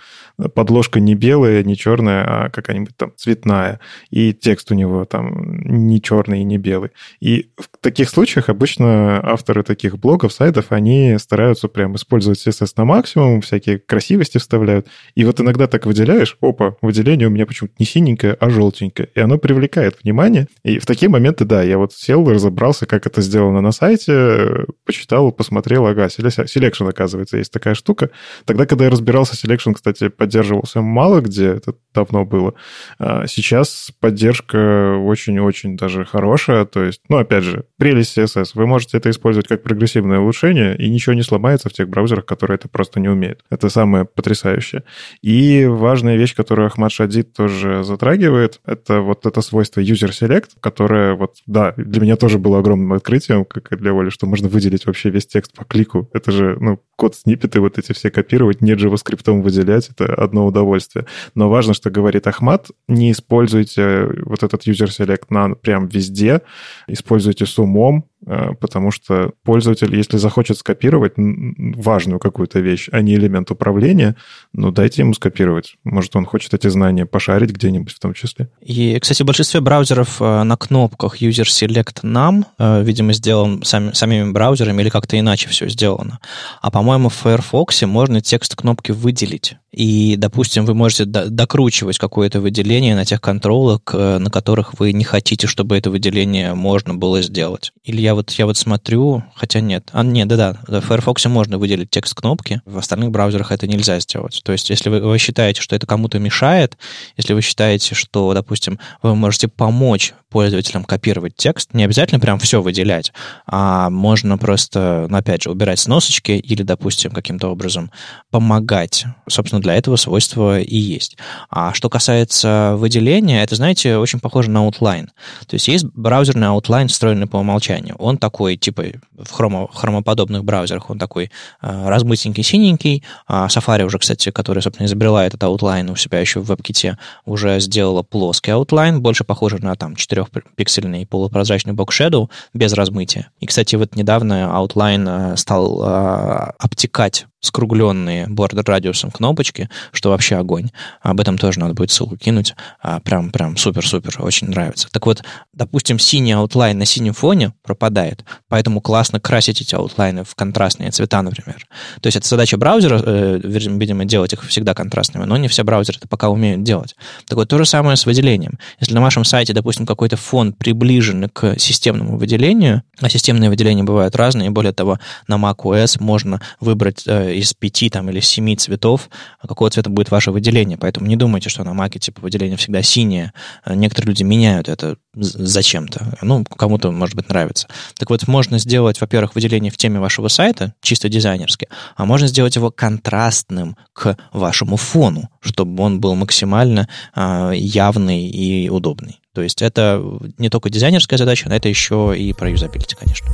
подложка 0.53 0.99
не 0.99 1.15
белая, 1.15 1.63
не 1.63 1.75
черная, 1.75 2.23
а 2.25 2.49
какая-нибудь 2.51 2.95
там 2.95 3.13
цветная, 3.17 3.79
и 4.11 4.31
текст 4.31 4.71
у 4.71 4.75
него 4.75 5.05
там 5.05 5.61
не 5.63 5.99
черный 5.99 6.41
и 6.41 6.43
не 6.43 6.59
белый. 6.59 6.91
И 7.19 7.49
в 7.57 7.67
таких 7.81 8.09
случаях 8.09 8.49
обычно 8.49 9.19
авторы 9.23 9.63
таких 9.63 9.97
блогов, 9.97 10.33
сайтов, 10.33 10.67
они 10.69 11.17
стараются 11.17 11.67
прям 11.67 11.95
использовать 11.95 12.45
CSS 12.45 12.73
на 12.77 12.85
максимум, 12.85 13.41
всякие 13.41 13.79
красивости 13.79 14.37
вставляют. 14.37 14.87
И 15.15 15.25
вот 15.25 15.41
иногда 15.41 15.65
так 15.65 15.87
выделяешь, 15.87 16.37
опа, 16.41 16.75
выделение 16.81 17.27
у 17.27 17.31
меня 17.31 17.47
почему-то 17.55 17.75
не 17.79 17.85
синенькое, 17.85 18.33
а 18.33 18.49
желтенькое. 18.49 19.09
И 19.15 19.19
оно 19.19 19.37
привлекает 19.37 20.03
внимание. 20.03 20.47
И 20.63 20.79
в 20.79 20.85
такие 20.85 21.09
моменты, 21.09 21.45
да, 21.45 21.63
я 21.63 21.77
вот 21.77 21.93
сел 21.93 22.29
и 22.29 22.33
разобрался, 22.33 22.85
как 22.85 23.07
это 23.07 23.21
сделано 23.21 23.61
на 23.61 23.71
сайте, 23.71 24.65
почитал, 24.85 25.31
посмотрел, 25.31 25.87
ага, 25.87 26.07
Selection, 26.07 26.89
оказывается, 26.89 27.37
есть 27.37 27.51
такая 27.51 27.73
штука. 27.73 28.09
Тогда, 28.43 28.65
когда 28.65 28.85
я 28.85 28.91
разбирался, 28.91 29.35
Selection, 29.35 29.73
кстати, 29.73 30.09
поддерживался 30.09 30.81
мало 30.81 31.21
где, 31.21 31.47
это 31.47 31.75
давно 31.93 32.25
было. 32.25 32.55
А 32.99 33.25
сейчас 33.27 33.91
поддержка 34.01 34.97
очень-очень 34.97 35.77
даже 35.77 36.03
хорошая. 36.03 36.65
То 36.65 36.83
есть, 36.83 37.01
ну, 37.07 37.17
опять 37.17 37.43
же, 37.43 37.65
прелесть 37.77 38.17
CSS. 38.17 38.51
Вы 38.55 38.67
можете 38.67 38.97
это 38.97 39.09
использовать 39.09 39.47
как 39.47 39.63
прогрессивное 39.63 40.19
улучшение, 40.19 40.75
и 40.77 40.89
ничего 40.89 41.13
не 41.13 41.23
сломается 41.23 41.69
в 41.69 41.73
тех 41.73 41.87
браузерах, 41.87 42.25
которые 42.25 42.55
это 42.55 42.67
просто 42.67 42.99
не 42.99 43.07
умеют. 43.07 43.43
Это 43.49 43.69
самое 43.69 44.03
потрясающее. 44.03 44.83
И 45.21 45.65
важная 45.65 46.17
вещь, 46.17 46.35
которую 46.35 46.67
Ахмад 46.67 46.91
Шадид 46.91 47.33
тоже 47.45 47.83
затрагивает, 47.83 48.59
это 48.65 49.01
вот 49.01 49.27
это 49.27 49.41
свойство 49.41 49.79
user 49.79 50.09
select, 50.09 50.49
которое 50.61 51.13
вот, 51.13 51.35
да, 51.45 51.73
для 51.77 52.01
меня 52.01 52.15
тоже 52.15 52.39
было 52.39 52.57
огромным 52.57 52.93
открытием, 52.93 53.45
как 53.45 53.71
и 53.71 53.75
для 53.75 53.91
Оли, 53.91 54.09
что 54.09 54.25
можно 54.25 54.47
выделить 54.47 54.87
вообще 54.87 55.11
весь 55.11 55.27
текст 55.27 55.53
по 55.53 55.63
клику. 55.63 56.09
Это 56.11 56.31
же, 56.31 56.57
ну, 56.59 56.79
код 56.95 57.15
сниппеты 57.15 57.59
вот 57.59 57.77
эти 57.77 57.93
все 57.93 58.09
копировать, 58.09 58.61
не 58.61 58.71
JavaScript 58.71 59.41
выделять, 59.41 59.89
это 59.89 60.11
одно 60.15 60.47
удовольствие. 60.47 61.05
Но 61.35 61.47
важно, 61.47 61.75
что 61.75 61.91
говорит 61.91 62.25
Ахмат, 62.25 62.71
не 62.87 63.11
используйте 63.11 64.07
вот 64.25 64.41
этот 64.41 64.65
user 64.67 64.87
select 64.87 65.25
на 65.29 65.53
прям 65.53 65.87
везде, 65.87 66.41
используйте 66.87 67.45
с 67.45 67.59
умом, 67.59 68.05
Э, 68.25 68.53
потому 68.59 68.91
что 68.91 69.33
пользователь, 69.43 69.95
если 69.95 70.17
захочет 70.17 70.57
скопировать 70.57 71.13
важную 71.17 72.19
какую-то 72.19 72.59
вещь, 72.59 72.89
а 72.91 73.01
не 73.01 73.15
элемент 73.15 73.51
управления, 73.51 74.15
ну, 74.53 74.71
дайте 74.71 75.03
ему 75.03 75.13
скопировать. 75.13 75.75
Может, 75.83 76.15
он 76.15 76.25
хочет 76.25 76.53
эти 76.53 76.67
знания 76.67 77.05
пошарить 77.05 77.34
где-нибудь 77.43 77.93
в 77.93 77.99
том 77.99 78.13
числе. 78.13 78.49
И, 78.61 78.97
кстати, 78.99 79.23
в 79.23 79.25
большинстве 79.25 79.61
браузеров 79.61 80.21
э, 80.21 80.43
на 80.43 80.57
кнопках 80.57 81.21
User 81.21 81.43
Select 81.43 82.01
Num, 82.03 82.45
э, 82.57 82.83
видимо, 82.83 83.13
сделан 83.13 83.63
сами, 83.63 83.93
самими 83.93 84.31
браузерами 84.31 84.81
или 84.81 84.89
как-то 84.89 85.19
иначе 85.19 85.49
все 85.49 85.67
сделано. 85.69 86.19
А, 86.61 86.71
по-моему, 86.71 87.09
в 87.09 87.13
Firefox 87.13 87.83
можно 87.83 88.21
текст 88.21 88.55
кнопки 88.55 88.91
выделить. 88.91 89.57
И, 89.71 90.15
допустим, 90.17 90.65
вы 90.65 90.73
можете 90.73 91.03
докручивать 91.05 91.97
какое-то 91.97 92.39
выделение 92.39 92.95
на 92.95 93.03
тех 93.03 93.19
контролах, 93.19 93.81
на 93.93 94.29
которых 94.31 94.79
вы 94.79 94.93
не 94.93 95.03
хотите, 95.03 95.47
чтобы 95.47 95.75
это 95.77 95.91
выделение 95.91 96.53
можно 96.53 96.93
было 96.93 97.21
сделать. 97.21 97.73
Или 97.83 97.99
я 97.99 98.15
вот, 98.15 98.31
я 98.31 98.45
вот 98.45 98.55
смотрю, 98.55 99.23
хотя 99.35 99.59
нет. 99.59 99.89
А, 99.91 100.03
нет, 100.03 100.29
да-да, 100.29 100.59
в 100.67 100.79
Firefox 100.79 101.25
можно 101.25 101.57
выделить 101.57 101.89
текст 101.89 102.13
кнопки, 102.13 102.61
в 102.65 102.77
остальных 102.77 103.11
браузерах 103.11 103.51
это 103.51 103.67
нельзя 103.67 103.99
сделать. 103.99 104.41
То 104.45 104.53
есть, 104.53 104.69
если 104.69 104.89
вы, 104.89 105.01
вы 105.01 105.17
считаете, 105.17 105.61
что 105.61 105.75
это 105.75 105.85
кому-то 105.85 106.19
мешает, 106.19 106.77
если 107.25 107.33
вы 107.33 107.41
считаете, 107.41 107.95
что, 107.95 108.33
допустим, 108.35 108.79
вы 109.01 109.15
можете 109.15 109.47
помочь 109.47 110.13
пользователям 110.29 110.83
копировать 110.83 111.35
текст, 111.35 111.73
не 111.73 111.83
обязательно 111.83 112.19
прям 112.19 112.37
все 112.39 112.61
выделять, 112.61 113.13
а 113.47 113.89
можно 113.89 114.37
просто, 114.37 115.07
ну, 115.09 115.17
опять 115.17 115.43
же, 115.43 115.49
убирать 115.49 115.79
сносочки 115.79 116.33
или, 116.33 116.61
допустим, 116.61 117.11
каким-то 117.11 117.47
образом 117.47 117.89
помогать. 118.31 119.05
Собственно, 119.27 119.61
для 119.61 119.75
этого 119.75 119.95
свойства 119.95 120.59
и 120.59 120.77
есть. 120.77 121.17
А 121.49 121.73
что 121.73 121.89
касается 121.89 122.75
выделения, 122.77 123.41
это, 123.43 123.55
знаете, 123.55 123.97
очень 123.97 124.19
похоже 124.19 124.51
на 124.51 124.67
outline. 124.67 125.07
То 125.47 125.53
есть 125.55 125.67
есть 125.67 125.85
браузерный 125.85 126.47
outline, 126.47 126.87
встроенный 126.87 127.27
по 127.27 127.37
умолчанию. 127.37 127.95
Он 127.95 128.17
такой, 128.17 128.57
типа, 128.57 128.83
в 129.17 129.31
хромо, 129.31 129.67
хромоподобных 129.73 130.43
браузерах, 130.43 130.89
он 130.89 130.99
такой 130.99 131.31
э, 131.61 131.89
размытенький, 131.89 132.43
синенький. 132.43 133.03
А 133.25 133.47
Safari 133.47 133.83
уже, 133.83 133.97
кстати, 133.97 134.29
который, 134.31 134.61
собственно, 134.61 134.85
изобрела 134.85 135.25
этот 135.25 135.41
outline 135.43 135.91
у 135.91 135.95
себя 135.95 136.19
еще 136.19 136.41
в 136.41 136.51
WebKit, 136.51 136.97
уже 137.25 137.59
сделала 137.59 138.03
плоский 138.03 138.51
outline, 138.51 138.99
больше 138.99 139.23
похожий 139.23 139.59
на 139.59 139.75
там 139.75 139.95
4 139.95 140.25
трехпиксельный 140.25 141.05
полупрозрачный 141.05 141.73
box-shadow 141.73 142.29
без 142.53 142.73
размытия. 142.73 143.29
И, 143.39 143.45
кстати, 143.45 143.75
вот 143.75 143.95
недавно 143.95 144.51
Outline 144.53 145.33
э, 145.33 145.37
стал 145.37 145.83
э, 145.83 146.51
обтекать 146.59 147.27
скругленные 147.45 148.27
border-radius 148.27 148.63
ом 148.65 149.11
кнопочки, 149.11 149.69
что 149.91 150.09
вообще 150.09 150.35
огонь. 150.35 150.69
Об 151.01 151.19
этом 151.19 151.37
тоже 151.37 151.59
надо 151.59 151.73
будет 151.73 151.91
ссылку 151.91 152.17
кинуть. 152.17 152.55
А, 152.81 152.99
прям, 152.99 153.31
прям 153.31 153.57
супер-супер, 153.57 154.15
очень 154.19 154.49
нравится. 154.49 154.87
Так 154.91 155.05
вот, 155.05 155.23
допустим, 155.53 155.99
синий 155.99 156.33
outline 156.33 156.77
на 156.77 156.85
синем 156.85 157.13
фоне 157.13 157.53
пропадает, 157.63 158.23
поэтому 158.49 158.81
классно 158.81 159.19
красить 159.19 159.61
эти 159.61 159.75
outline 159.75 160.17
ы 160.17 160.23
в 160.23 160.35
контрастные 160.35 160.91
цвета, 160.91 161.21
например. 161.21 161.65
То 162.01 162.07
есть 162.07 162.17
это 162.17 162.27
задача 162.27 162.57
браузера, 162.57 163.01
э, 163.03 163.39
видимо, 163.43 164.05
делать 164.05 164.33
их 164.33 164.43
всегда 164.43 164.73
контрастными, 164.73 165.25
но 165.25 165.37
не 165.37 165.47
все 165.47 165.63
браузеры 165.63 165.97
это 165.99 166.07
пока 166.07 166.29
умеют 166.29 166.63
делать. 166.63 166.95
Так 167.27 167.37
вот, 167.37 167.47
то 167.47 167.57
же 167.57 167.65
самое 167.65 167.97
с 167.97 168.05
выделением. 168.05 168.59
Если 168.79 168.93
на 168.93 169.01
вашем 169.01 169.23
сайте, 169.23 169.53
допустим, 169.53 169.85
какой-то 169.85 170.17
фон 170.17 170.53
приближен 170.53 171.29
к 171.29 171.57
системному 171.59 172.17
выделению, 172.17 172.83
а 172.99 173.09
системные 173.09 173.49
выделения 173.49 173.83
бывают 173.83 174.15
разные, 174.15 174.47
и 174.47 174.49
более 174.49 174.73
того, 174.73 174.99
на 175.27 175.35
macOS 175.35 175.97
можно 175.99 176.41
выбрать 176.59 177.03
э, 177.05 177.34
из 177.37 177.53
пяти 177.53 177.89
там, 177.89 178.09
или 178.09 178.19
семи 178.19 178.55
цветов, 178.55 179.09
какого 179.41 179.69
цвета 179.69 179.89
будет 179.89 180.11
ваше 180.11 180.31
выделение. 180.31 180.77
Поэтому 180.77 181.07
не 181.07 181.15
думайте, 181.15 181.49
что 181.49 181.63
на 181.63 181.73
маке 181.73 181.99
типа 181.99 182.21
выделение 182.21 182.57
всегда 182.57 182.81
синее. 182.81 183.33
Некоторые 183.67 184.09
люди 184.09 184.23
меняют 184.23 184.69
это 184.69 184.97
зачем-то. 185.13 186.17
Ну, 186.21 186.43
кому-то, 186.43 186.91
может 186.91 187.15
быть, 187.15 187.29
нравится. 187.29 187.67
Так 187.97 188.09
вот, 188.09 188.27
можно 188.27 188.59
сделать, 188.59 188.99
во-первых, 188.99 189.35
выделение 189.35 189.71
в 189.71 189.77
теме 189.77 189.99
вашего 189.99 190.27
сайта, 190.27 190.73
чисто 190.81 191.09
дизайнерски, 191.09 191.67
а 191.95 192.05
можно 192.05 192.27
сделать 192.27 192.55
его 192.55 192.71
контрастным 192.71 193.77
к 193.93 194.17
вашему 194.33 194.77
фону, 194.77 195.29
чтобы 195.39 195.83
он 195.83 195.99
был 195.99 196.15
максимально 196.15 196.89
э, 197.15 197.51
явный 197.55 198.27
и 198.27 198.69
удобный. 198.69 199.19
То 199.33 199.41
есть 199.41 199.61
это 199.61 200.01
не 200.37 200.49
только 200.49 200.69
дизайнерская 200.69 201.17
задача, 201.17 201.49
но 201.49 201.55
это 201.55 201.67
еще 201.67 202.15
и 202.17 202.33
про 202.33 202.49
юзабилити, 202.49 202.95
конечно. 202.95 203.27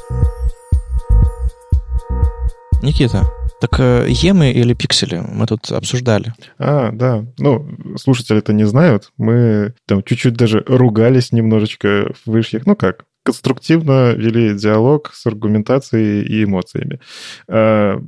Никита, 2.82 3.30
так 3.62 3.80
э, 3.80 4.08
емы 4.10 4.52
или 4.52 4.74
пиксели 4.74 5.24
мы 5.32 5.46
тут 5.46 5.72
обсуждали. 5.72 6.34
А, 6.58 6.92
да. 6.92 7.24
Ну, 7.38 7.96
слушатели 7.96 8.40
это 8.40 8.54
не 8.54 8.66
знают. 8.66 9.12
Мы 9.18 9.76
там 9.88 10.04
чуть-чуть 10.04 10.34
даже 10.34 10.64
ругались 10.68 11.32
немножечко 11.32 12.12
в 12.26 12.32
вышьях. 12.32 12.66
Ну 12.66 12.76
как, 12.76 13.06
конструктивно 13.24 14.14
вели 14.14 14.56
диалог 14.56 15.12
с 15.14 15.28
аргументацией 15.28 16.24
и 16.24 16.44
эмоциями. 16.44 17.00
А, 17.48 18.02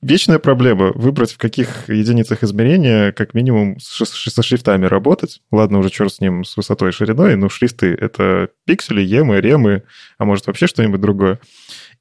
вечная 0.00 0.38
проблема 0.38 0.92
выбрать, 0.94 1.32
в 1.32 1.38
каких 1.38 1.88
единицах 1.88 2.42
измерения 2.42 3.12
как 3.12 3.34
минимум 3.34 3.78
со 3.80 4.42
шрифтами 4.42 4.86
работать. 4.86 5.40
Ладно, 5.52 5.80
уже 5.80 5.90
черт 5.90 6.14
с 6.14 6.20
ним, 6.20 6.44
с 6.44 6.56
высотой 6.56 6.90
и 6.90 6.92
шириной, 6.92 7.36
но 7.36 7.50
шрифты— 7.50 7.94
это 8.00 8.48
пиксели, 8.64 9.02
емы, 9.02 9.40
ремы, 9.40 9.82
а 10.16 10.24
может 10.24 10.46
вообще 10.46 10.66
что-нибудь 10.66 11.00
другое. 11.00 11.40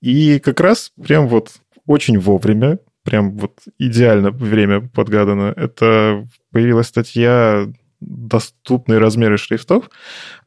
И 0.01 0.39
как 0.39 0.59
раз 0.59 0.91
прям 1.01 1.27
вот 1.27 1.51
очень 1.87 2.19
вовремя, 2.19 2.79
прям 3.03 3.37
вот 3.37 3.59
идеально 3.79 4.31
время 4.31 4.81
подгадано. 4.81 5.53
Это 5.55 6.27
появилась 6.51 6.87
статья 6.87 7.67
«Доступные 7.99 8.99
размеры 8.99 9.37
шрифтов». 9.37 9.89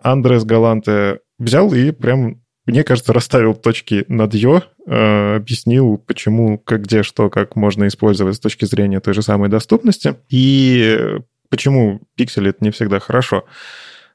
Андрес 0.01 0.45
Галанте 0.45 1.21
взял 1.39 1.73
и 1.73 1.91
прям, 1.91 2.43
мне 2.67 2.85
кажется, 2.85 3.13
расставил 3.13 3.55
точки 3.55 4.05
над 4.09 4.35
«ё», 4.35 4.63
э, 4.87 5.37
объяснил, 5.37 5.97
почему, 5.97 6.59
как, 6.59 6.83
где, 6.83 7.03
что, 7.03 7.31
как 7.31 7.57
можно 7.57 7.89
использовать 7.89 8.37
с 8.37 8.41
точки 8.41 8.67
зрения 8.67 9.01
той 9.01 9.15
же 9.15 9.23
самой 9.23 9.49
доступности, 9.49 10.17
и 10.29 11.17
почему 11.49 12.03
пиксели— 12.15 12.51
это 12.51 12.63
не 12.63 12.71
всегда 12.71 13.01
хорошо. 13.01 13.47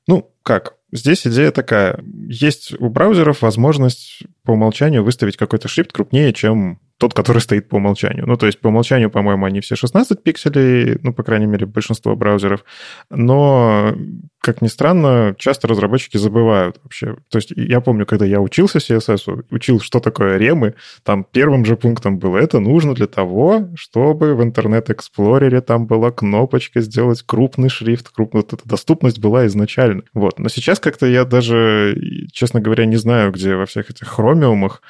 Ну, 0.08 0.32
как? 0.44 0.76
Здесь 0.92 1.26
идея 1.26 1.52
такая. 1.52 2.00
Есть 2.30 2.80
у 2.80 2.90
браузеров 2.90 3.42
возможность 3.42 4.24
по 4.44 4.52
умолчанию 4.52 5.04
выставить 5.04 5.36
какой-то 5.36 5.68
шрифт 5.68 5.92
крупнее, 5.92 6.32
чем 6.32 6.80
тот, 6.98 7.14
который 7.14 7.40
стоит 7.40 7.68
по 7.68 7.76
умолчанию. 7.76 8.26
Ну, 8.26 8.38
то 8.38 8.46
есть 8.46 8.60
по 8.62 8.70
умолчанию, 8.70 9.10
по-моему, 9.10 9.46
они 9.46 9.60
все 9.60 9.76
16 9.76 10.24
пикселей, 10.24 10.98
ну, 11.04 11.14
по 11.14 11.24
крайней 11.24 11.46
мере, 11.46 11.66
большинство 11.66 12.16
браузеров. 12.16 12.64
Но, 13.10 13.94
как 14.40 14.62
ни 14.62 14.68
странно, 14.68 15.36
часто 15.38 15.68
разработчики 15.68 16.16
забывают 16.16 16.80
вообще. 16.84 17.18
То 17.30 17.38
есть 17.38 17.52
я 17.56 17.82
помню, 17.82 18.06
когда 18.06 18.26
я 18.26 18.40
учился 18.40 18.78
CSS, 18.78 19.46
учил, 19.52 19.82
что 19.82 20.00
такое 20.00 20.38
rem 20.38 20.60
ы, 20.60 20.76
там 21.04 21.26
первым 21.30 21.66
же 21.66 21.76
пунктом 21.76 22.18
было, 22.18 22.38
это 22.38 22.60
нужно 22.60 22.94
для 22.94 23.08
того, 23.08 23.70
чтобы 23.76 24.34
в 24.34 24.42
Internet 24.42 24.97
Explorer 24.97 25.53
е 25.53 25.60
там 25.60 25.88
была 25.88 26.12
кнопочка 26.12 26.80
сделать 26.80 27.24
крупный 27.24 27.68
шрифт, 27.68 28.10
крупную 28.10 28.46
вот 28.50 28.62
доступность 28.64 29.20
была 29.20 29.46
изначально. 29.48 30.04
Вот. 30.14 30.40
Но 30.40 30.48
сейчас 30.48 30.80
как-то 30.80 31.06
я 31.08 31.26
даже, 31.26 31.98
честно 32.32 32.62
говоря, 32.62 32.86
не 32.86 32.96
знаю, 32.96 33.34
где 33.34 33.56
во 33.56 33.66
всех 33.66 33.90
этих 33.90 34.08
хромиумах 34.08 34.82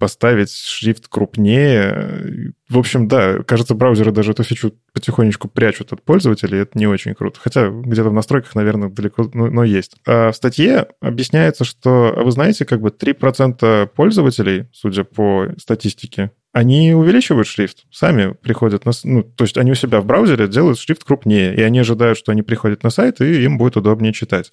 поставить 0.00 0.50
шрифт 0.52 1.06
крупнее. 1.08 2.54
В 2.68 2.78
общем, 2.78 3.06
да, 3.06 3.42
кажется, 3.44 3.74
браузеры 3.74 4.10
даже 4.10 4.32
эту 4.32 4.42
фичу 4.42 4.74
потихонечку 4.94 5.46
прячут 5.46 5.92
от 5.92 6.02
пользователей, 6.02 6.60
это 6.60 6.78
не 6.78 6.86
очень 6.86 7.14
круто. 7.14 7.38
Хотя 7.40 7.68
где-то 7.68 8.08
в 8.08 8.14
настройках, 8.14 8.54
наверное, 8.54 8.88
далеко, 8.88 9.30
но, 9.34 9.48
но 9.48 9.62
есть. 9.62 9.96
А 10.06 10.32
в 10.32 10.36
статье 10.36 10.88
объясняется, 11.00 11.64
что, 11.64 12.14
вы 12.16 12.30
знаете, 12.32 12.64
как 12.64 12.80
бы 12.80 12.88
3% 12.88 13.86
пользователей, 13.94 14.68
судя 14.72 15.04
по 15.04 15.48
статистике, 15.58 16.32
они 16.52 16.92
увеличивают 16.92 17.46
шрифт, 17.46 17.84
сами 17.92 18.32
приходят 18.32 18.84
на... 18.84 18.92
Ну, 19.04 19.22
то 19.22 19.44
есть 19.44 19.56
они 19.56 19.70
у 19.70 19.74
себя 19.74 20.00
в 20.00 20.04
браузере 20.04 20.48
делают 20.48 20.78
шрифт 20.78 21.04
крупнее, 21.04 21.54
и 21.54 21.62
они 21.62 21.78
ожидают, 21.78 22.18
что 22.18 22.32
они 22.32 22.42
приходят 22.42 22.82
на 22.82 22.90
сайт, 22.90 23.20
и 23.20 23.44
им 23.44 23.56
будет 23.56 23.76
удобнее 23.76 24.12
читать. 24.12 24.50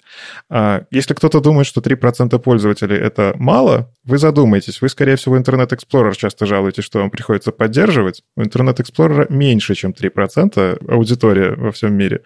А 0.48 0.84
если 0.90 1.14
кто-то 1.14 1.40
думает, 1.40 1.66
что 1.66 1.80
3% 1.80 2.38
пользователей— 2.38 2.96
это 2.98 3.34
мало, 3.36 3.92
вы 4.04 4.18
задумайтесь. 4.18 4.80
Вы, 4.80 4.88
скорее 4.88 5.16
всего, 5.16 5.36
Internet 5.36 5.70
Explorer 5.70 6.14
часто 6.16 6.46
жалуетесь, 6.46 6.84
что 6.84 7.00
вам 7.00 7.10
приходится 7.10 7.50
поддерживать. 7.50 8.22
У 8.36 8.42
Internet 8.42 8.76
Explorer 8.76 9.26
меньше, 9.32 9.74
чем 9.74 9.90
3% 9.90 10.86
аудитория 10.88 11.56
во 11.56 11.72
всем 11.72 11.94
мире. 11.94 12.22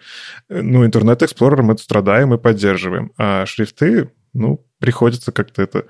Ну, 0.49 0.85
Internet 0.85 1.19
Explorer 1.19 1.63
мы 1.63 1.77
страдаем 1.79 2.33
и 2.33 2.37
поддерживаем. 2.37 3.11
А 3.17 3.45
шрифты, 3.47 4.11
ну, 4.33 4.63
приходится 4.79 5.31
как-то 5.31 5.61
это... 5.61 5.85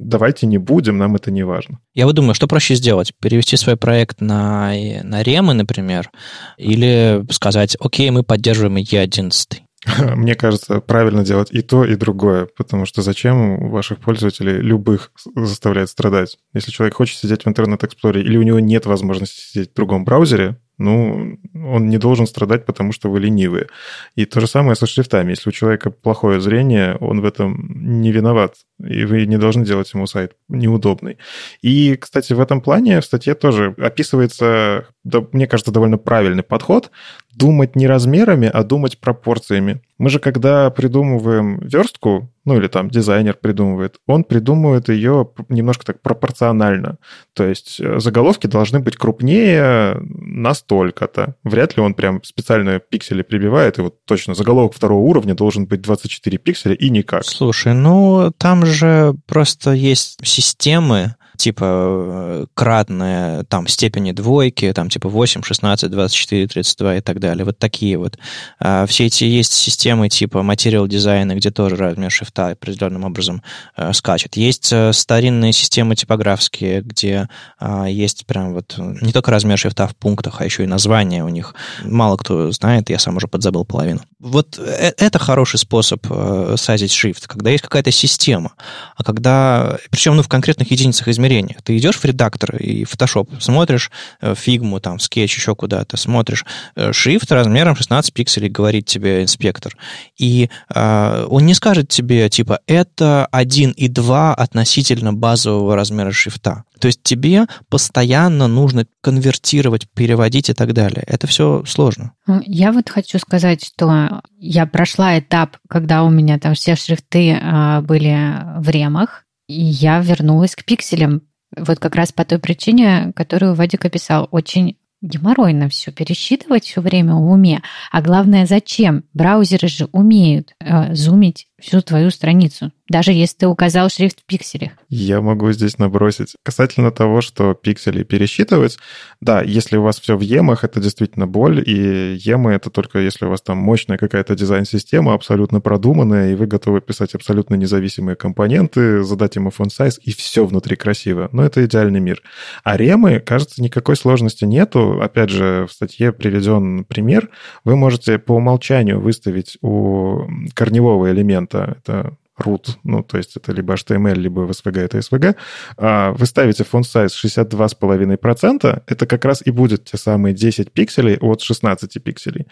Давайте 0.00 0.46
не 0.46 0.58
будем, 0.58 0.96
нам 0.96 1.16
это 1.16 1.32
не 1.32 1.42
важно. 1.42 1.80
Я 1.92 2.06
вот 2.06 2.14
думаю, 2.14 2.34
что 2.34 2.46
проще 2.46 2.76
сделать? 2.76 3.12
Перевести 3.20 3.56
свой 3.56 3.76
проект 3.76 4.20
на, 4.20 4.72
на 5.02 5.24
ремы, 5.24 5.54
например, 5.54 6.10
или 6.56 7.24
сказать, 7.30 7.76
окей, 7.80 8.08
мы 8.10 8.22
поддерживаем 8.22 8.76
E11. 8.76 9.58
Мне 10.16 10.36
кажется, 10.36 10.80
правильно 10.80 11.24
делать 11.24 11.48
и 11.50 11.62
то, 11.62 11.84
и 11.84 11.96
другое, 11.96 12.48
потому 12.56 12.86
что 12.86 13.02
зачем 13.02 13.70
ваших 13.70 13.98
пользователей 13.98 14.58
любых 14.58 15.10
заставлять 15.34 15.90
страдать? 15.90 16.38
Если 16.54 16.70
человек 16.70 16.94
хочет 16.94 17.18
сидеть 17.18 17.44
в 17.44 17.48
интернет-эксплоре 17.48 18.22
или 18.22 18.36
у 18.36 18.42
него 18.42 18.60
нет 18.60 18.86
возможности 18.86 19.40
сидеть 19.40 19.72
в 19.72 19.74
другом 19.74 20.04
браузере, 20.04 20.58
ну, 20.78 21.38
он 21.54 21.88
не 21.88 21.98
должен 21.98 22.26
страдать, 22.26 22.64
потому 22.64 22.92
что 22.92 23.10
вы 23.10 23.20
ленивые. 23.20 23.66
И 24.14 24.24
то 24.24 24.40
же 24.40 24.46
самое 24.46 24.76
со 24.76 24.86
шрифтами. 24.86 25.30
Если 25.30 25.48
у 25.48 25.52
человека 25.52 25.90
плохое 25.90 26.40
зрение, 26.40 26.96
он 27.00 27.20
в 27.20 27.24
этом 27.24 28.00
не 28.00 28.12
виноват, 28.12 28.54
и 28.82 29.04
вы 29.04 29.26
не 29.26 29.38
должны 29.38 29.64
делать 29.64 29.92
ему 29.92 30.06
сайт 30.06 30.36
неудобный. 30.48 31.18
И, 31.62 31.96
кстати, 31.96 32.32
в 32.32 32.40
этом 32.40 32.60
плане 32.60 33.00
в 33.00 33.04
статье 33.04 33.34
тоже 33.34 33.74
описывается, 33.76 34.86
мне 35.32 35.46
кажется, 35.46 35.72
довольно 35.72 35.98
правильный 35.98 36.44
подход 36.44 36.90
думать 37.34 37.76
не 37.76 37.86
размерами, 37.86 38.50
а 38.52 38.62
думать 38.64 38.98
пропорциями. 38.98 39.80
Мы 39.98 40.10
же, 40.10 40.20
когда 40.20 40.70
придумываем 40.70 41.58
верстку, 41.58 42.30
ну 42.44 42.56
или 42.56 42.68
там 42.68 42.88
дизайнер 42.88 43.34
придумывает, 43.34 43.96
он 44.06 44.22
придумывает 44.22 44.88
ее 44.88 45.28
немножко 45.48 45.84
так 45.84 46.00
пропорционально. 46.00 46.98
То 47.34 47.44
есть 47.44 47.80
э, 47.80 47.98
заголовки 47.98 48.46
должны 48.46 48.78
быть 48.78 48.96
крупнее 48.96 50.00
настолько-то. 50.00 51.34
Вряд 51.42 51.76
ли 51.76 51.82
он 51.82 51.94
прям 51.94 52.22
специально 52.22 52.78
пиксели 52.78 53.22
прибивает, 53.22 53.78
и 53.78 53.82
вот 53.82 54.04
точно 54.04 54.34
заголовок 54.34 54.72
второго 54.72 55.00
уровня 55.00 55.34
должен 55.34 55.66
быть 55.66 55.82
24 55.82 56.38
пикселя 56.38 56.74
и 56.74 56.90
никак. 56.90 57.24
Слушай, 57.24 57.74
ну 57.74 58.32
там 58.38 58.64
же 58.64 59.14
просто 59.26 59.72
есть 59.72 60.24
системы, 60.24 61.16
типа 61.38 61.64
э, 61.64 62.46
кратная 62.54 63.44
там 63.44 63.66
степени 63.66 64.12
двойки, 64.12 64.72
там 64.72 64.90
типа 64.90 65.08
8, 65.08 65.42
16, 65.42 65.90
24, 65.90 66.46
32 66.46 66.96
и 66.96 67.00
так 67.00 67.20
далее. 67.20 67.44
Вот 67.44 67.58
такие 67.58 67.96
вот. 67.96 68.18
А 68.58 68.86
все 68.86 69.06
эти 69.06 69.24
есть 69.24 69.52
системы 69.52 70.08
типа 70.08 70.42
материал 70.42 70.86
дизайна, 70.86 71.34
где 71.34 71.50
тоже 71.50 71.76
размер 71.76 72.10
шрифта 72.10 72.48
определенным 72.48 73.04
образом 73.04 73.42
э, 73.76 73.92
скачет. 73.92 74.36
Есть 74.36 74.72
э, 74.72 74.92
старинные 74.92 75.52
системы 75.52 75.96
типографские, 75.96 76.82
где 76.82 77.28
э, 77.60 77.86
есть 77.88 78.26
прям 78.26 78.54
вот 78.54 78.74
не 78.78 79.12
только 79.12 79.30
размер 79.30 79.58
шрифта 79.58 79.86
в 79.86 79.96
пунктах, 79.96 80.40
а 80.40 80.44
еще 80.44 80.64
и 80.64 80.66
название 80.66 81.24
у 81.24 81.28
них. 81.28 81.54
Мало 81.84 82.16
кто 82.16 82.50
знает, 82.50 82.90
я 82.90 82.98
сам 82.98 83.16
уже 83.16 83.28
подзабыл 83.28 83.64
половину. 83.64 84.00
Вот 84.18 84.58
э, 84.58 84.92
это 84.96 85.18
хороший 85.18 85.58
способ 85.58 86.04
э, 86.10 86.56
сайзить 86.58 86.92
шрифт, 86.92 87.26
когда 87.26 87.50
есть 87.50 87.62
какая-то 87.62 87.90
система. 87.90 88.52
А 88.96 89.04
когда, 89.04 89.78
причем 89.90 90.16
ну, 90.16 90.22
в 90.22 90.28
конкретных 90.28 90.70
единицах 90.70 91.08
измерения, 91.08 91.27
измерениях. 91.28 91.62
Ты 91.62 91.76
идешь 91.76 91.96
в 91.96 92.04
редактор 92.04 92.56
и 92.56 92.84
Photoshop, 92.84 93.40
смотришь 93.40 93.90
фигму, 94.20 94.80
там, 94.80 94.98
скетч, 94.98 95.36
еще 95.36 95.54
куда-то, 95.54 95.96
смотришь 95.96 96.44
э, 96.74 96.92
шрифт 96.92 97.30
размером 97.30 97.76
16 97.76 98.12
пикселей, 98.12 98.48
говорит 98.48 98.86
тебе 98.86 99.22
инспектор. 99.22 99.76
И 100.16 100.48
э, 100.74 101.26
он 101.28 101.46
не 101.46 101.54
скажет 101.54 101.88
тебе, 101.88 102.28
типа, 102.28 102.60
это 102.66 103.26
1 103.30 103.70
и 103.72 103.88
2 103.88 104.34
относительно 104.34 105.12
базового 105.12 105.76
размера 105.76 106.12
шрифта. 106.12 106.64
То 106.80 106.86
есть 106.86 107.02
тебе 107.02 107.46
постоянно 107.68 108.46
нужно 108.46 108.86
конвертировать, 109.02 109.88
переводить 109.94 110.48
и 110.48 110.54
так 110.54 110.72
далее. 110.72 111.02
Это 111.06 111.26
все 111.26 111.64
сложно. 111.66 112.12
Ну, 112.26 112.40
я 112.44 112.72
вот 112.72 112.88
хочу 112.88 113.18
сказать, 113.18 113.64
что 113.64 114.22
я 114.38 114.66
прошла 114.66 115.18
этап, 115.18 115.56
когда 115.68 116.04
у 116.04 116.10
меня 116.10 116.38
там 116.38 116.54
все 116.54 116.76
шрифты 116.76 117.32
э, 117.32 117.80
были 117.80 118.60
в 118.60 118.68
ремах, 118.68 119.24
и 119.48 119.60
я 119.60 120.00
вернулась 120.00 120.54
к 120.54 120.64
пикселям. 120.64 121.22
Вот 121.56 121.78
как 121.78 121.94
раз 121.96 122.12
по 122.12 122.24
той 122.24 122.38
причине, 122.38 123.12
которую 123.16 123.54
Вадик 123.54 123.84
описал. 123.84 124.28
Очень 124.30 124.76
геморройно 125.00 125.68
все 125.68 125.92
пересчитывать 125.92 126.64
все 126.64 126.80
время 126.80 127.14
в 127.14 127.30
уме. 127.30 127.62
А 127.90 128.02
главное, 128.02 128.46
зачем? 128.46 129.04
Браузеры 129.14 129.68
же 129.68 129.88
умеют 129.92 130.54
э, 130.60 130.94
зумить 130.94 131.48
всю 131.60 131.80
твою 131.80 132.10
страницу, 132.10 132.72
даже 132.88 133.12
если 133.12 133.38
ты 133.38 133.46
указал 133.48 133.88
шрифт 133.88 134.20
в 134.20 134.24
пикселях. 134.24 134.72
Я 134.88 135.20
могу 135.20 135.50
здесь 135.52 135.78
набросить. 135.78 136.36
Касательно 136.44 136.90
того, 136.90 137.20
что 137.20 137.54
пиксели 137.54 138.04
пересчитывать, 138.04 138.78
да, 139.20 139.42
если 139.42 139.76
у 139.76 139.82
вас 139.82 140.00
все 140.00 140.16
в 140.16 140.20
емах, 140.20 140.64
это 140.64 140.80
действительно 140.80 141.26
боль, 141.26 141.62
и 141.66 142.14
емы 142.14 142.52
это 142.52 142.70
только 142.70 143.00
если 143.00 143.26
у 143.26 143.30
вас 143.30 143.42
там 143.42 143.58
мощная 143.58 143.98
какая-то 143.98 144.34
дизайн-система, 144.34 145.14
абсолютно 145.14 145.60
продуманная, 145.60 146.32
и 146.32 146.34
вы 146.34 146.46
готовы 146.46 146.80
писать 146.80 147.14
абсолютно 147.14 147.56
независимые 147.56 148.16
компоненты, 148.16 149.02
задать 149.02 149.36
ему 149.36 149.50
font 149.50 149.70
size, 149.76 149.98
и 150.02 150.12
все 150.12 150.46
внутри 150.46 150.76
красиво. 150.76 151.28
Но 151.32 151.44
это 151.44 151.64
идеальный 151.64 152.00
мир. 152.00 152.22
А 152.62 152.76
ремы, 152.76 153.20
кажется, 153.20 153.62
никакой 153.62 153.96
сложности 153.96 154.44
нету. 154.44 155.00
Опять 155.02 155.30
же, 155.30 155.66
в 155.68 155.72
статье 155.72 156.12
приведен 156.12 156.84
пример. 156.84 157.30
Вы 157.64 157.76
можете 157.76 158.18
по 158.18 158.32
умолчанию 158.32 159.00
выставить 159.00 159.58
у 159.62 160.26
корневого 160.54 161.10
элемента, 161.10 161.47
это 161.54 162.16
root, 162.38 162.76
ну, 162.84 163.02
то 163.02 163.18
есть 163.18 163.36
это 163.36 163.52
либо 163.52 163.74
HTML, 163.74 164.14
либо 164.14 164.42
SVG, 164.42 164.80
это 164.80 164.98
SVG, 164.98 165.36
а 165.76 166.12
вы 166.12 166.26
ставите 166.26 166.64
font 166.64 166.82
size 166.82 167.08
62,5%, 167.08 168.82
это 168.86 169.06
как 169.06 169.24
раз 169.24 169.42
и 169.44 169.50
будет 169.50 169.84
те 169.84 169.96
самые 169.96 170.34
10 170.34 170.72
пикселей 170.72 171.18
от 171.18 171.40
16 171.40 172.02
пикселей. 172.02 172.46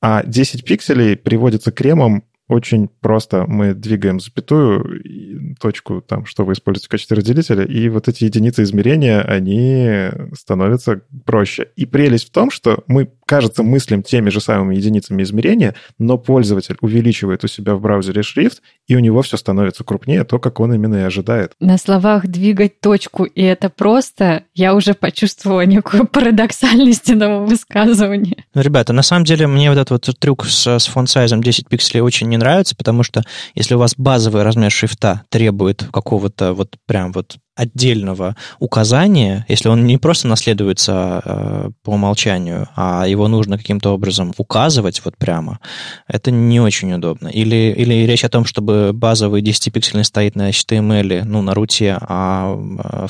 А 0.00 0.22
10 0.24 0.64
пикселей 0.64 1.16
приводится 1.16 1.72
кремом 1.72 2.24
очень 2.52 2.88
просто 3.00 3.46
мы 3.48 3.74
двигаем 3.74 4.20
запятую, 4.20 5.54
точку, 5.58 6.00
там, 6.00 6.26
что 6.26 6.44
вы 6.44 6.52
используете 6.52 6.86
в 6.86 6.90
качестве 6.90 7.16
разделителя, 7.16 7.64
и 7.64 7.88
вот 7.88 8.08
эти 8.08 8.24
единицы 8.24 8.62
измерения, 8.62 9.22
они 9.22 10.10
становятся 10.34 11.00
проще. 11.24 11.68
И 11.76 11.86
прелесть 11.86 12.28
в 12.28 12.30
том, 12.30 12.50
что 12.50 12.84
мы, 12.86 13.10
кажется, 13.24 13.62
мыслим 13.62 14.02
теми 14.02 14.30
же 14.30 14.40
самыми 14.40 14.76
единицами 14.76 15.22
измерения, 15.22 15.74
но 15.98 16.18
пользователь 16.18 16.76
увеличивает 16.80 17.44
у 17.44 17.48
себя 17.48 17.74
в 17.74 17.80
браузере 17.80 18.22
шрифт, 18.22 18.62
и 18.86 18.96
у 18.96 18.98
него 18.98 19.22
все 19.22 19.36
становится 19.36 19.84
крупнее, 19.84 20.24
то, 20.24 20.38
как 20.38 20.60
он 20.60 20.74
именно 20.74 20.96
и 20.96 21.02
ожидает. 21.02 21.52
На 21.60 21.78
словах 21.78 22.26
«двигать 22.26 22.80
точку», 22.80 23.24
и 23.24 23.42
это 23.42 23.70
просто, 23.70 24.44
я 24.54 24.74
уже 24.74 24.94
почувствовала 24.94 25.64
некую 25.64 26.06
парадоксальность 26.06 27.08
этого 27.08 27.46
высказывания. 27.46 28.44
Ну, 28.54 28.60
ребята, 28.60 28.92
на 28.92 29.02
самом 29.02 29.24
деле 29.24 29.46
мне 29.46 29.70
вот 29.70 29.78
этот 29.78 29.90
вот 29.90 30.18
трюк 30.18 30.44
с, 30.44 30.66
с 30.66 30.86
фон-сайзом 30.86 31.42
10 31.42 31.68
пикселей 31.68 32.02
очень 32.02 32.28
не 32.28 32.36
нравится, 32.42 32.76
потому 32.76 33.02
что 33.02 33.22
если 33.54 33.74
у 33.74 33.78
вас 33.78 33.94
базовый 33.96 34.42
размер 34.42 34.70
шрифта 34.70 35.22
требует 35.28 35.84
какого-то 35.92 36.52
вот 36.54 36.76
прям 36.86 37.12
вот 37.12 37.36
отдельного 37.54 38.36
указания, 38.58 39.44
если 39.48 39.68
он 39.68 39.86
не 39.86 39.98
просто 39.98 40.26
наследуется 40.26 41.22
э, 41.24 41.70
по 41.82 41.90
умолчанию, 41.90 42.68
а 42.76 43.06
его 43.06 43.28
нужно 43.28 43.58
каким-то 43.58 43.90
образом 43.90 44.32
указывать 44.38 45.02
вот 45.04 45.16
прямо, 45.18 45.60
это 46.08 46.30
не 46.30 46.60
очень 46.60 46.92
удобно. 46.94 47.28
Или, 47.28 47.74
или 47.76 48.06
речь 48.06 48.24
о 48.24 48.30
том, 48.30 48.46
чтобы 48.46 48.92
базовый 48.94 49.42
10-пиксельный 49.42 50.04
стоит 50.04 50.34
на 50.34 50.48
HTML, 50.50 51.24
ну, 51.24 51.42
на 51.42 51.54
руте, 51.54 51.98
а 52.00 52.58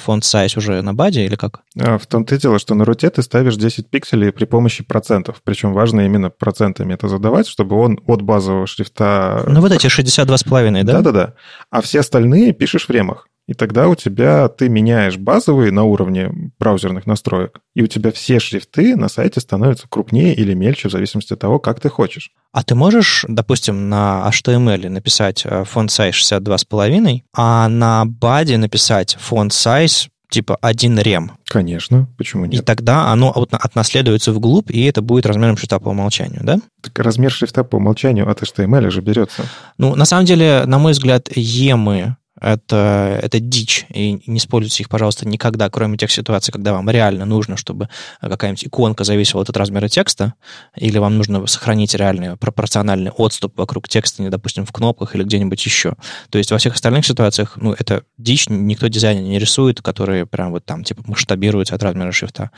фонд 0.02 0.24
size 0.24 0.58
уже 0.58 0.82
на 0.82 0.92
баде, 0.92 1.24
или 1.24 1.36
как? 1.36 1.60
А, 1.78 1.98
в 1.98 2.06
том-то 2.06 2.34
и 2.34 2.38
дело, 2.38 2.58
что 2.58 2.74
на 2.74 2.84
руте 2.84 3.10
ты 3.10 3.22
ставишь 3.22 3.56
10 3.56 3.88
пикселей 3.88 4.32
при 4.32 4.44
помощи 4.44 4.82
процентов. 4.82 5.40
Причем 5.44 5.72
важно 5.72 6.00
именно 6.00 6.30
процентами 6.30 6.94
это 6.94 7.08
задавать, 7.08 7.46
чтобы 7.46 7.76
он 7.76 8.00
от 8.06 8.22
базового 8.22 8.66
шрифта... 8.66 9.44
Ну, 9.46 9.60
вот 9.60 9.70
эти 9.70 9.86
62,5, 9.86 10.82
да? 10.82 10.92
Да-да-да. 10.94 11.34
А 11.70 11.80
все 11.80 12.00
остальные 12.00 12.52
пишешь 12.52 12.88
в 12.88 12.90
ремах. 12.90 13.28
И 13.52 13.54
тогда 13.54 13.88
у 13.88 13.94
тебя 13.94 14.48
ты 14.48 14.70
меняешь 14.70 15.18
базовые 15.18 15.72
на 15.72 15.84
уровне 15.84 16.30
браузерных 16.58 17.04
настроек, 17.04 17.60
и 17.74 17.82
у 17.82 17.86
тебя 17.86 18.10
все 18.10 18.40
шрифты 18.40 18.96
на 18.96 19.10
сайте 19.10 19.40
становятся 19.40 19.86
крупнее 19.90 20.34
или 20.34 20.54
мельче 20.54 20.88
в 20.88 20.90
зависимости 20.90 21.34
от 21.34 21.40
того, 21.40 21.58
как 21.58 21.78
ты 21.78 21.90
хочешь. 21.90 22.30
А 22.52 22.62
ты 22.62 22.74
можешь, 22.74 23.26
допустим, 23.28 23.90
на 23.90 24.26
HTML 24.32 24.88
написать 24.88 25.44
font 25.44 25.88
size 25.88 26.12
62,5, 26.12 27.24
а 27.34 27.68
на 27.68 28.06
баде 28.06 28.56
написать 28.56 29.18
font 29.20 29.48
size 29.48 30.08
типа 30.30 30.56
один 30.62 30.98
рем. 30.98 31.32
Конечно, 31.44 32.08
почему 32.16 32.46
нет? 32.46 32.62
И 32.62 32.64
тогда 32.64 33.08
оно 33.12 33.30
отнаследуется 33.50 34.32
вглубь, 34.32 34.70
и 34.70 34.82
это 34.84 35.02
будет 35.02 35.26
размером 35.26 35.58
шрифта 35.58 35.78
по 35.78 35.90
умолчанию, 35.90 36.40
да? 36.42 36.58
Так 36.80 36.98
размер 37.00 37.30
шрифта 37.30 37.64
по 37.64 37.76
умолчанию 37.76 38.30
от 38.30 38.40
HTML 38.40 38.88
же 38.88 39.02
берется. 39.02 39.44
Ну, 39.76 39.94
на 39.94 40.06
самом 40.06 40.24
деле, 40.24 40.62
на 40.64 40.78
мой 40.78 40.92
взгляд, 40.92 41.28
емы 41.36 42.16
это, 42.40 43.18
это 43.22 43.40
дичь, 43.40 43.86
и 43.90 44.22
не 44.26 44.38
используйте 44.38 44.82
их, 44.82 44.88
пожалуйста, 44.88 45.28
никогда, 45.28 45.68
кроме 45.68 45.98
тех 45.98 46.10
ситуаций, 46.10 46.52
когда 46.52 46.72
вам 46.72 46.88
реально 46.88 47.24
нужно, 47.24 47.56
чтобы 47.56 47.88
какая-нибудь 48.20 48.66
иконка 48.66 49.04
зависела 49.04 49.42
от 49.42 49.56
размера 49.56 49.88
текста, 49.88 50.34
или 50.76 50.98
вам 50.98 51.18
нужно 51.18 51.46
сохранить 51.46 51.94
реальный 51.94 52.36
пропорциональный 52.36 53.10
отступ 53.10 53.58
вокруг 53.58 53.88
текста, 53.88 54.28
допустим, 54.30 54.64
в 54.64 54.72
кнопках 54.72 55.14
или 55.14 55.24
где-нибудь 55.24 55.64
еще. 55.64 55.94
То 56.30 56.38
есть 56.38 56.50
во 56.50 56.58
всех 56.58 56.74
остальных 56.74 57.06
ситуациях, 57.06 57.56
ну, 57.56 57.74
это 57.78 58.04
дичь, 58.18 58.48
никто 58.48 58.88
дизайнер 58.88 59.22
не 59.22 59.38
рисует, 59.38 59.82
которые 59.82 60.26
прям 60.26 60.52
вот 60.52 60.64
там, 60.64 60.84
типа, 60.84 61.02
масштабируются 61.06 61.74
от 61.74 61.82
размера 61.82 62.12
шрифта 62.12 62.50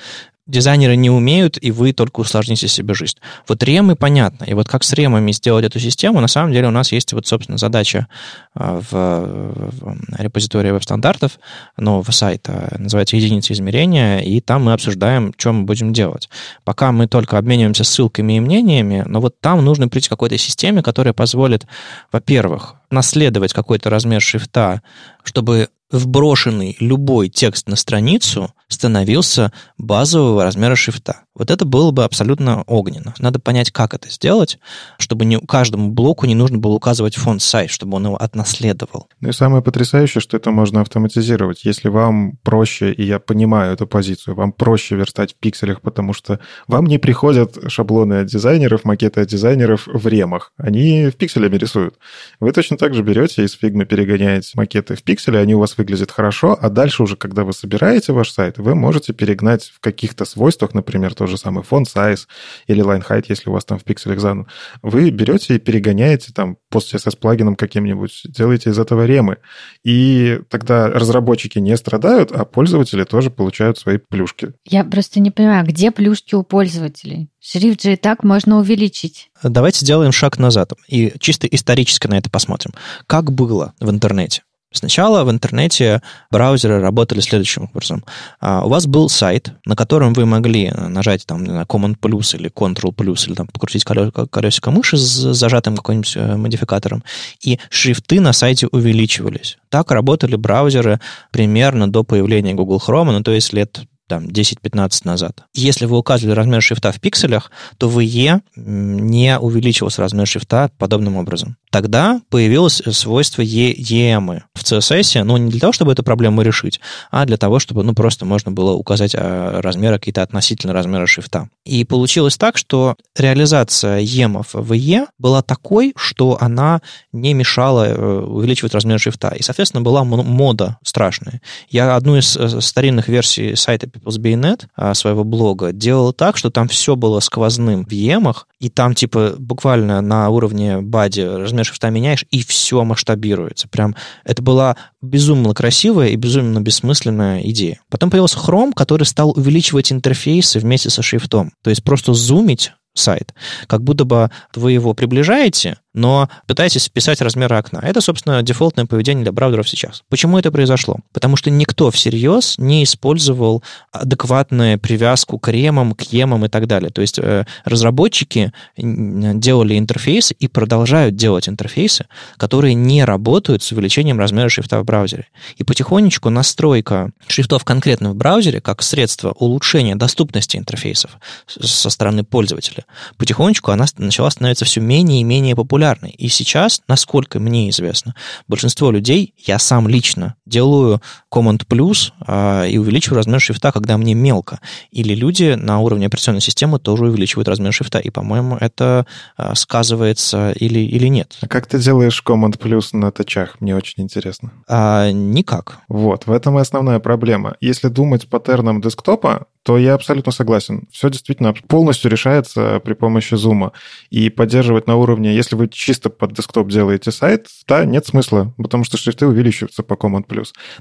дизайнеры 0.46 0.96
не 0.96 1.10
умеют, 1.10 1.56
и 1.60 1.70
вы 1.70 1.92
только 1.92 2.20
усложните 2.20 2.68
себе 2.68 2.94
жизнь. 2.94 3.16
Вот 3.48 3.62
ремы 3.62 3.96
понятно. 3.96 4.44
И 4.44 4.52
вот 4.52 4.68
как 4.68 4.84
с 4.84 4.92
ремами 4.92 5.32
сделать 5.32 5.64
эту 5.64 5.80
систему, 5.80 6.20
на 6.20 6.28
самом 6.28 6.52
деле 6.52 6.68
у 6.68 6.70
нас 6.70 6.92
есть 6.92 7.12
вот, 7.14 7.26
собственно, 7.26 7.56
задача 7.56 8.08
а, 8.54 8.80
в, 8.90 9.96
репозитории 10.18 10.70
веб-стандартов 10.70 11.38
нового 11.78 12.10
сайта, 12.10 12.76
называется 12.78 13.16
единица 13.16 13.54
измерения, 13.54 14.18
и 14.18 14.40
там 14.40 14.64
мы 14.64 14.74
обсуждаем, 14.74 15.32
что 15.36 15.52
мы 15.52 15.64
будем 15.64 15.92
делать. 15.92 16.28
Пока 16.64 16.92
мы 16.92 17.06
только 17.06 17.38
обмениваемся 17.38 17.84
ссылками 17.84 18.34
и 18.36 18.40
мнениями, 18.40 19.02
но 19.06 19.20
вот 19.20 19.40
там 19.40 19.64
нужно 19.64 19.88
прийти 19.88 20.08
к 20.08 20.10
какой-то 20.10 20.36
системе, 20.36 20.82
которая 20.82 21.14
позволит, 21.14 21.66
во-первых, 22.12 22.76
наследовать 22.94 23.52
какой-то 23.52 23.90
размер 23.90 24.22
шрифта, 24.22 24.82
чтобы 25.22 25.68
вброшенный 25.90 26.76
любой 26.80 27.28
текст 27.28 27.68
на 27.68 27.76
страницу 27.76 28.52
становился 28.68 29.52
базового 29.78 30.42
размера 30.42 30.74
шрифта. 30.74 31.20
Вот 31.34 31.50
это 31.50 31.64
было 31.64 31.90
бы 31.90 32.04
абсолютно 32.04 32.62
огненно. 32.62 33.14
Надо 33.18 33.40
понять, 33.40 33.70
как 33.72 33.92
это 33.92 34.08
сделать, 34.08 34.58
чтобы 34.98 35.24
не, 35.24 35.38
каждому 35.40 35.90
блоку 35.90 36.26
не 36.26 36.34
нужно 36.34 36.58
было 36.58 36.74
указывать 36.74 37.16
фонд 37.16 37.42
сайт, 37.42 37.70
чтобы 37.70 37.96
он 37.96 38.06
его 38.06 38.16
отнаследовал. 38.16 39.08
Ну 39.20 39.28
и 39.28 39.32
самое 39.32 39.62
потрясающее, 39.62 40.20
что 40.20 40.36
это 40.36 40.50
можно 40.50 40.80
автоматизировать. 40.80 41.64
Если 41.64 41.88
вам 41.88 42.38
проще, 42.42 42.92
и 42.92 43.04
я 43.04 43.18
понимаю 43.18 43.72
эту 43.72 43.86
позицию, 43.86 44.36
вам 44.36 44.52
проще 44.52 44.96
верстать 44.96 45.34
в 45.34 45.36
пикселях, 45.36 45.80
потому 45.80 46.12
что 46.12 46.38
вам 46.68 46.86
не 46.86 46.98
приходят 46.98 47.56
шаблоны 47.68 48.20
от 48.20 48.26
дизайнеров, 48.26 48.84
макеты 48.84 49.20
от 49.20 49.28
дизайнеров 49.28 49.86
в 49.86 50.06
ремах. 50.06 50.52
Они 50.56 51.06
в 51.06 51.16
пикселями 51.16 51.56
рисуют. 51.56 51.96
Вы 52.38 52.52
точно 52.52 52.76
так 52.84 52.92
же 52.92 53.02
берете 53.02 53.42
из 53.44 53.52
фигмы 53.52 53.86
перегоняете 53.86 54.50
макеты 54.56 54.94
в 54.94 55.02
пиксели, 55.02 55.38
они 55.38 55.54
у 55.54 55.58
вас 55.58 55.78
выглядят 55.78 56.10
хорошо, 56.10 56.58
а 56.60 56.68
дальше 56.68 57.02
уже, 57.02 57.16
когда 57.16 57.42
вы 57.42 57.54
собираете 57.54 58.12
ваш 58.12 58.30
сайт, 58.30 58.58
вы 58.58 58.74
можете 58.74 59.14
перегнать 59.14 59.72
в 59.74 59.80
каких-то 59.80 60.26
свойствах, 60.26 60.74
например, 60.74 61.14
то 61.14 61.26
же 61.26 61.38
самое 61.38 61.64
font 61.64 61.84
size 61.84 62.26
или 62.66 62.84
line 62.84 63.02
height, 63.02 63.24
если 63.30 63.48
у 63.48 63.54
вас 63.54 63.64
там 63.64 63.78
в 63.78 63.84
пикселях 63.84 64.20
задан, 64.20 64.48
вы 64.82 65.08
берете 65.08 65.54
и 65.54 65.58
перегоняете 65.58 66.34
там 66.34 66.58
пост 66.68 66.94
CSS 66.94 67.16
плагином 67.16 67.56
каким-нибудь, 67.56 68.20
делаете 68.24 68.68
из 68.68 68.78
этого 68.78 69.06
ремы. 69.06 69.38
И 69.82 70.40
тогда 70.50 70.88
разработчики 70.88 71.58
не 71.60 71.78
страдают, 71.78 72.32
а 72.32 72.44
пользователи 72.44 73.04
тоже 73.04 73.30
получают 73.30 73.78
свои 73.78 73.96
плюшки. 73.96 74.52
Я 74.66 74.84
просто 74.84 75.20
не 75.20 75.30
понимаю, 75.30 75.64
где 75.64 75.90
плюшки 75.90 76.34
у 76.34 76.42
пользователей? 76.42 77.30
Шрифт 77.46 77.82
же 77.82 77.92
и 77.92 77.96
так 77.96 78.24
можно 78.24 78.58
увеличить. 78.58 79.30
Давайте 79.42 79.80
сделаем 79.80 80.12
шаг 80.12 80.38
назад 80.38 80.72
и 80.88 81.12
чисто 81.20 81.46
исторически 81.46 82.06
на 82.06 82.16
это 82.16 82.30
посмотрим. 82.30 82.72
Как 83.06 83.30
было 83.32 83.74
в 83.80 83.90
интернете? 83.90 84.42
Сначала 84.72 85.24
в 85.24 85.30
интернете 85.30 86.02
браузеры 86.30 86.80
работали 86.80 87.20
следующим 87.20 87.64
образом. 87.64 88.02
А, 88.40 88.64
у 88.64 88.70
вас 88.70 88.86
был 88.86 89.08
сайт, 89.10 89.52
на 89.66 89.76
котором 89.76 90.14
вы 90.14 90.24
могли 90.24 90.70
нажать 90.70 91.26
там 91.26 91.44
на 91.44 91.62
Command 91.62 91.96
плюс 92.00 92.34
или 92.34 92.50
Ctrl 92.50 92.92
плюс 92.92 93.28
или 93.28 93.34
там 93.34 93.46
покрутить 93.46 93.84
колесико 93.84 94.70
мыши 94.70 94.96
с 94.96 95.34
зажатым 95.34 95.76
каким-нибудь 95.76 96.16
э, 96.16 96.36
модификатором, 96.36 97.04
и 97.40 97.60
шрифты 97.68 98.20
на 98.20 98.32
сайте 98.32 98.66
увеличивались. 98.66 99.58
Так 99.68 99.92
работали 99.92 100.34
браузеры 100.34 100.98
примерно 101.30 101.88
до 101.88 102.02
появления 102.02 102.54
Google 102.54 102.82
Chrome, 102.84 103.12
ну 103.12 103.22
то 103.22 103.30
есть 103.30 103.52
лет 103.52 103.82
там 104.06 104.26
10-15 104.26 105.00
назад. 105.04 105.44
Если 105.54 105.86
вы 105.86 105.98
указывали 105.98 106.34
размер 106.34 106.62
шрифта 106.62 106.92
в 106.92 107.00
пикселях, 107.00 107.50
то 107.78 107.88
в 107.88 108.00
E 108.00 108.40
не 108.56 109.38
увеличивался 109.38 110.02
размер 110.02 110.26
шрифта 110.26 110.70
подобным 110.78 111.16
образом. 111.16 111.56
Тогда 111.74 112.20
появилось 112.30 112.80
свойство 112.92 113.42
EM 113.42 114.42
в 114.54 114.62
CSS, 114.62 115.24
но 115.24 115.36
не 115.38 115.50
для 115.50 115.58
того, 115.58 115.72
чтобы 115.72 115.90
эту 115.90 116.04
проблему 116.04 116.42
решить, 116.42 116.78
а 117.10 117.26
для 117.26 117.36
того, 117.36 117.58
чтобы 117.58 117.82
ну, 117.82 117.94
просто 117.94 118.24
можно 118.24 118.52
было 118.52 118.74
указать 118.74 119.12
а, 119.18 119.60
размеры 119.60 119.98
какие-то 119.98 120.22
относительно 120.22 120.72
размера 120.72 121.08
шрифта. 121.08 121.48
И 121.64 121.84
получилось 121.84 122.36
так, 122.36 122.58
что 122.58 122.94
реализация 123.16 123.98
емов 123.98 124.50
в 124.52 124.72
E 124.72 125.06
была 125.18 125.42
такой, 125.42 125.94
что 125.96 126.38
она 126.40 126.80
не 127.12 127.34
мешала 127.34 127.88
э, 127.88 128.20
увеличивать 128.20 128.72
размер 128.72 129.00
шрифта. 129.00 129.30
И, 129.30 129.42
соответственно, 129.42 129.82
была 129.82 130.04
мода 130.04 130.78
страшная. 130.84 131.40
Я 131.70 131.96
одну 131.96 132.16
из 132.16 132.36
э, 132.36 132.60
старинных 132.60 133.08
версий 133.08 133.56
сайта 133.56 133.88
PeoplesBayNet 133.88 134.66
а, 134.76 134.94
своего 134.94 135.24
блога 135.24 135.72
делал 135.72 136.12
так, 136.12 136.36
что 136.36 136.50
там 136.50 136.68
все 136.68 136.94
было 136.94 137.18
сквозным 137.18 137.84
в 137.84 137.90
емах, 137.90 138.46
и 138.64 138.70
там 138.70 138.94
типа 138.94 139.34
буквально 139.38 140.00
на 140.00 140.30
уровне 140.30 140.80
бади 140.80 141.20
размер 141.20 141.66
шрифта 141.66 141.90
меняешь, 141.90 142.24
и 142.30 142.42
все 142.42 142.82
масштабируется. 142.82 143.68
Прям 143.68 143.94
это 144.24 144.42
была 144.42 144.76
безумно 145.02 145.52
красивая 145.52 146.08
и 146.08 146.16
безумно 146.16 146.60
бессмысленная 146.60 147.42
идея. 147.50 147.80
Потом 147.90 148.10
появился 148.10 148.38
Chrome, 148.38 148.72
который 148.74 149.04
стал 149.04 149.32
увеличивать 149.36 149.92
интерфейсы 149.92 150.58
вместе 150.58 150.88
со 150.88 151.02
шрифтом. 151.02 151.52
То 151.62 151.68
есть 151.68 151.84
просто 151.84 152.14
зумить 152.14 152.72
сайт. 152.94 153.34
Как 153.66 153.82
будто 153.82 154.04
бы 154.04 154.30
вы 154.54 154.72
его 154.72 154.94
приближаете, 154.94 155.76
но 155.94 156.28
пытаетесь 156.46 156.86
вписать 156.86 157.20
размеры 157.20 157.56
окна. 157.56 157.78
Это, 157.78 158.00
собственно, 158.00 158.42
дефолтное 158.42 158.84
поведение 158.84 159.22
для 159.22 159.32
браузеров 159.32 159.68
сейчас. 159.68 160.02
Почему 160.08 160.38
это 160.38 160.50
произошло? 160.50 160.96
Потому 161.12 161.36
что 161.36 161.50
никто 161.50 161.90
всерьез 161.90 162.56
не 162.58 162.82
использовал 162.82 163.62
адекватную 163.92 164.78
привязку 164.78 165.38
к 165.38 165.48
ремам, 165.48 165.94
к 165.94 166.02
емам 166.02 166.44
и 166.44 166.48
так 166.48 166.66
далее. 166.66 166.90
То 166.90 167.00
есть 167.00 167.18
э, 167.18 167.46
разработчики 167.64 168.52
делали 168.76 169.78
интерфейсы 169.78 170.34
и 170.34 170.48
продолжают 170.48 171.14
делать 171.14 171.48
интерфейсы, 171.48 172.06
которые 172.36 172.74
не 172.74 173.04
работают 173.04 173.62
с 173.62 173.70
увеличением 173.70 174.18
размера 174.18 174.48
шрифта 174.48 174.80
в 174.80 174.84
браузере. 174.84 175.28
И 175.56 175.64
потихонечку 175.64 176.28
настройка 176.28 177.10
шрифтов 177.28 177.64
конкретно 177.64 178.10
в 178.10 178.16
браузере 178.16 178.60
как 178.60 178.82
средство 178.82 179.30
улучшения 179.32 179.94
доступности 179.94 180.56
интерфейсов 180.56 181.18
со 181.46 181.88
стороны 181.88 182.24
пользователя, 182.24 182.83
потихонечку 183.16 183.70
она 183.70 183.86
начала 183.98 184.30
становиться 184.30 184.64
все 184.64 184.80
менее 184.80 185.20
и 185.20 185.24
менее 185.24 185.56
популярной. 185.56 186.10
И 186.10 186.28
сейчас, 186.28 186.82
насколько 186.88 187.40
мне 187.40 187.70
известно, 187.70 188.14
большинство 188.48 188.90
людей, 188.90 189.34
я 189.38 189.58
сам 189.58 189.88
лично 189.88 190.34
делаю 190.46 191.00
Command 191.32 191.64
плюс 191.66 192.12
а, 192.20 192.64
и 192.64 192.78
увеличиваю 192.78 193.18
размер 193.18 193.40
шрифта, 193.40 193.72
когда 193.72 193.96
мне 193.96 194.14
мелко. 194.14 194.60
Или 194.90 195.14
люди 195.14 195.54
на 195.54 195.80
уровне 195.80 196.06
операционной 196.06 196.40
системы 196.40 196.78
тоже 196.78 197.04
увеличивают 197.04 197.48
размер 197.48 197.72
шрифта. 197.72 197.98
И, 197.98 198.10
по-моему, 198.10 198.56
это 198.60 199.06
а, 199.36 199.54
сказывается 199.54 200.52
или, 200.52 200.80
или 200.80 201.08
нет. 201.08 201.38
А 201.40 201.48
как 201.48 201.66
ты 201.66 201.78
делаешь 201.78 202.22
Command 202.26 202.58
плюс 202.58 202.92
на 202.92 203.10
тачах? 203.10 203.60
Мне 203.60 203.74
очень 203.74 204.02
интересно. 204.02 204.52
А, 204.68 205.10
никак. 205.10 205.78
Вот, 205.88 206.26
в 206.26 206.32
этом 206.32 206.58
и 206.58 206.60
основная 206.60 206.98
проблема. 206.98 207.56
Если 207.60 207.88
думать 207.88 208.28
паттерном 208.28 208.80
десктопа, 208.80 209.46
то 209.64 209.78
я 209.78 209.94
абсолютно 209.94 210.30
согласен. 210.30 210.86
Все 210.92 211.08
действительно 211.08 211.54
полностью 211.54 212.10
решается 212.10 212.80
при 212.84 212.92
помощи 212.92 213.34
зума. 213.34 213.72
И 214.10 214.28
поддерживать 214.28 214.86
на 214.86 214.96
уровне, 214.96 215.34
если 215.34 215.56
вы 215.56 215.68
чисто 215.68 216.10
под 216.10 216.34
десктоп 216.34 216.68
делаете 216.68 217.10
сайт, 217.10 217.48
да, 217.66 217.86
нет 217.86 218.06
смысла, 218.06 218.52
потому 218.58 218.84
что 218.84 218.98
шрифты 218.98 219.26
увеличиваются 219.26 219.82
по 219.82 219.94
Command+. 219.94 220.24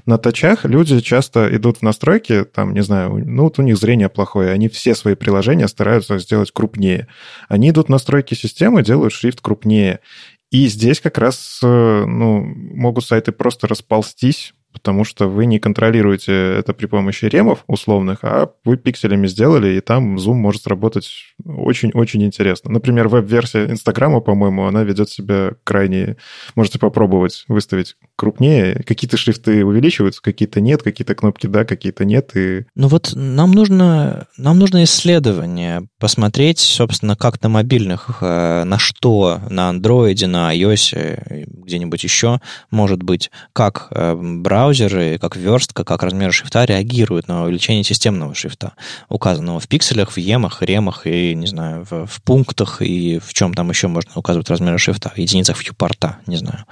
На 0.04 0.18
тачах 0.18 0.66
люди 0.66 1.00
часто 1.00 1.48
идут 1.56 1.78
в 1.78 1.82
настройки, 1.82 2.44
там, 2.44 2.74
не 2.74 2.82
знаю, 2.82 3.24
ну 3.26 3.44
вот 3.44 3.58
у 3.58 3.62
них 3.62 3.78
зрение 3.78 4.10
плохое, 4.10 4.52
они 4.52 4.68
все 4.68 4.94
свои 4.94 5.14
приложения 5.14 5.66
стараются 5.66 6.18
сделать 6.18 6.50
крупнее. 6.52 7.08
Они 7.48 7.70
идут 7.70 7.86
в 7.86 7.90
настройки 7.90 8.34
системы, 8.34 8.82
делают 8.82 9.14
шрифт 9.14 9.40
крупнее. 9.40 10.00
И 10.50 10.66
здесь 10.68 11.00
как 11.00 11.16
раз 11.16 11.58
э, 11.62 12.04
ну, 12.06 12.42
могут 12.44 13.04
сайты 13.04 13.32
просто 13.32 13.66
расползтись 13.66 14.52
потому 14.74 15.04
что 15.04 15.28
вы 15.28 15.46
не 15.46 15.58
контролируете 15.58 16.32
это 16.58 16.74
при 16.74 16.86
помощи 16.86 17.24
ремов 17.24 17.64
условных, 17.66 18.18
а 18.22 18.50
вы 18.64 18.76
пикселями 18.76 19.26
сделали, 19.26 19.76
и 19.76 19.80
там 19.80 20.18
зум 20.18 20.36
может 20.36 20.66
работать 20.66 21.08
очень-очень 21.42 22.22
интересно. 22.24 22.70
Например, 22.70 23.08
веб-версия 23.08 23.66
Инстаграма, 23.70 24.20
по-моему, 24.20 24.66
она 24.66 24.84
ведет 24.84 25.08
себя 25.08 25.52
крайне... 25.64 26.16
Можете 26.54 26.78
попробовать 26.78 27.44
выставить 27.48 27.96
крупнее. 28.16 28.82
Какие-то 28.86 29.16
шрифты 29.16 29.64
увеличиваются, 29.64 30.20
какие-то 30.20 30.60
нет, 30.60 30.82
какие-то 30.82 31.14
кнопки 31.14 31.46
да, 31.46 31.64
какие-то 31.64 32.04
нет. 32.04 32.36
И... 32.36 32.66
Ну 32.74 32.88
вот 32.88 33.12
нам 33.14 33.52
нужно, 33.52 34.26
нам 34.36 34.58
нужно 34.58 34.84
исследование, 34.84 35.88
посмотреть, 35.98 36.58
собственно, 36.58 37.16
как 37.16 37.40
на 37.42 37.48
мобильных, 37.48 38.18
э, 38.20 38.64
на 38.64 38.78
что, 38.78 39.40
на 39.48 39.68
андроиде, 39.68 40.26
на 40.26 40.54
iOS, 40.54 41.46
где-нибудь 41.46 42.02
еще, 42.02 42.40
может 42.70 43.02
быть, 43.02 43.30
как 43.52 43.88
браузер 43.90 44.63
браузеры, 44.64 45.18
как 45.18 45.36
верстка, 45.36 45.84
как 45.84 46.02
размер 46.02 46.32
шрифта 46.32 46.64
реагируют 46.64 47.28
на 47.28 47.44
увеличение 47.44 47.84
системного 47.84 48.34
шрифта, 48.34 48.72
указанного 49.10 49.60
в 49.60 49.68
пикселях, 49.68 50.12
в 50.12 50.16
емах, 50.16 50.62
ремах 50.62 51.06
и, 51.06 51.34
не 51.34 51.46
знаю, 51.46 51.86
в, 51.90 52.06
в 52.06 52.22
пунктах 52.22 52.80
и 52.80 53.18
в 53.18 53.34
чем 53.34 53.52
там 53.52 53.68
еще 53.68 53.88
можно 53.88 54.12
указывать 54.14 54.48
размеры 54.48 54.78
шрифта, 54.78 55.10
в 55.10 55.18
единицах 55.18 55.62
вьюпорта, 55.62 56.16
не 56.26 56.36
знаю. 56.36 56.64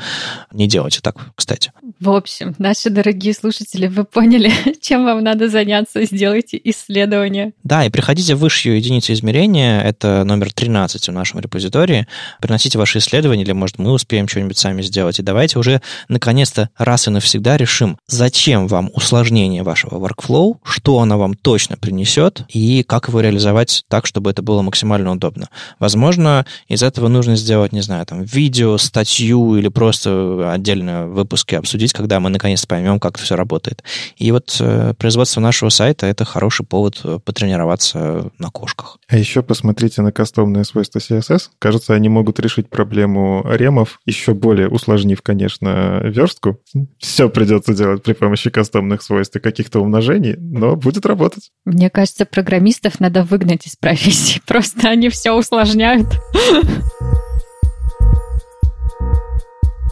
Не 0.52 0.66
делайте 0.68 1.00
так, 1.02 1.16
кстати. 1.34 1.70
В 2.00 2.08
общем, 2.08 2.54
наши 2.56 2.88
дорогие 2.88 3.34
слушатели, 3.34 3.88
вы 3.88 4.04
поняли, 4.04 4.50
чем 4.80 5.04
вам 5.04 5.22
надо 5.22 5.48
заняться, 5.48 6.02
сделайте 6.06 6.58
исследование. 6.64 7.52
Да, 7.62 7.84
и 7.84 7.90
приходите 7.90 8.34
в 8.36 8.38
высшую 8.38 8.76
единицу 8.76 9.12
измерения, 9.12 9.82
это 9.82 10.24
номер 10.24 10.50
13 10.50 11.08
в 11.08 11.12
нашем 11.12 11.40
репозитории, 11.40 12.06
приносите 12.40 12.78
ваши 12.78 13.00
исследования, 13.00 13.42
или, 13.42 13.52
может, 13.52 13.78
мы 13.78 13.92
успеем 13.92 14.28
что-нибудь 14.28 14.56
сами 14.56 14.80
сделать, 14.80 15.18
и 15.18 15.22
давайте 15.22 15.58
уже 15.58 15.82
наконец-то 16.08 16.70
раз 16.78 17.06
и 17.06 17.10
навсегда 17.10 17.58
решим, 17.58 17.81
решим, 17.82 17.98
зачем 18.06 18.68
вам 18.68 18.90
усложнение 18.94 19.62
вашего 19.62 19.98
workflow, 19.98 20.58
что 20.64 20.98
оно 20.98 21.18
вам 21.18 21.34
точно 21.34 21.76
принесет 21.76 22.44
и 22.48 22.82
как 22.82 23.08
его 23.08 23.20
реализовать 23.20 23.84
так, 23.88 24.06
чтобы 24.06 24.30
это 24.30 24.42
было 24.42 24.62
максимально 24.62 25.12
удобно. 25.12 25.48
Возможно, 25.78 26.46
из 26.68 26.82
этого 26.82 27.08
нужно 27.08 27.36
сделать, 27.36 27.72
не 27.72 27.80
знаю, 27.80 28.06
там, 28.06 28.22
видео, 28.22 28.78
статью 28.78 29.56
или 29.56 29.68
просто 29.68 30.52
отдельно 30.52 31.06
выпуски 31.06 31.54
обсудить, 31.54 31.92
когда 31.92 32.20
мы 32.20 32.30
наконец 32.30 32.64
поймем, 32.66 33.00
как 33.00 33.18
все 33.18 33.36
работает. 33.36 33.82
И 34.16 34.30
вот 34.32 34.56
э, 34.60 34.94
производство 34.98 35.40
нашего 35.40 35.70
сайта— 35.70 36.06
это 36.12 36.24
хороший 36.24 36.64
повод 36.64 37.00
э, 37.04 37.18
потренироваться 37.24 38.30
на 38.38 38.50
кошках. 38.50 38.98
А 39.08 39.16
еще 39.16 39.42
посмотрите 39.42 40.02
на 40.02 40.12
кастомные 40.12 40.64
свойства 40.64 40.98
CSS. 40.98 41.50
Кажется, 41.58 41.94
они 41.94 42.08
могут 42.08 42.40
решить 42.40 42.68
проблему 42.68 43.44
ремов, 43.48 44.00
еще 44.06 44.34
более 44.34 44.68
усложнив, 44.68 45.20
конечно, 45.22 46.00
верстку. 46.04 46.58
Все 46.98 47.28
придется 47.28 47.71
придется 47.72 47.84
делать 47.84 48.02
при 48.02 48.12
помощи 48.12 48.50
кастомных 48.50 49.02
свойств 49.02 49.36
и 49.36 49.40
каких-то 49.40 49.80
умножений, 49.80 50.36
но 50.38 50.76
будет 50.76 51.06
работать. 51.06 51.50
Мне 51.64 51.90
кажется, 51.90 52.24
программистов 52.24 53.00
надо 53.00 53.24
выгнать 53.24 53.66
из 53.66 53.76
профессии. 53.76 54.40
Просто 54.46 54.88
они 54.88 55.08
все 55.08 55.32
усложняют. 55.32 56.06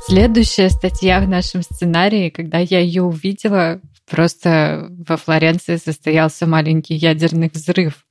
Следующая 0.07 0.71
статья 0.71 1.21
в 1.21 1.29
нашем 1.29 1.63
сценарии, 1.63 2.31
когда 2.31 2.59
я 2.59 2.81
ее 2.81 3.03
увидела, 3.03 3.81
просто 4.11 4.89
во 5.07 5.17
Флоренции 5.17 5.77
состоялся 5.77 6.47
маленький 6.47 6.95
ядерный 6.95 7.49
взрыв. 7.53 8.07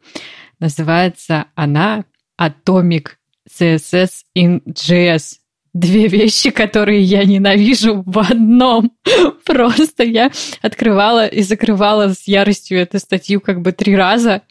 Называется 0.59 1.47
она 1.55 2.05
Atomic 2.39 3.07
CSS 3.49 4.09
in 4.37 4.61
JS 4.65 5.38
две 5.73 6.07
вещи, 6.07 6.49
которые 6.51 7.01
я 7.01 7.23
ненавижу 7.23 8.03
в 8.05 8.19
одном. 8.19 8.91
Просто 9.45 10.03
я 10.03 10.31
открывала 10.61 11.27
и 11.27 11.41
закрывала 11.41 12.13
с 12.13 12.27
яростью 12.27 12.79
эту 12.79 12.99
статью 12.99 13.41
как 13.41 13.61
бы 13.61 13.71
три 13.71 13.95
раза, 13.95 14.41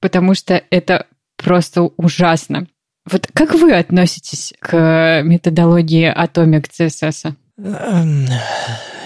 потому 0.00 0.34
что 0.34 0.62
это 0.70 1.06
просто 1.36 1.82
ужасно. 1.82 2.66
Вот 3.10 3.26
как 3.32 3.54
вы 3.54 3.72
относитесь 3.72 4.52
к 4.60 5.22
методологии 5.24 6.12
Atomic 6.12 6.68
CSS? 6.70 7.34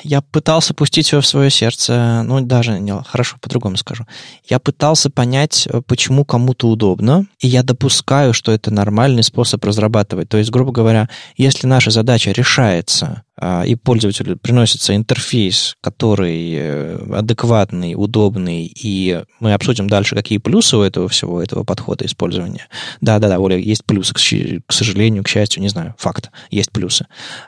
Я 0.09 0.21
пытался 0.21 0.73
пустить 0.73 1.11
его 1.11 1.21
в 1.21 1.27
свое 1.27 1.51
сердце, 1.51 2.23
ну, 2.25 2.41
даже, 2.41 2.79
не, 2.79 2.93
хорошо, 3.03 3.39
по-другому 3.41 3.77
скажу. 3.77 4.07
Я 4.49 4.61
пытался 4.61 5.11
понять, 5.11 5.67
э, 5.67 5.83
почему 5.85 6.25
кому-то 6.25 6.69
удобно, 6.69 7.27
и 7.41 7.49
я 7.49 7.65
допускаю, 7.65 8.33
что 8.33 8.53
это 8.53 8.71
нормальный 8.71 9.25
способ 9.25 9.65
разрабатывать. 9.65 10.29
То 10.29 10.39
есть, 10.39 10.51
грубо 10.51 10.71
говоря, 10.71 11.09
если 11.37 11.67
наша 11.67 11.91
задача 11.91 12.31
решается 12.31 13.25
а, 13.39 13.65
и 13.67 13.75
пользователю 13.75 14.39
приносится 14.39 14.97
интерфейс, 14.97 15.77
который 15.83 16.55
э, 16.55 16.99
адекватный, 17.13 17.95
удобный, 17.95 18.65
и 18.65 19.23
мы 19.41 19.53
обсудим 19.53 19.89
дальше, 19.89 20.15
какие 20.15 20.39
плюсы 20.39 20.77
у 20.77 20.83
этого 20.83 21.09
всего, 21.09 21.43
этого 21.43 21.63
подхода 21.63 22.07
использования. 22.07 22.67
Да-да-да, 23.03 23.39
Оля, 23.39 23.59
есть 23.59 23.85
плюсы, 23.85 24.15
к 24.15 24.73
сожалению, 24.73 25.23
к 25.23 25.29
счастью, 25.29 25.61
не 25.61 25.69
знаю, 25.69 25.95
факт, 25.99 26.31
есть 26.51 26.73
плюсы. 26.73 27.07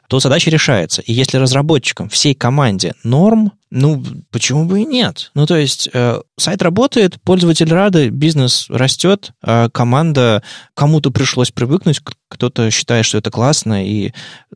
То 0.09 0.21
задача 0.21 0.51
решается. 0.51 1.01
И 1.03 1.13
если 1.15 1.39
разработчикам 1.39 2.11
всей 2.11 2.35
команде 2.49 2.95
норм, 3.05 3.53
ну, 3.71 4.03
почему 4.31 4.65
бы 4.65 4.81
и 4.81 4.87
нет? 4.87 5.31
Ну, 5.35 5.45
то 5.45 5.55
есть, 5.55 5.91
э, 5.93 6.19
сайт 6.39 6.63
работает, 6.63 7.21
пользователь 7.21 7.71
рады, 7.71 8.09
бизнес 8.09 8.71
растет, 8.71 9.33
а 9.43 9.69
команда, 9.69 10.43
кому-то 10.73 11.11
пришлось 11.11 11.51
привыкнуть, 11.51 12.01
кто-то 12.29 12.71
считает, 12.71 13.05
что 13.05 13.19
это 13.19 13.31
классно 13.31 13.87
и 13.87 14.13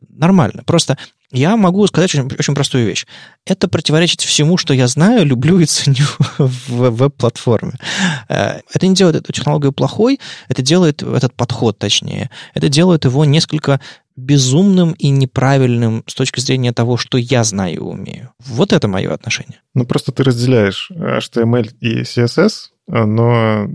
нормально. 0.09 0.63
Просто 0.65 0.97
я 1.33 1.55
могу 1.55 1.85
сказать 1.87 2.13
очень, 2.13 2.29
очень 2.37 2.55
простую 2.55 2.85
вещь. 2.87 3.05
Это 3.45 3.67
противоречит 3.67 4.21
всему, 4.21 4.57
что 4.57 4.73
я 4.73 4.87
знаю, 4.87 5.25
люблю 5.25 5.59
и 5.59 5.65
ценю 5.65 6.05
в 6.39 6.89
веб-платформе. 6.89 7.73
Э, 8.27 8.61
это 8.73 8.87
не 8.87 8.95
делает 8.95 9.17
эту 9.17 9.33
технологию 9.33 9.71
плохой, 9.71 10.19
это 10.47 10.63
делает 10.63 11.03
этот 11.03 11.35
подход, 11.35 11.77
точнее, 11.77 12.31
это 12.55 12.69
делает 12.69 13.05
его 13.05 13.23
несколько 13.25 13.79
безумным 14.15 14.93
и 14.93 15.09
неправильным 15.09 16.03
с 16.07 16.15
точки 16.15 16.39
зрения 16.39 16.73
того, 16.73 16.97
что 16.97 17.17
я 17.17 17.43
знаю 17.43 17.75
и 17.75 17.79
умею. 17.79 18.31
Вот 18.39 18.73
это 18.73 18.87
мое 18.87 19.13
отношение. 19.13 19.61
Ну, 19.73 19.85
просто 19.85 20.11
ты 20.11 20.23
разделяешь 20.23 20.91
HTML 20.91 21.71
и 21.79 22.01
CSS, 22.01 22.69
но 22.87 23.67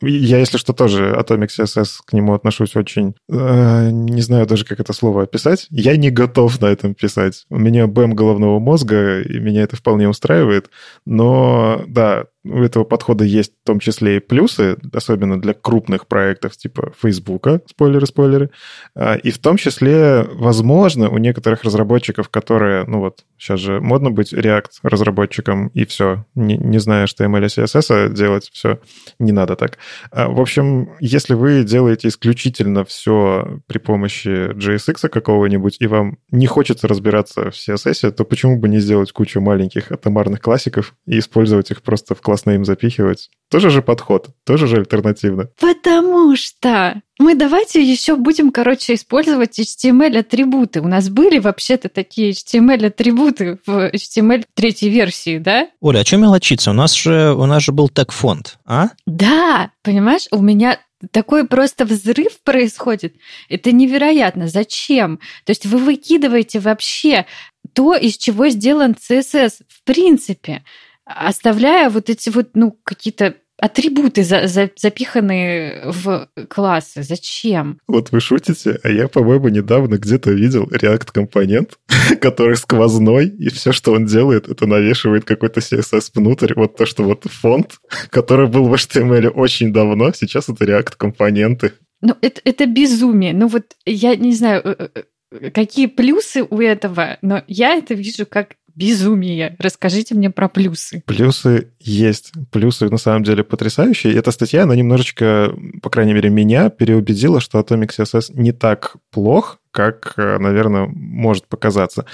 я, 0.00 0.38
если 0.38 0.58
что, 0.58 0.72
тоже 0.72 1.14
Atomic 1.18 1.48
CSS 1.48 2.00
к 2.04 2.12
нему 2.12 2.34
отношусь 2.34 2.76
очень... 2.76 3.14
Э, 3.28 3.90
не 3.90 4.20
знаю 4.22 4.46
даже, 4.46 4.64
как 4.64 4.80
это 4.80 4.92
слово 4.92 5.22
описать. 5.22 5.66
Я 5.70 5.96
не 5.96 6.10
готов 6.10 6.60
на 6.60 6.66
этом 6.66 6.94
писать. 6.94 7.46
У 7.50 7.58
меня 7.58 7.86
БЭМ 7.86 8.14
головного 8.14 8.58
мозга, 8.58 9.20
и 9.20 9.38
меня 9.38 9.62
это 9.62 9.76
вполне 9.76 10.08
устраивает. 10.08 10.70
Но, 11.04 11.84
да, 11.86 12.26
у 12.48 12.62
этого 12.62 12.84
подхода 12.84 13.24
есть 13.24 13.52
в 13.62 13.66
том 13.66 13.80
числе 13.80 14.16
и 14.16 14.20
плюсы, 14.20 14.76
особенно 14.92 15.40
для 15.40 15.54
крупных 15.54 16.06
проектов 16.06 16.56
типа 16.56 16.92
Фейсбука, 17.00 17.60
спойлеры-спойлеры. 17.66 18.50
А, 18.94 19.14
и 19.14 19.30
в 19.30 19.38
том 19.38 19.56
числе, 19.56 20.26
возможно, 20.32 21.08
у 21.08 21.18
некоторых 21.18 21.64
разработчиков, 21.64 22.28
которые, 22.28 22.84
ну 22.84 23.00
вот, 23.00 23.24
сейчас 23.36 23.60
же 23.60 23.80
модно 23.80 24.10
быть 24.10 24.32
React 24.32 24.70
разработчиком, 24.82 25.68
и 25.68 25.84
все, 25.84 26.24
не, 26.34 26.56
не 26.56 26.78
зная 26.78 27.06
HTML 27.06 27.44
и 27.44 27.46
CSS 27.46 28.12
делать, 28.12 28.50
все, 28.52 28.78
не 29.18 29.32
надо 29.32 29.56
так. 29.56 29.78
А, 30.10 30.28
в 30.28 30.40
общем, 30.40 30.90
если 31.00 31.34
вы 31.34 31.64
делаете 31.64 32.08
исключительно 32.08 32.84
все 32.84 33.60
при 33.66 33.78
помощи 33.78 34.52
JSX 34.52 35.08
какого-нибудь, 35.08 35.76
и 35.80 35.86
вам 35.86 36.18
не 36.30 36.46
хочется 36.46 36.88
разбираться 36.88 37.50
в 37.50 37.54
CSS, 37.54 38.10
то 38.12 38.24
почему 38.24 38.58
бы 38.58 38.68
не 38.68 38.78
сделать 38.78 39.12
кучу 39.12 39.40
маленьких 39.40 39.92
атомарных 39.92 40.40
классиков 40.40 40.94
и 41.06 41.18
использовать 41.18 41.70
их 41.70 41.82
просто 41.82 42.14
в 42.14 42.20
классно 42.20 42.52
им 42.52 42.64
запихивать? 42.64 43.30
Тоже 43.50 43.70
же 43.70 43.82
подход, 43.82 44.30
тоже 44.44 44.66
же 44.66 44.76
альтернативно. 44.76 45.50
Потому 45.60 46.36
что 46.36 47.00
мы 47.18 47.34
давайте 47.34 47.82
еще 47.82 48.16
будем, 48.16 48.50
короче, 48.50 48.94
использовать 48.94 49.58
HTML-атрибуты. 49.58 50.80
У 50.80 50.88
нас 50.88 51.08
были 51.08 51.38
вообще-то 51.38 51.88
такие 51.88 52.32
HTML-атрибуты 52.32 53.58
в 53.66 53.90
HTML 53.92 54.44
третьей 54.54 54.90
версии, 54.90 55.38
да? 55.38 55.68
Оля, 55.80 56.00
а 56.00 56.04
что 56.04 56.18
мелочиться? 56.18 56.70
У 56.70 56.74
нас 56.74 56.94
же, 56.94 57.34
у 57.34 57.46
нас 57.46 57.62
же 57.62 57.72
был 57.72 57.88
тег-фонд, 57.88 58.58
а? 58.66 58.90
Да, 59.06 59.70
понимаешь, 59.82 60.26
у 60.30 60.42
меня 60.42 60.78
такой 61.10 61.46
просто 61.46 61.84
взрыв 61.84 62.40
происходит. 62.42 63.14
Это 63.48 63.72
невероятно. 63.72 64.48
Зачем? 64.48 65.18
То 65.44 65.50
есть 65.50 65.66
вы 65.66 65.78
выкидываете 65.78 66.58
вообще 66.58 67.26
то, 67.72 67.94
из 67.94 68.16
чего 68.16 68.48
сделан 68.48 68.92
CSS 68.92 69.62
в 69.68 69.84
принципе, 69.84 70.64
оставляя 71.04 71.90
вот 71.90 72.10
эти 72.10 72.30
вот, 72.30 72.50
ну, 72.54 72.76
какие-то 72.82 73.36
атрибуты 73.58 74.22
за, 74.22 74.46
за, 74.46 74.70
запиханные 74.76 75.82
в 75.86 76.28
классы. 76.48 77.02
Зачем? 77.02 77.80
Вот 77.86 78.10
вы 78.12 78.20
шутите, 78.20 78.78
а 78.82 78.88
я, 78.88 79.08
по-моему, 79.08 79.48
недавно 79.48 79.96
где-то 79.96 80.30
видел 80.30 80.64
React-компонент, 80.64 81.78
который 82.20 82.56
сквозной, 82.56 83.28
и 83.28 83.48
все, 83.48 83.72
что 83.72 83.92
он 83.92 84.06
делает, 84.06 84.48
это 84.48 84.66
навешивает 84.66 85.24
какой-то 85.24 85.60
CSS 85.60 86.10
внутрь. 86.14 86.52
Вот 86.54 86.76
то, 86.76 86.86
что 86.86 87.04
вот 87.04 87.24
фонд, 87.24 87.78
который 88.10 88.46
был 88.46 88.68
в 88.68 88.74
HTML 88.74 89.28
очень 89.28 89.72
давно, 89.72 90.12
сейчас 90.12 90.48
это 90.48 90.64
React-компоненты. 90.64 91.72
Ну, 92.02 92.14
это, 92.20 92.40
это 92.44 92.66
безумие. 92.66 93.32
Ну, 93.32 93.48
вот 93.48 93.64
я 93.86 94.16
не 94.16 94.34
знаю, 94.34 94.62
э, 94.64 94.88
э, 94.94 95.50
какие 95.50 95.86
плюсы 95.86 96.42
у 96.42 96.60
этого, 96.60 97.16
но 97.22 97.42
я 97.46 97.74
это 97.74 97.94
вижу 97.94 98.26
как 98.26 98.56
безумие. 98.76 99.56
Расскажите 99.58 100.14
мне 100.14 100.30
про 100.30 100.48
плюсы. 100.48 101.02
Плюсы 101.06 101.72
есть. 101.80 102.32
Плюсы 102.52 102.88
на 102.88 102.98
самом 102.98 103.24
деле 103.24 103.42
потрясающие. 103.42 104.14
Эта 104.14 104.30
статья, 104.30 104.64
она 104.64 104.76
немножечко, 104.76 105.52
по 105.82 105.90
крайней 105.90 106.12
мере, 106.12 106.30
меня 106.30 106.68
переубедила, 106.68 107.40
что 107.40 107.58
Atomic 107.58 107.90
CSS 107.96 108.32
не 108.34 108.52
так 108.52 108.96
плох, 109.10 109.58
как, 109.70 110.14
э, 110.16 110.38
наверное, 110.38 110.88
может 110.90 111.48
показаться. 111.48 112.06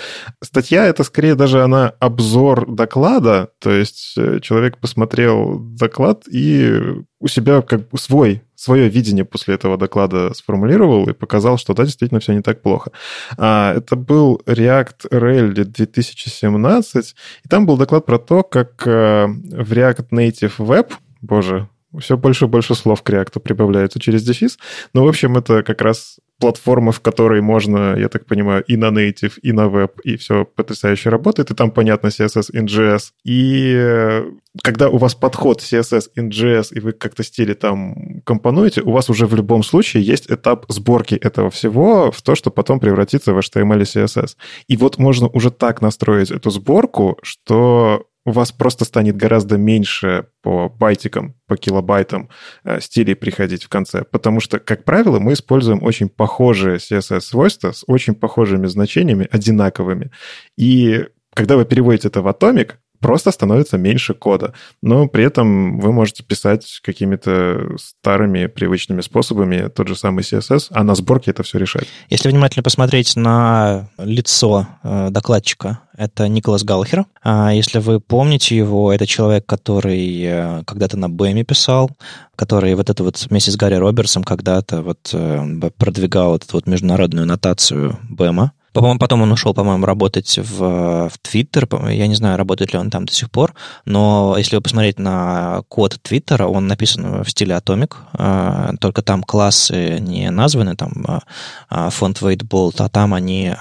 Статья— 0.42 0.86
это 0.86 1.04
скорее 1.04 1.34
даже 1.34 1.62
она 1.62 1.90
обзор 2.00 2.68
доклада, 2.68 3.50
то 3.60 3.70
есть 3.70 4.14
э, 4.16 4.40
человек 4.40 4.78
посмотрел 4.78 5.60
доклад 5.60 6.24
и 6.28 6.80
у 7.20 7.28
себя 7.28 7.62
как 7.62 7.88
бы 7.88 7.98
свой 7.98 8.42
свое 8.62 8.88
видение 8.88 9.24
после 9.24 9.56
этого 9.56 9.76
доклада 9.76 10.32
сформулировал 10.34 11.08
и 11.08 11.12
показал, 11.12 11.58
что 11.58 11.74
да, 11.74 11.84
действительно 11.84 12.20
все 12.20 12.32
не 12.32 12.42
так 12.42 12.62
плохо. 12.62 12.92
А, 13.36 13.74
это 13.74 13.96
был 13.96 14.40
React 14.46 15.10
Rally 15.10 15.64
2017, 15.64 17.14
и 17.44 17.48
там 17.48 17.66
был 17.66 17.76
доклад 17.76 18.06
про 18.06 18.18
то, 18.18 18.44
как 18.44 18.86
э, 18.86 19.26
в 19.26 19.72
React 19.72 20.10
Native 20.10 20.56
Web, 20.58 20.92
боже, 21.20 21.68
все 21.98 22.16
больше 22.16 22.44
и 22.44 22.48
больше 22.48 22.74
слов 22.74 23.02
к 23.02 23.10
React 23.10 23.40
прибавляется 23.40 23.98
через 23.98 24.22
дефис. 24.22 24.58
Но, 24.94 25.04
в 25.04 25.08
общем, 25.08 25.36
это 25.36 25.62
как 25.62 25.82
раз 25.82 26.18
платформа, 26.42 26.90
в 26.90 26.98
которой 26.98 27.40
можно, 27.40 27.94
я 27.96 28.08
так 28.08 28.26
понимаю, 28.26 28.64
и 28.64 28.76
на 28.76 28.86
native, 28.86 29.34
и 29.42 29.52
на 29.52 29.68
веб, 29.68 30.00
и 30.00 30.16
все 30.16 30.44
потрясающе 30.44 31.08
работает, 31.08 31.52
и 31.52 31.54
там 31.54 31.70
понятно 31.70 32.08
CSS 32.08 32.50
in 32.52 32.66
JS. 32.66 33.12
И 33.22 33.72
э, 33.76 34.24
когда 34.60 34.88
у 34.88 34.98
вас 34.98 35.14
подход 35.14 35.60
CSS 35.60 36.08
in 36.18 36.30
JS, 36.30 36.74
и 36.74 36.80
вы 36.80 36.92
как-то 36.92 37.22
стиле 37.22 37.54
там 37.54 38.22
компонуете, 38.24 38.82
у 38.82 38.90
вас 38.90 39.08
уже 39.08 39.26
в 39.26 39.36
любом 39.36 39.62
случае 39.62 40.02
есть 40.02 40.28
этап 40.32 40.66
сборки 40.68 41.14
этого 41.14 41.48
всего 41.48 42.10
в 42.10 42.20
то, 42.22 42.34
что 42.34 42.50
потом 42.50 42.80
превратится 42.80 43.32
в 43.32 43.38
HTML 43.38 43.82
и 43.82 43.84
CSS. 43.84 44.36
И 44.66 44.76
вот 44.76 44.98
можно 44.98 45.28
уже 45.28 45.52
так 45.52 45.80
настроить 45.80 46.32
эту 46.32 46.50
сборку, 46.50 47.18
что 47.22 48.06
у 48.24 48.30
вас 48.30 48.52
просто 48.52 48.84
станет 48.84 49.16
гораздо 49.16 49.56
меньше 49.56 50.26
по 50.42 50.68
байтикам, 50.68 51.34
по 51.46 51.56
килобайтам 51.56 52.28
э, 52.64 52.80
стилей 52.80 53.16
приходить 53.16 53.64
в 53.64 53.68
конце. 53.68 54.04
Потому 54.04 54.40
что, 54.40 54.58
как 54.60 54.84
правило, 54.84 55.18
мы 55.18 55.32
используем 55.32 55.82
очень 55.82 56.08
похожие 56.08 56.76
CSS-свойства 56.76 57.72
с 57.72 57.84
очень 57.86 58.14
похожими 58.14 58.66
значениями, 58.66 59.28
одинаковыми. 59.30 60.12
И 60.56 61.06
когда 61.34 61.56
вы 61.56 61.64
переводите 61.64 62.08
это 62.08 62.22
в 62.22 62.28
Atomic, 62.28 62.74
просто 63.02 63.32
становится 63.32 63.76
меньше 63.76 64.14
кода. 64.14 64.54
Но 64.80 65.08
при 65.08 65.24
этом 65.24 65.78
вы 65.80 65.92
можете 65.92 66.22
писать 66.22 66.80
какими-то 66.82 67.76
старыми 67.76 68.46
привычными 68.46 69.02
способами 69.02 69.68
тот 69.68 69.88
же 69.88 69.96
самый 69.96 70.22
CSS, 70.22 70.68
а 70.70 70.84
на 70.84 70.94
сборке 70.94 71.32
это 71.32 71.42
все 71.42 71.58
решать. 71.58 71.86
Если 72.08 72.30
внимательно 72.30 72.62
посмотреть 72.62 73.16
на 73.16 73.90
лицо 73.98 74.68
э, 74.82 75.08
докладчика, 75.10 75.80
это 75.96 76.28
Николас 76.28 76.64
Галхер. 76.64 77.04
А 77.22 77.52
если 77.52 77.78
вы 77.78 78.00
помните 78.00 78.56
его, 78.56 78.92
это 78.92 79.06
человек, 79.06 79.44
который 79.46 80.22
э, 80.22 80.62
когда-то 80.64 80.96
на 80.96 81.10
Бэме 81.10 81.44
писал, 81.44 81.90
который 82.36 82.74
вот 82.74 82.88
это 82.88 83.02
вот 83.04 83.18
вместе 83.28 83.50
с 83.50 83.56
Гарри 83.56 83.74
Робертсом 83.74 84.24
когда-то 84.24 84.82
вот 84.82 85.10
э, 85.12 85.70
продвигал 85.76 86.36
эту 86.36 86.46
вот 86.52 86.66
международную 86.66 87.26
нотацию 87.26 87.98
Бэма. 88.08 88.52
Потом 88.72 89.22
он 89.22 89.32
ушел, 89.32 89.52
по-моему, 89.54 89.84
работать 89.84 90.38
в, 90.38 91.08
в 91.08 91.12
Twitter. 91.22 91.92
Я 91.92 92.06
не 92.06 92.14
знаю, 92.14 92.38
работает 92.38 92.72
ли 92.72 92.78
он 92.78 92.90
там 92.90 93.04
до 93.04 93.12
сих 93.12 93.30
пор, 93.30 93.54
но 93.84 94.34
если 94.38 94.56
вы 94.56 94.62
посмотреть 94.62 94.98
на 94.98 95.62
код 95.68 95.98
Твиттера, 96.02 96.46
он 96.46 96.66
написан 96.68 97.22
в 97.22 97.30
стиле 97.30 97.54
Atomic, 97.54 97.94
а, 98.14 98.72
только 98.80 99.02
там 99.02 99.22
классы 99.22 99.98
не 100.00 100.30
названы, 100.30 100.74
там 100.74 101.04
а, 101.06 101.20
а, 101.68 101.90
фонд 101.90 102.22
WaitBolt, 102.22 102.76
а 102.78 102.88
там 102.88 103.14
они 103.14 103.52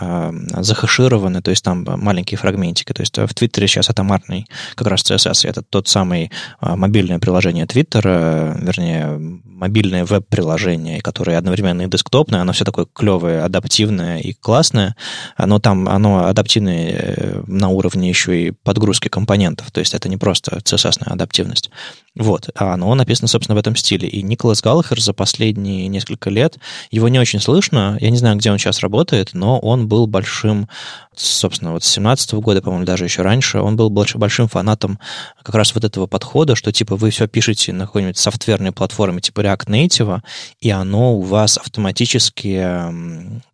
захешированы, 0.58 1.42
то 1.42 1.52
есть 1.52 1.64
там 1.64 1.86
маленькие 1.86 2.38
фрагментики. 2.38 2.94
То 2.94 3.02
есть 3.02 3.18
в 3.18 3.34
Твиттере 3.34 3.68
сейчас 3.68 3.90
атомарный 3.90 4.48
как 4.76 4.88
раз 4.88 5.02
CSS, 5.04 5.48
это 5.48 5.62
тот 5.62 5.88
самый 5.88 6.32
мобильное 6.62 7.20
приложение 7.20 7.66
Твиттера, 7.66 8.56
вернее, 8.60 9.42
мобильное 9.62 10.06
веб-приложение, 10.06 11.02
которое 11.02 11.38
одновременно 11.38 11.84
и 11.84 11.88
десктопное, 11.88 12.42
оно 12.42 12.52
все 12.54 12.66
такое 12.66 12.88
клевое, 12.92 13.44
адаптивное 13.44 14.20
и 14.20 14.34
классное, 14.34 14.96
но 15.38 15.60
там 15.60 15.88
оно 15.88 16.26
адаптивное 16.26 16.92
э, 16.92 17.44
на 17.48 17.70
уровне 17.70 18.10
еще 18.10 18.48
и 18.48 18.52
подгрузки 18.52 19.08
компонентов, 19.08 19.72
то 19.72 19.80
есть 19.80 19.94
это 19.94 20.10
не 20.10 20.18
просто 20.18 20.58
CSS-ная 20.58 21.14
адаптивность. 21.14 21.70
Вот, 22.16 22.50
а 22.56 22.74
оно 22.74 22.94
написано, 22.94 23.30
собственно, 23.30 23.56
в 23.56 23.60
этом 23.60 23.74
стиле. 23.78 24.06
И 24.06 24.22
Николас 24.22 24.62
Галлахер 24.62 25.00
за 25.00 25.14
последние 25.14 25.88
несколько 25.88 26.30
лет, 26.30 26.58
его 26.92 27.08
не 27.08 27.20
очень 27.20 27.40
слышно, 27.40 27.98
я 28.02 28.10
не 28.10 28.18
знаю, 28.18 28.36
где 28.36 28.52
он 28.52 28.58
сейчас 28.58 28.82
работает, 28.82 29.30
но 29.34 29.58
он 29.60 29.88
был 29.88 30.08
большим, 30.08 30.68
собственно, 31.16 31.72
вот 31.72 31.86
с 31.86 31.88
17 31.88 32.34
года, 32.34 32.62
по-моему, 32.62 32.84
даже 32.84 33.06
еще 33.06 33.22
раньше, 33.22 33.62
он 33.62 33.78
был 33.78 33.90
большим 33.90 34.50
фанатом 34.50 35.00
как 35.42 35.56
раз 35.56 35.74
вот 35.74 35.86
этого 35.86 36.06
подхода, 36.06 36.58
что, 36.58 36.74
типа, 36.74 36.98
вы 36.98 37.12
все 37.12 37.28
пишете 37.28 37.72
на 37.72 37.86
какой-нибудь 37.86 38.18
софтверной 38.18 38.74
платформе, 38.74 39.22
типа 39.22 39.40
React 39.40 39.68
Native, 39.68 40.20
и 40.60 40.70
оно 40.70 41.16
у 41.16 41.22
вас 41.22 41.58
автоматически, 41.58 42.62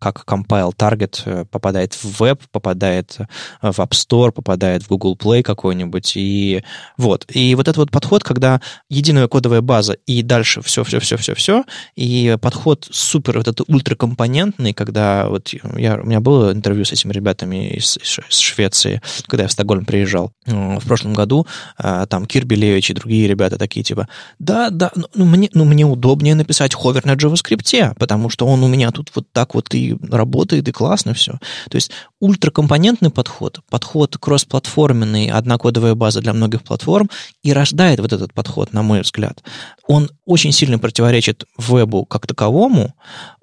как 0.00 0.24
compile 0.26 0.74
target, 0.74 1.22
э, 1.26 1.44
попадает 1.44 1.94
в 1.94 2.18
веб, 2.18 2.42
попадает 2.50 3.18
в 3.62 3.78
App 3.78 3.90
Store, 3.90 4.32
попадает 4.32 4.82
в 4.82 4.88
Google 4.88 5.16
Play 5.16 5.44
какой-нибудь, 5.44 6.14
и 6.16 6.64
вот. 6.96 7.24
И 7.28 7.54
вот 7.54 7.68
этот 7.68 7.76
вот 7.76 7.90
подход, 7.92 8.24
когда 8.24 8.47
когда 8.48 8.60
единая 8.88 9.28
кодовая 9.28 9.60
база 9.60 9.94
и 10.06 10.22
дальше 10.22 10.62
все-все-все-все-все, 10.62 11.64
и 11.96 12.36
подход 12.40 12.88
супер 12.90 13.38
вот 13.38 13.48
этот 13.48 13.68
ультракомпонентный, 13.68 14.72
когда 14.72 15.28
вот 15.28 15.48
я, 15.76 16.00
у 16.00 16.06
меня 16.06 16.20
было 16.20 16.52
интервью 16.52 16.84
с 16.84 16.92
этими 16.92 17.12
ребятами 17.12 17.70
из, 17.70 17.98
из 17.98 18.38
Швеции, 18.38 19.02
когда 19.26 19.42
я 19.44 19.48
в 19.48 19.52
Стокгольм 19.52 19.84
приезжал 19.84 20.32
в 20.46 20.86
прошлом 20.86 21.14
году, 21.14 21.46
а, 21.76 22.06
там 22.06 22.26
Кирби 22.26 22.54
Левич 22.54 22.90
и 22.90 22.94
другие 22.94 23.28
ребята 23.28 23.58
такие 23.58 23.82
типа, 23.82 24.08
да, 24.38 24.70
да, 24.70 24.90
ну, 24.94 25.06
ну 25.14 25.24
мне, 25.26 25.50
ну 25.52 25.64
мне 25.64 25.84
удобнее 25.84 26.34
написать 26.34 26.74
ховер 26.74 27.04
на 27.04 27.12
JavaScript, 27.12 27.94
потому 27.98 28.30
что 28.30 28.46
он 28.46 28.62
у 28.62 28.68
меня 28.68 28.90
тут 28.90 29.10
вот 29.14 29.26
так 29.32 29.54
вот 29.54 29.74
и 29.74 29.96
работает, 30.10 30.68
и 30.68 30.72
классно 30.72 31.12
все. 31.12 31.32
То 31.68 31.76
есть 31.76 31.90
ультракомпонентный 32.20 33.10
подход, 33.10 33.60
подход 33.70 34.16
кроссплатформенный, 34.18 35.30
одна 35.30 35.56
кодовая 35.58 35.94
база 35.94 36.20
для 36.20 36.32
многих 36.32 36.62
платформ, 36.62 37.08
и 37.42 37.52
рождает 37.52 38.00
вот 38.00 38.12
этот 38.12 38.32
подход, 38.32 38.72
на 38.72 38.82
мой 38.82 39.02
взгляд. 39.02 39.42
Он 39.86 40.10
очень 40.24 40.52
сильно 40.52 40.78
противоречит 40.78 41.44
вебу 41.56 42.04
как 42.04 42.26
таковому, 42.26 42.94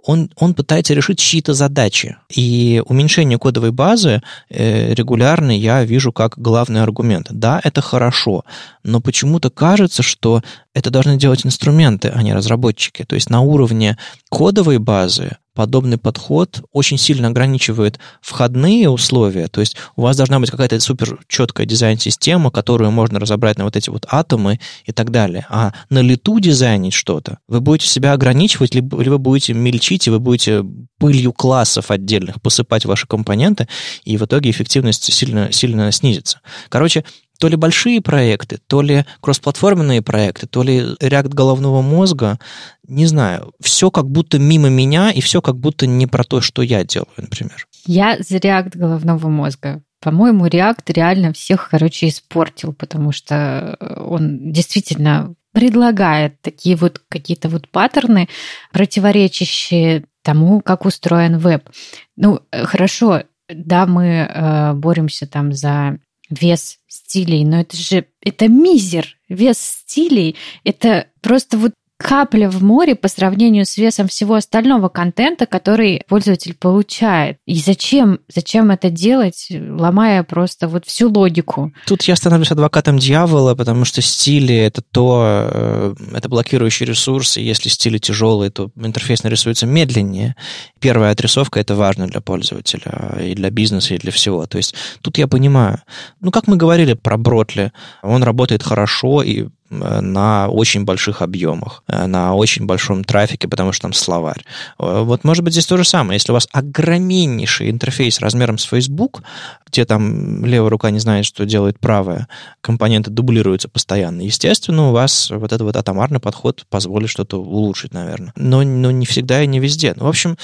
он, 0.06 0.30
он 0.36 0.54
пытается 0.54 0.94
решить 0.94 1.20
чьи-то 1.20 1.54
задачи. 1.54 2.18
И 2.30 2.82
уменьшение 2.86 3.40
кодовой 3.40 3.72
базы 3.72 4.22
э, 4.50 4.94
регулярно 4.94 5.58
я 5.58 5.84
вижу 5.84 6.12
как 6.12 6.38
главный 6.38 6.84
аргумент. 6.84 7.28
Да, 7.32 7.60
это 7.64 7.82
хорошо, 7.82 8.44
но 8.84 9.02
почему-то 9.02 9.50
кажется, 9.50 10.04
что 10.04 10.44
это 10.76 10.90
должны 10.92 11.18
делать 11.18 11.46
инструменты, 11.46 12.12
а 12.14 12.22
не 12.22 12.34
разработчики. 12.34 13.06
То 13.06 13.16
есть 13.16 13.30
на 13.30 13.40
уровне 13.42 13.98
кодовой 14.30 14.78
базы 14.78 15.38
подобный 15.54 15.98
подход 15.98 16.62
очень 16.74 16.98
сильно 16.98 17.30
ограничивает 17.30 17.98
входные 18.22 18.90
условия. 18.90 19.48
То 19.48 19.62
есть 19.62 19.78
у 19.96 20.02
вас 20.02 20.18
должна 20.18 20.40
быть 20.42 20.52
какая-то 20.52 20.78
супер 20.82 21.18
четкая 21.30 21.66
дизайн-система, 21.66 22.52
которую 22.52 22.92
можно 22.92 23.22
разобрать 23.22 23.58
на 23.58 23.64
вот 23.64 23.78
эти 23.78 23.90
вот 23.90 24.06
атомы 24.12 24.60
и 24.84 24.92
так 24.92 25.12
далее. 25.12 25.46
А 25.50 25.72
на 25.90 26.00
лету 26.00 26.42
дизайнить 26.42 26.94
что-то, 26.94 27.40
вы 27.48 27.62
будете 27.62 27.88
себя 27.88 28.12
ограничивать, 28.12 28.76
либо, 28.76 29.02
либо 29.02 29.18
будете 29.18 29.54
мельчить, 29.54 30.08
и 30.08 30.10
вы 30.10 30.20
будете 30.20 30.66
пылью 31.00 31.32
классов 31.32 31.90
отдельных 31.90 32.42
посыпать 32.42 32.84
ваши 32.84 33.08
компоненты, 33.08 33.70
и 34.04 34.18
в 34.18 34.26
итоге 34.26 34.50
эффективность 34.50 35.12
сильно, 35.14 35.54
сильно 35.54 35.90
снизится. 35.94 36.42
Короче, 36.68 37.06
то 37.40 37.48
ли 37.48 37.56
большие 37.56 38.02
проекты, 38.02 38.60
то 38.68 38.82
ли 38.82 39.06
кроссплатформенные 39.22 40.02
проекты, 40.02 40.48
то 40.48 40.64
ли 40.64 40.80
React 41.02 41.30
головного 41.30 41.82
мозга, 41.82 42.40
не 42.88 43.06
знаю, 43.06 43.54
все 43.62 43.92
как 43.92 44.10
будто 44.10 44.40
мимо 44.40 44.70
меня, 44.70 45.12
и 45.12 45.22
все 45.22 45.42
как 45.42 45.58
будто 45.58 45.88
не 45.88 46.08
про 46.08 46.24
то, 46.24 46.42
что 46.42 46.62
я 46.62 46.84
делаю, 46.84 47.14
например. 47.18 47.68
Я 47.86 48.18
за 48.20 48.38
React 48.38 48.78
головного 48.78 49.28
мозга. 49.28 49.82
По-моему, 50.02 50.46
React 50.46 50.94
реально 50.94 51.34
всех, 51.34 51.70
короче, 51.70 52.08
испортил, 52.08 52.74
потому 52.74 53.12
что 53.12 53.78
он 53.80 54.52
действительно 54.52 55.34
предлагает 55.52 56.42
такие 56.42 56.76
вот 56.76 57.02
какие-то 57.10 57.48
вот 57.50 57.70
паттерны, 57.70 58.28
противоречащие 58.74 60.04
тому, 60.22 60.60
как 60.60 60.86
устроен 60.86 61.38
веб. 61.38 61.70
Ну, 62.18 62.42
хорошо, 62.52 63.24
да, 63.48 63.86
мы 63.86 64.06
э, 64.06 64.74
боремся 64.74 65.28
там 65.28 65.54
за 65.54 65.98
вес 66.30 66.80
стилей, 66.88 67.44
но 67.46 67.62
это 67.62 67.78
же, 67.78 68.06
это 68.22 68.48
мизер. 68.48 69.18
Вес 69.30 69.58
стилей, 69.58 70.36
это 70.64 71.08
просто 71.22 71.58
вот 71.58 71.74
капля 71.98 72.50
в 72.50 72.62
море 72.62 72.96
по 72.96 73.08
сравнению 73.08 73.66
с 73.66 73.78
весом 73.78 74.08
всего 74.08 74.36
остального 74.36 74.90
контента, 74.90 75.46
который 75.46 76.02
пользователь 76.08 76.54
получает. 76.54 77.38
И 77.46 77.56
зачем, 77.56 78.20
зачем 78.34 78.72
это 78.72 78.90
делать, 78.90 79.48
ломая 79.50 80.24
просто 80.24 80.68
вот 80.68 80.86
всю 80.86 81.10
логику? 81.10 81.72
Тут 81.88 82.04
я 82.04 82.16
становлюсь 82.16 82.52
адвокатом 82.52 83.00
дьявола, 83.00 83.56
потому 83.56 83.86
что 83.86 84.02
стили— 84.02 84.56
это 84.56 84.82
то, 84.82 85.50
э, 85.52 85.96
это 86.14 86.28
блокирующий 86.30 86.86
ресурс, 86.86 87.38
и 87.38 87.44
если 87.44 87.70
стили 87.70 87.98
тяжелые, 87.98 88.52
то 88.52 88.72
интерфейс 88.76 89.24
нарисуется 89.24 89.66
медленнее. 89.66 90.36
Первая 90.80 91.12
отрисовка— 91.12 91.60
это 91.62 91.76
важно 91.76 92.08
для 92.08 92.22
пользователя, 92.22 93.18
и 93.22 93.36
для 93.36 93.50
бизнеса, 93.50 93.96
и 93.96 93.98
для 93.98 94.12
всего. 94.12 94.46
То 94.46 94.58
есть 94.58 94.76
тут 95.02 95.18
я 95.18 95.28
понимаю. 95.28 95.82
Ну, 96.20 96.32
как 96.32 96.48
мы 96.48 96.58
говорили 96.58 96.94
про 96.94 97.18
Бротли, 97.18 97.72
он 98.04 98.24
работает 98.24 98.64
хорошо, 98.64 99.22
и 99.22 99.48
на 99.70 100.48
очень 100.48 100.86
больших 100.86 101.22
объемах, 101.22 101.84
э, 101.88 102.06
на 102.06 102.34
очень 102.36 102.66
большом 102.66 103.04
трафике, 103.04 103.48
потому 103.48 103.72
что 103.72 103.84
там 103.84 103.94
словарь. 103.94 104.44
Э, 104.80 105.02
вот, 105.04 105.24
может 105.24 105.44
быть, 105.44 105.54
здесь 105.54 105.66
то 105.66 105.78
же 105.78 105.84
самое. 105.84 106.18
Если 106.18 106.32
у 106.32 106.36
вас 106.36 106.48
огромнейший 106.52 107.70
интерфейс 107.70 108.20
размером 108.20 108.58
с 108.58 108.64
Facebook, 108.64 109.24
где 109.68 109.86
там 109.86 110.46
левая 110.46 110.70
рука 110.70 110.92
не 110.92 111.00
знает, 111.00 111.26
что 111.26 111.46
делает 111.46 111.80
правая, 111.80 112.28
компоненты 112.62 113.10
дублируются 113.10 113.68
постоянно, 113.68 114.22
естественно, 114.22 114.90
у 114.90 114.92
вас 114.92 115.32
вот 115.32 115.52
этот 115.52 115.62
вот 115.62 115.76
атомарный 115.76 116.20
подход 116.20 116.66
позволит 116.70 117.10
что-то 117.10 117.42
улучшить, 117.42 117.94
наверное. 117.94 118.34
Но, 118.36 118.64
но 118.64 118.92
не 118.92 119.06
всегда 119.06 119.42
и 119.42 119.48
не 119.48 119.60
везде. 119.60 119.94
Ну, 119.96 120.06
в 120.06 120.10
общем, 120.10 120.38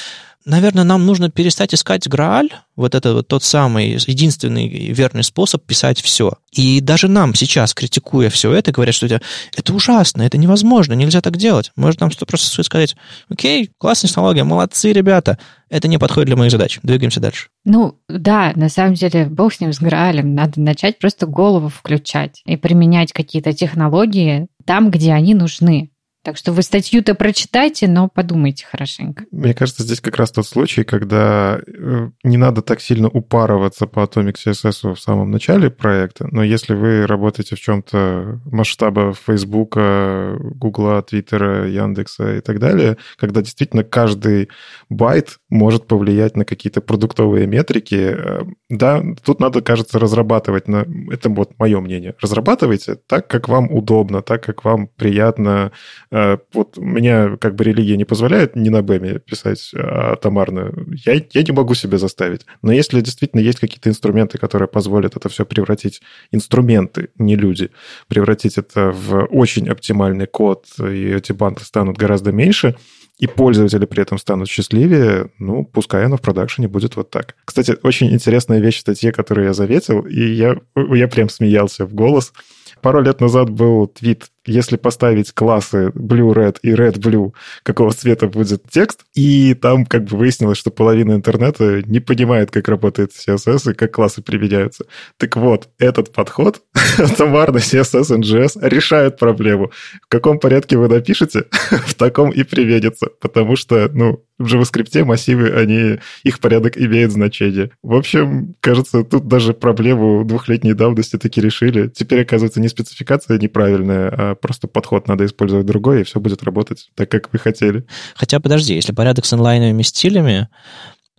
наверное, 0.45 0.83
нам 0.83 1.05
нужно 1.05 1.29
перестать 1.29 1.73
искать 1.73 2.07
Грааль, 2.07 2.49
вот 2.75 2.95
это 2.95 3.13
вот 3.13 3.27
тот 3.27 3.43
самый 3.43 3.91
единственный 3.91 4.67
верный 4.67 5.23
способ 5.23 5.63
писать 5.63 6.01
все. 6.01 6.33
И 6.51 6.81
даже 6.81 7.07
нам 7.07 7.35
сейчас, 7.35 7.73
критикуя 7.73 8.29
все 8.29 8.51
это, 8.53 8.71
говорят, 8.71 8.95
что 8.95 9.05
это, 9.05 9.21
это 9.55 9.73
ужасно, 9.73 10.23
это 10.23 10.37
невозможно, 10.37 10.93
нельзя 10.93 11.21
так 11.21 11.37
делать. 11.37 11.71
Может 11.75 12.01
нам 12.01 12.11
просто 12.27 12.63
сказать, 12.63 12.95
окей, 13.29 13.69
классная 13.77 14.09
технология, 14.09 14.43
молодцы, 14.43 14.91
ребята, 14.93 15.37
это 15.69 15.87
не 15.87 15.97
подходит 15.97 16.27
для 16.27 16.35
моих 16.35 16.51
задач, 16.51 16.79
двигаемся 16.83 17.19
дальше. 17.19 17.47
Ну, 17.63 17.99
да, 18.09 18.51
на 18.55 18.69
самом 18.69 18.95
деле, 18.95 19.25
бог 19.25 19.53
с 19.53 19.59
ним, 19.59 19.71
с 19.71 19.79
Граалем, 19.79 20.35
надо 20.35 20.59
начать 20.59 20.99
просто 20.99 21.27
голову 21.27 21.69
включать 21.69 22.41
и 22.45 22.57
применять 22.57 23.13
какие-то 23.13 23.53
технологии 23.53 24.47
там, 24.65 24.91
где 24.91 25.13
они 25.13 25.33
нужны. 25.33 25.91
Так 26.23 26.37
что 26.37 26.51
вы 26.51 26.61
статью-то 26.61 27.15
прочитайте, 27.15 27.87
но 27.87 28.07
подумайте 28.07 28.65
хорошенько. 28.69 29.25
Мне 29.31 29.55
кажется, 29.55 29.81
здесь 29.81 30.01
как 30.01 30.17
раз 30.17 30.31
тот 30.31 30.45
случай, 30.45 30.83
когда 30.83 31.59
э, 31.65 32.09
не 32.23 32.37
надо 32.37 32.61
так 32.61 32.79
сильно 32.79 33.09
упарываться 33.09 33.87
по 33.87 34.01
Atomic 34.01 34.35
CSS 34.35 34.93
в 34.93 34.99
самом 34.99 35.31
начале 35.31 35.71
проекта, 35.71 36.27
но 36.31 36.43
если 36.43 36.75
вы 36.75 37.07
работаете 37.07 37.55
в 37.55 37.59
чем-то 37.59 38.39
масштаба 38.45 39.13
Фейсбука, 39.25 40.37
Гугла, 40.39 41.01
Твиттера, 41.01 41.67
Яндекса 41.67 42.37
и 42.37 42.41
так 42.41 42.59
далее, 42.59 42.97
когда 43.17 43.41
действительно 43.41 43.83
каждый 43.83 44.49
байт 44.89 45.39
может 45.49 45.87
повлиять 45.87 46.37
на 46.37 46.45
какие-то 46.45 46.81
продуктовые 46.81 47.47
метрики, 47.47 48.15
э, 48.15 48.41
да, 48.69 49.03
тут 49.25 49.39
надо, 49.39 49.61
кажется, 49.61 49.97
разрабатывать, 49.97 50.67
на... 50.67 50.85
это 51.11 51.29
вот 51.29 51.57
мое 51.57 51.79
мнение, 51.79 52.13
разрабатывайте 52.21 52.95
так, 53.07 53.27
как 53.27 53.49
вам 53.49 53.71
удобно, 53.71 54.21
так, 54.21 54.43
как 54.43 54.63
вам 54.63 54.87
приятно 54.87 55.71
Э, 56.11 56.37
вот 56.53 56.77
меня 56.77 57.37
как 57.37 57.55
бы 57.55 57.63
религия 57.63 57.97
не 57.97 58.05
позволяет 58.05 58.55
не 58.55 58.69
на 58.69 58.81
БЭМе 58.81 59.19
писать 59.19 59.71
а 59.75 60.15
томарно. 60.15 60.71
Я, 61.05 61.21
я 61.31 61.43
не 61.43 61.51
могу 61.51 61.73
себе 61.73 61.97
заставить. 61.97 62.45
Но 62.61 62.71
если 62.71 63.01
действительно 63.01 63.39
есть 63.41 63.59
какие-то 63.59 63.89
инструменты, 63.89 64.37
которые 64.37 64.67
позволят 64.67 65.15
это 65.15 65.29
все 65.29 65.45
превратить, 65.45 66.01
инструменты, 66.31 67.09
не 67.17 67.35
люди, 67.35 67.71
превратить 68.07 68.57
это 68.57 68.91
в 68.91 69.25
очень 69.25 69.69
оптимальный 69.69 70.27
код, 70.27 70.65
и 70.79 71.13
эти 71.13 71.31
банды 71.31 71.63
станут 71.63 71.97
гораздо 71.97 72.31
меньше, 72.31 72.75
и 73.21 73.27
пользователи 73.27 73.85
при 73.85 74.01
этом 74.01 74.17
станут 74.17 74.49
счастливее, 74.49 75.29
ну, 75.37 75.63
пускай 75.63 76.05
оно 76.05 76.17
в 76.17 76.21
продакшене 76.21 76.67
будет 76.67 76.95
вот 76.95 77.11
так. 77.11 77.35
Кстати, 77.45 77.77
очень 77.83 78.11
интересная 78.11 78.59
вещь 78.59 78.77
в 78.77 78.81
статье, 78.81 79.11
которую 79.11 79.45
я 79.45 79.53
заветил, 79.53 80.01
и 80.01 80.19
я, 80.19 80.55
я 80.75 81.07
прям 81.07 81.29
смеялся 81.29 81.85
в 81.85 81.93
голос. 81.93 82.33
Пару 82.81 82.99
лет 83.01 83.21
назад 83.21 83.51
был 83.51 83.85
твит 83.85 84.31
если 84.45 84.77
поставить 84.77 85.31
классы 85.33 85.91
blue-red 85.95 86.57
и 86.61 86.71
red-blue, 86.71 87.33
какого 87.63 87.91
цвета 87.91 88.27
будет 88.27 88.63
текст, 88.69 89.01
и 89.13 89.53
там 89.53 89.85
как 89.85 90.05
бы 90.05 90.17
выяснилось, 90.17 90.57
что 90.57 90.71
половина 90.71 91.13
интернета 91.13 91.81
не 91.83 91.99
понимает, 91.99 92.51
как 92.51 92.67
работает 92.67 93.11
CSS 93.11 93.71
и 93.71 93.73
как 93.73 93.91
классы 93.93 94.21
применяются. 94.21 94.85
Так 95.17 95.35
вот, 95.35 95.69
этот 95.77 96.11
подход, 96.11 96.61
товарный 97.17 97.61
CSS 97.61 98.17
NGS, 98.19 98.59
решает 98.61 99.17
проблему. 99.17 99.71
В 100.01 100.07
каком 100.07 100.39
порядке 100.39 100.77
вы 100.77 100.87
напишете, 100.87 101.45
в 101.71 101.93
таком 101.95 102.31
и 102.31 102.43
приведется, 102.43 103.07
потому 103.19 103.55
что, 103.55 103.89
ну, 103.93 104.23
в 104.41 104.53
JavaScript 104.53 105.03
массивы, 105.03 105.49
они, 105.51 105.99
их 106.23 106.39
порядок 106.39 106.77
имеет 106.77 107.11
значение. 107.11 107.71
В 107.83 107.95
общем, 107.95 108.55
кажется, 108.59 109.03
тут 109.03 109.27
даже 109.27 109.53
проблему 109.53 110.25
двухлетней 110.25 110.73
давности 110.73 111.17
таки 111.17 111.41
решили. 111.41 111.87
Теперь, 111.87 112.21
оказывается, 112.21 112.59
не 112.59 112.67
спецификация 112.67 113.37
неправильная, 113.37 114.09
а 114.09 114.30
просто 114.35 114.67
подход 114.67 115.07
надо 115.07 115.25
использовать 115.25 115.65
другой, 115.65 116.01
и 116.01 116.03
все 116.03 116.19
будет 116.19 116.43
работать 116.43 116.89
так, 116.95 117.09
как 117.09 117.31
вы 117.31 117.39
хотели. 117.39 117.85
Хотя, 118.15 118.39
подожди, 118.39 118.75
если 118.75 118.93
порядок 118.93 119.25
с 119.25 119.33
инлайновыми 119.33 119.81
стилями, 119.83 120.49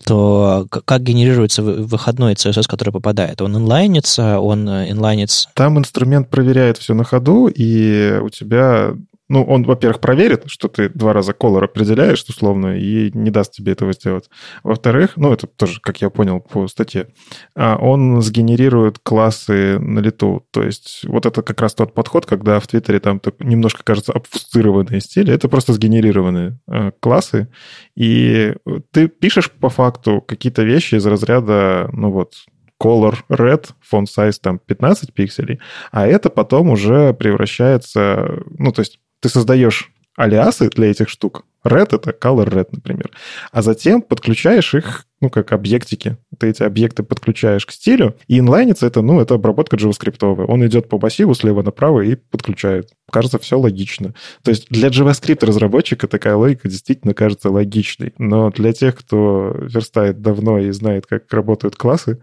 то 0.04 0.66
как 0.68 1.02
генерируется 1.02 1.62
выходной 1.62 2.34
CSS, 2.34 2.64
который 2.68 2.90
попадает? 2.90 3.40
Он 3.40 3.56
инлайнится, 3.56 4.40
он 4.40 4.68
э, 4.68 4.90
инлайнится? 4.90 5.48
Там 5.54 5.78
инструмент 5.78 6.28
проверяет 6.28 6.78
все 6.78 6.94
на 6.94 7.04
ходу, 7.04 7.46
и 7.46 8.18
у 8.20 8.28
тебя 8.28 8.94
Ну, 9.32 9.44
он, 9.44 9.62
во-первых, 9.62 9.98
проверит, 9.98 10.42
что 10.48 10.68
ты 10.68 10.90
два 10.90 11.14
раза 11.14 11.32
color 11.32 11.64
определяешь 11.64 12.22
условно, 12.28 12.76
и 12.76 13.10
не 13.14 13.30
даст 13.30 13.52
тебе 13.52 13.72
этого 13.72 13.94
сделать. 13.94 14.28
Во-вторых, 14.62 15.12
ну, 15.16 15.32
это 15.32 15.46
тоже, 15.46 15.80
как 15.80 16.02
я 16.02 16.10
понял 16.10 16.40
по 16.40 16.68
статье, 16.68 17.08
а, 17.54 17.78
он 17.78 18.20
сгенерирует 18.20 18.98
классы 18.98 19.78
на 19.78 20.00
лету. 20.00 20.44
То 20.50 20.62
есть 20.62 21.06
вот 21.08 21.24
это 21.24 21.40
как 21.40 21.62
раз 21.62 21.72
тот 21.72 21.94
подход, 21.94 22.26
когда 22.26 22.60
в 22.60 22.66
Твиттере 22.66 23.00
там 23.00 23.22
немножко, 23.38 23.82
кажется, 23.82 24.12
обфустырованные 24.12 25.00
стили. 25.00 25.32
Это 25.32 25.48
просто 25.48 25.72
сгенерированные 25.72 26.58
а, 26.68 26.90
классы, 27.00 27.48
и 27.96 28.52
ты 28.90 29.08
пишешь 29.08 29.50
по 29.50 29.70
факту 29.70 30.20
какие-то 30.20 30.62
вещи 30.62 30.96
из 30.96 31.06
разряда, 31.06 31.88
ну 31.94 32.10
вот, 32.10 32.34
color 32.78 33.16
red, 33.30 33.70
font 33.90 34.08
size 34.14 34.36
там 34.42 34.58
15 34.58 35.14
пикселей, 35.14 35.58
а 35.90 36.06
это 36.06 36.28
потом 36.28 36.68
уже 36.68 37.14
превращается, 37.14 38.42
ну, 38.58 38.72
то 38.72 38.80
есть 38.80 38.98
ты 39.22 39.28
создаешь 39.28 39.92
алиасы 40.16 40.68
для 40.68 40.90
этих 40.90 41.08
штук. 41.08 41.46
Red— 41.64 41.88
это 41.92 42.10
color 42.10 42.48
red, 42.48 42.68
например. 42.72 43.12
А 43.52 43.62
затем 43.62 44.02
подключаешь 44.02 44.74
их, 44.74 45.06
ну, 45.20 45.30
как 45.30 45.52
объектики. 45.52 46.16
Ты 46.38 46.48
эти 46.48 46.64
объекты 46.64 47.04
подключаешь 47.04 47.64
к 47.64 47.70
стилю, 47.70 48.16
и 48.26 48.40
инлайнится 48.40 48.86
это, 48.86 49.00
ну, 49.00 49.20
это 49.20 49.34
обработка 49.34 49.76
JavaScript. 49.76 50.44
Он 50.48 50.66
идет 50.66 50.88
по 50.88 50.98
массиву 50.98 51.34
слева 51.34 51.62
направо 51.62 52.00
и 52.00 52.16
подключает. 52.16 52.90
Кажется, 53.10 53.38
все 53.38 53.58
логично. 53.58 54.12
То 54.42 54.50
есть 54.50 54.68
для 54.70 54.88
JavaScript-разработчика 54.88 56.08
такая 56.08 56.34
логика 56.34 56.68
действительно 56.68 57.14
кажется 57.14 57.48
логичной. 57.48 58.12
Но 58.18 58.50
для 58.50 58.72
тех, 58.72 58.96
кто 58.96 59.54
верстает 59.56 60.20
давно 60.20 60.58
и 60.58 60.72
знает, 60.72 61.06
как 61.06 61.32
работают 61.32 61.76
классы, 61.76 62.20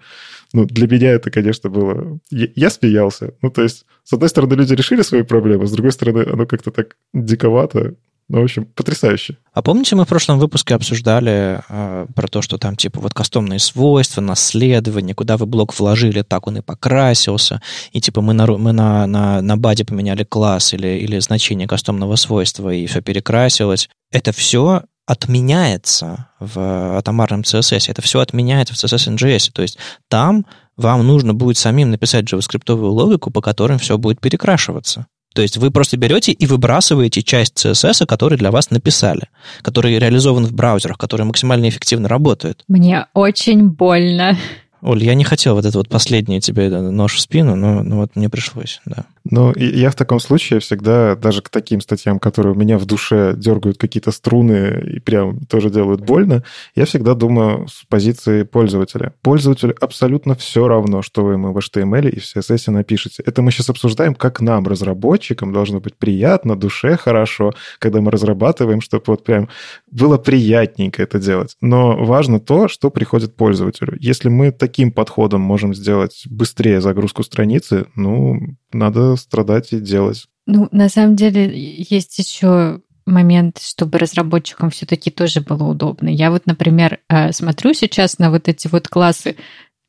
ну, 0.53 0.65
для 0.65 0.87
меня 0.87 1.11
это, 1.11 1.29
конечно, 1.31 1.69
было... 1.69 2.19
Я, 2.31 2.47
я 2.55 2.69
смеялся. 2.69 3.33
Ну, 3.41 3.51
то 3.51 3.61
есть, 3.61 3.85
с 4.03 4.13
одной 4.13 4.29
стороны, 4.29 4.55
люди 4.55 4.73
решили 4.73 5.01
свои 5.01 5.23
проблемы, 5.23 5.67
с 5.67 5.71
другой 5.71 5.91
стороны, 5.91 6.25
оно 6.31 6.45
как-то 6.45 6.71
так 6.71 6.95
диковато. 7.13 7.95
Ну, 8.29 8.41
в 8.41 8.43
общем, 8.43 8.65
потрясающе. 8.65 9.37
А 9.53 9.63
помните, 9.63 9.95
мы 9.95 10.05
в 10.05 10.07
прошлом 10.07 10.37
выпуске 10.37 10.75
обсуждали 10.75 11.61
э, 11.67 12.05
про 12.13 12.27
то, 12.27 12.43
что 12.43 12.59
там, 12.59 12.75
типа, 12.75 12.99
вот 12.99 13.11
кастомные 13.11 13.57
свойства, 13.57 14.21
наследование, 14.21 15.15
куда 15.15 15.35
вы 15.35 15.47
блок 15.47 15.77
вложили, 15.77 16.21
так 16.21 16.45
он 16.45 16.57
и 16.57 16.61
покрасился, 16.61 17.59
и, 17.91 17.99
типа, 17.99 18.21
мы 18.21 18.33
на, 18.33 18.45
мы 18.45 18.71
на, 18.71 19.07
на, 19.07 19.41
на 19.41 19.57
баде 19.57 19.83
поменяли 19.83 20.23
класс 20.23 20.75
или, 20.75 20.99
или 20.99 21.17
значение 21.17 21.67
кастомного 21.67 22.17
свойства, 22.17 22.71
и 22.71 22.85
все 22.85 23.01
перекрасилось. 23.01 23.89
Это 24.11 24.31
все 24.31 24.83
отменяется 25.09 26.27
в 26.39 26.95
атомарном 26.95 27.41
CSS. 27.41 27.89
Это 27.89 28.03
все 28.03 28.19
отменяется 28.19 28.75
в 28.75 28.77
CSS 28.77 29.15
NGS. 29.15 29.49
То 29.51 29.63
есть 29.63 29.79
там 30.07 30.45
вам 30.77 31.05
нужно 31.07 31.33
будет 31.33 31.57
самим 31.57 31.89
написать 31.89 32.31
JavaScript 32.31 32.71
логику, 32.71 33.31
по 33.31 33.41
которым 33.41 33.79
все 33.79 33.97
будет 33.97 34.21
перекрашиваться. 34.21 35.07
То 35.33 35.41
есть 35.41 35.57
вы 35.57 35.71
просто 35.71 35.97
берете 35.97 36.31
и 36.31 36.45
выбрасываете 36.45 37.23
часть 37.23 37.65
CSS, 37.65 38.05
который 38.05 38.37
для 38.37 38.51
вас 38.51 38.69
написали, 38.69 39.29
который 39.63 39.97
реализован 39.97 40.45
в 40.45 40.53
браузерах, 40.53 40.99
который 40.99 41.25
максимально 41.25 41.69
эффективно 41.69 42.07
работает. 42.07 42.63
Мне 42.67 43.07
очень 43.15 43.69
больно. 43.69 44.37
Оль, 44.83 45.03
я 45.03 45.15
не 45.15 45.23
хотел 45.23 45.55
вот 45.55 45.65
это 45.65 45.77
вот 45.79 45.89
последнее 45.89 46.39
тебе 46.39 46.69
нож 46.69 47.15
в 47.15 47.19
спину, 47.19 47.55
но, 47.55 47.81
но 47.81 47.97
вот 47.97 48.15
мне 48.15 48.29
пришлось, 48.29 48.79
да. 48.85 49.05
Ну, 49.23 49.53
я 49.55 49.89
в 49.89 49.95
таком 49.95 50.19
случае 50.19 50.59
всегда, 50.59 51.15
даже 51.15 51.41
к 51.41 51.49
таким 51.49 51.81
статьям, 51.81 52.19
которые 52.19 52.53
у 52.53 52.57
меня 52.57 52.77
в 52.77 52.85
душе 52.85 53.33
дергают 53.35 53.77
какие-то 53.77 54.11
струны 54.11 54.81
и 54.95 54.99
прям 54.99 55.39
тоже 55.41 55.69
делают 55.69 56.01
больно, 56.01 56.43
я 56.75 56.85
всегда 56.85 57.13
думаю 57.13 57.67
с 57.67 57.83
позиции 57.87 58.43
пользователя. 58.43 59.13
Пользователю 59.21 59.75
абсолютно 59.79 60.35
все 60.35 60.67
равно, 60.67 61.01
что 61.01 61.23
вы 61.23 61.33
ему 61.33 61.53
в 61.53 61.57
HTML 61.57 62.09
и 62.09 62.19
в 62.19 62.23
CSS 62.23 62.71
напишете. 62.71 63.23
Это 63.25 63.41
мы 63.41 63.51
сейчас 63.51 63.69
обсуждаем, 63.69 64.15
как 64.15 64.41
нам, 64.41 64.67
разработчикам, 64.67 65.53
должно 65.53 65.79
быть 65.79 65.95
приятно, 65.95 66.55
душе 66.55 66.97
хорошо, 66.97 67.53
когда 67.79 68.01
мы 68.01 68.11
разрабатываем, 68.11 68.81
чтобы 68.81 69.03
вот 69.07 69.23
прям 69.23 69.49
было 69.91 70.17
приятненько 70.17 71.01
это 71.03 71.19
делать. 71.19 71.55
Но 71.61 71.97
важно 72.03 72.39
то, 72.39 72.67
что 72.67 72.89
приходит 72.89 73.35
пользователю. 73.35 73.97
Если 73.99 74.29
мы 74.29 74.51
таким 74.51 74.91
подходом 74.91 75.41
можем 75.41 75.73
сделать 75.73 76.23
быстрее 76.29 76.81
загрузку 76.81 77.23
страницы, 77.23 77.87
ну, 77.95 78.39
надо 78.71 79.15
страдать 79.15 79.73
и 79.73 79.79
делать. 79.79 80.25
Ну, 80.45 80.67
на 80.71 80.89
самом 80.89 81.15
деле, 81.15 81.51
есть 81.53 82.17
еще 82.17 82.81
момент, 83.05 83.59
чтобы 83.59 83.97
разработчикам 83.97 84.69
все-таки 84.69 85.11
тоже 85.11 85.41
было 85.41 85.63
удобно. 85.63 86.09
Я 86.09 86.31
вот, 86.31 86.45
например, 86.45 86.99
э, 87.09 87.31
смотрю 87.31 87.73
сейчас 87.73 88.19
на 88.19 88.29
вот 88.29 88.47
эти 88.47 88.67
вот 88.67 88.87
классы 88.87 89.35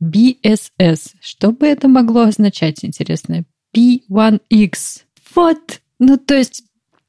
BSS. 0.03 1.15
Что 1.21 1.53
бы 1.53 1.67
это 1.67 1.89
могло 1.89 2.23
означать, 2.23 2.85
интересно? 2.85 3.45
P1X. 3.77 5.03
Вот. 5.35 5.81
Ну, 5.99 6.17
то 6.17 6.35
есть 6.35 6.65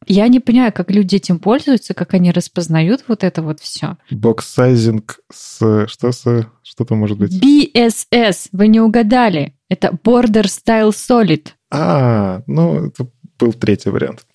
я 0.08 0.28
не 0.28 0.40
понимаю, 0.40 0.74
как 0.74 0.92
люди 0.92 1.16
этим 1.16 1.40
пользуются, 1.40 1.94
как 1.94 2.14
они 2.14 2.32
распознают 2.32 3.04
вот 3.08 3.24
это 3.24 3.42
вот 3.42 3.60
все. 3.60 3.98
Боксайзинг 4.10 5.20
с... 5.32 5.88
Что 5.88 6.12
с... 6.12 6.48
Что 6.64 6.86
то 6.86 6.96
может 6.96 7.18
быть? 7.18 7.34
BSS. 7.44 8.50
Вы 8.52 8.68
не 8.68 8.80
угадали. 8.80 9.56
Это 9.70 9.90
Border 9.90 10.46
Style 10.46 10.90
Solid. 10.90 11.50
А, 11.72 12.42
ну, 12.48 12.88
это 12.88 13.08
был 13.40 13.54
третий 13.54 13.90
вариант. 13.90 14.26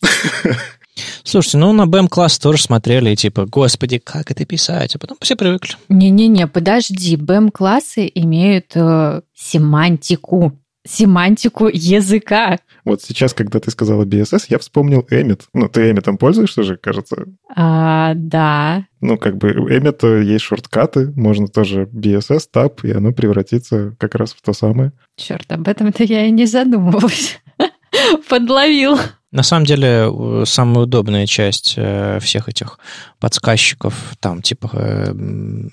Слушайте, 1.25 1.59
ну 1.59 1.73
на 1.73 1.85
BM-класс 1.85 2.39
тоже 2.39 2.63
смотрели, 2.63 3.11
и 3.11 3.17
типа, 3.17 3.45
господи, 3.47 3.99
как 3.99 4.31
это 4.31 4.47
писать? 4.47 4.95
А 4.95 4.99
потом 4.99 5.19
все 5.21 5.37
привыкли. 5.37 5.75
Не-не-не, 5.89 6.47
подожди, 6.47 7.17
BM-классы 7.17 8.11
имеют 8.15 8.73
э, 8.75 9.21
семантику 9.35 10.59
семантику 10.87 11.69
языка. 11.69 12.59
Вот 12.85 13.03
сейчас, 13.03 13.35
когда 13.35 13.59
ты 13.61 13.71
сказала 13.71 14.05
BSS, 14.05 14.47
я 14.49 14.59
вспомнил 14.59 15.07
Emmet. 15.11 15.43
Ну, 15.53 15.69
ты 15.69 15.91
Emmet 15.91 16.17
пользуешься 16.19 16.63
же, 16.63 16.77
кажется? 16.77 17.27
А, 17.55 18.13
да. 18.15 18.87
Ну, 19.01 19.19
как 19.19 19.37
бы 19.37 19.51
у 19.53 19.69
Emmet 19.69 20.23
есть 20.23 20.45
шорткаты, 20.45 21.13
можно 21.17 21.49
тоже 21.49 21.85
BSS, 21.93 22.43
Tab, 22.53 22.81
и 22.83 22.93
оно 22.93 23.13
превратится 23.13 23.95
как 23.99 24.15
раз 24.15 24.33
в 24.33 24.43
то 24.43 24.53
самое. 24.53 24.93
Черт, 25.17 25.51
об 25.51 25.67
этом-то 25.69 26.05
я 26.05 26.27
и 26.27 26.31
не 26.31 26.47
задумывалась. 26.47 27.41
Подловил. 28.29 28.99
На 29.33 29.43
самом 29.43 29.67
деле, 29.67 30.09
самая 30.45 30.85
удобная 30.85 31.27
часть 31.27 31.75
э, 31.77 32.21
всех 32.21 32.49
этих 32.49 32.79
подсказчиков, 33.19 34.15
там, 34.21 34.41
типа 34.41 34.71
э, 34.73 35.13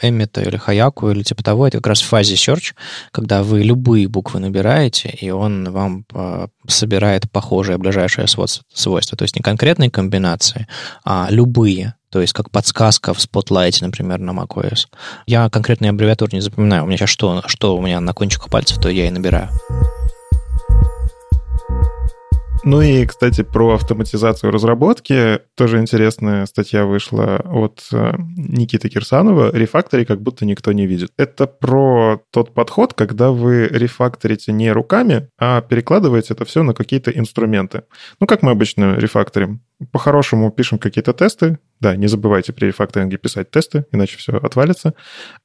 Эммета 0.01 0.41
или 0.41 0.57
Хаяку 0.57 1.11
или 1.11 1.21
типа 1.21 1.43
того, 1.43 1.67
это 1.67 1.77
как 1.77 1.87
раз 1.87 2.01
в 2.01 2.07
фазе 2.07 2.33
search, 2.33 2.73
когда 3.11 3.43
вы 3.43 3.61
любые 3.61 4.07
буквы 4.07 4.39
набираете, 4.39 5.09
и 5.09 5.29
он 5.29 5.69
вам 5.71 6.05
э, 6.13 6.47
собирает 6.67 7.31
похожие 7.31 7.77
ближайшие 7.77 8.27
свойства. 8.27 9.17
То 9.17 9.23
есть 9.23 9.35
не 9.35 9.41
конкретные 9.41 9.91
комбинации, 9.91 10.67
а 11.05 11.27
любые. 11.29 11.93
То 12.09 12.21
есть 12.21 12.33
как 12.33 12.49
подсказка 12.49 13.13
в 13.13 13.17
Spotlight, 13.17 13.77
например, 13.81 14.19
на 14.19 14.31
macOS. 14.31 14.87
Я 15.25 15.49
конкретные 15.49 15.89
аббревиатуры 15.89 16.31
не 16.33 16.41
запоминаю. 16.41 16.83
У 16.83 16.87
меня 16.87 16.97
сейчас 16.97 17.09
что, 17.09 17.43
что 17.47 17.75
у 17.75 17.81
меня 17.81 17.99
на 17.99 18.13
кончиках 18.13 18.49
пальцев, 18.49 18.79
то 18.79 18.89
я 18.89 19.07
и 19.07 19.11
набираю. 19.11 19.49
Ну 22.65 22.81
и, 22.81 23.05
кстати, 23.05 23.43
про 23.43 23.73
автоматизацию 23.73 24.49
разработки. 24.49 25.41
Тоже 25.55 25.79
интересная 25.79 26.45
статья 26.45 26.85
вышла 26.85 27.35
от 27.43 27.85
э, 27.91 28.13
Никиты 28.37 28.87
Кирсанова. 28.87 29.53
Рефактори 29.53 30.05
как 30.05 30.21
будто 30.21 30.45
никто 30.45 30.71
не 30.71 30.87
видит. 30.87 31.11
Это 31.17 31.45
про 31.45 32.21
тот 32.31 32.53
подход, 32.53 32.93
когда 32.93 33.31
вы 33.31 33.67
рефакторите 33.67 34.53
не 34.53 34.71
руками, 34.71 35.27
а 35.37 35.59
перекладываете 35.59 36.35
это 36.35 36.45
все 36.45 36.63
на 36.63 36.73
какие-то 36.73 37.11
инструменты. 37.11 37.83
Ну, 38.21 38.27
как 38.27 38.43
мы 38.43 38.51
обычно 38.51 38.95
рефакторим? 38.95 39.61
По-хорошему 39.91 40.49
пишем 40.49 40.79
какие-то 40.79 41.11
тесты. 41.11 41.57
Да, 41.83 41.97
не 41.97 42.07
забывайте 42.07 42.53
при 42.53 42.67
рефакторинге 42.67 43.17
писать 43.17 43.51
тесты, 43.51 43.85
иначе 43.91 44.17
все 44.17 44.37
отвалится. 44.37 44.93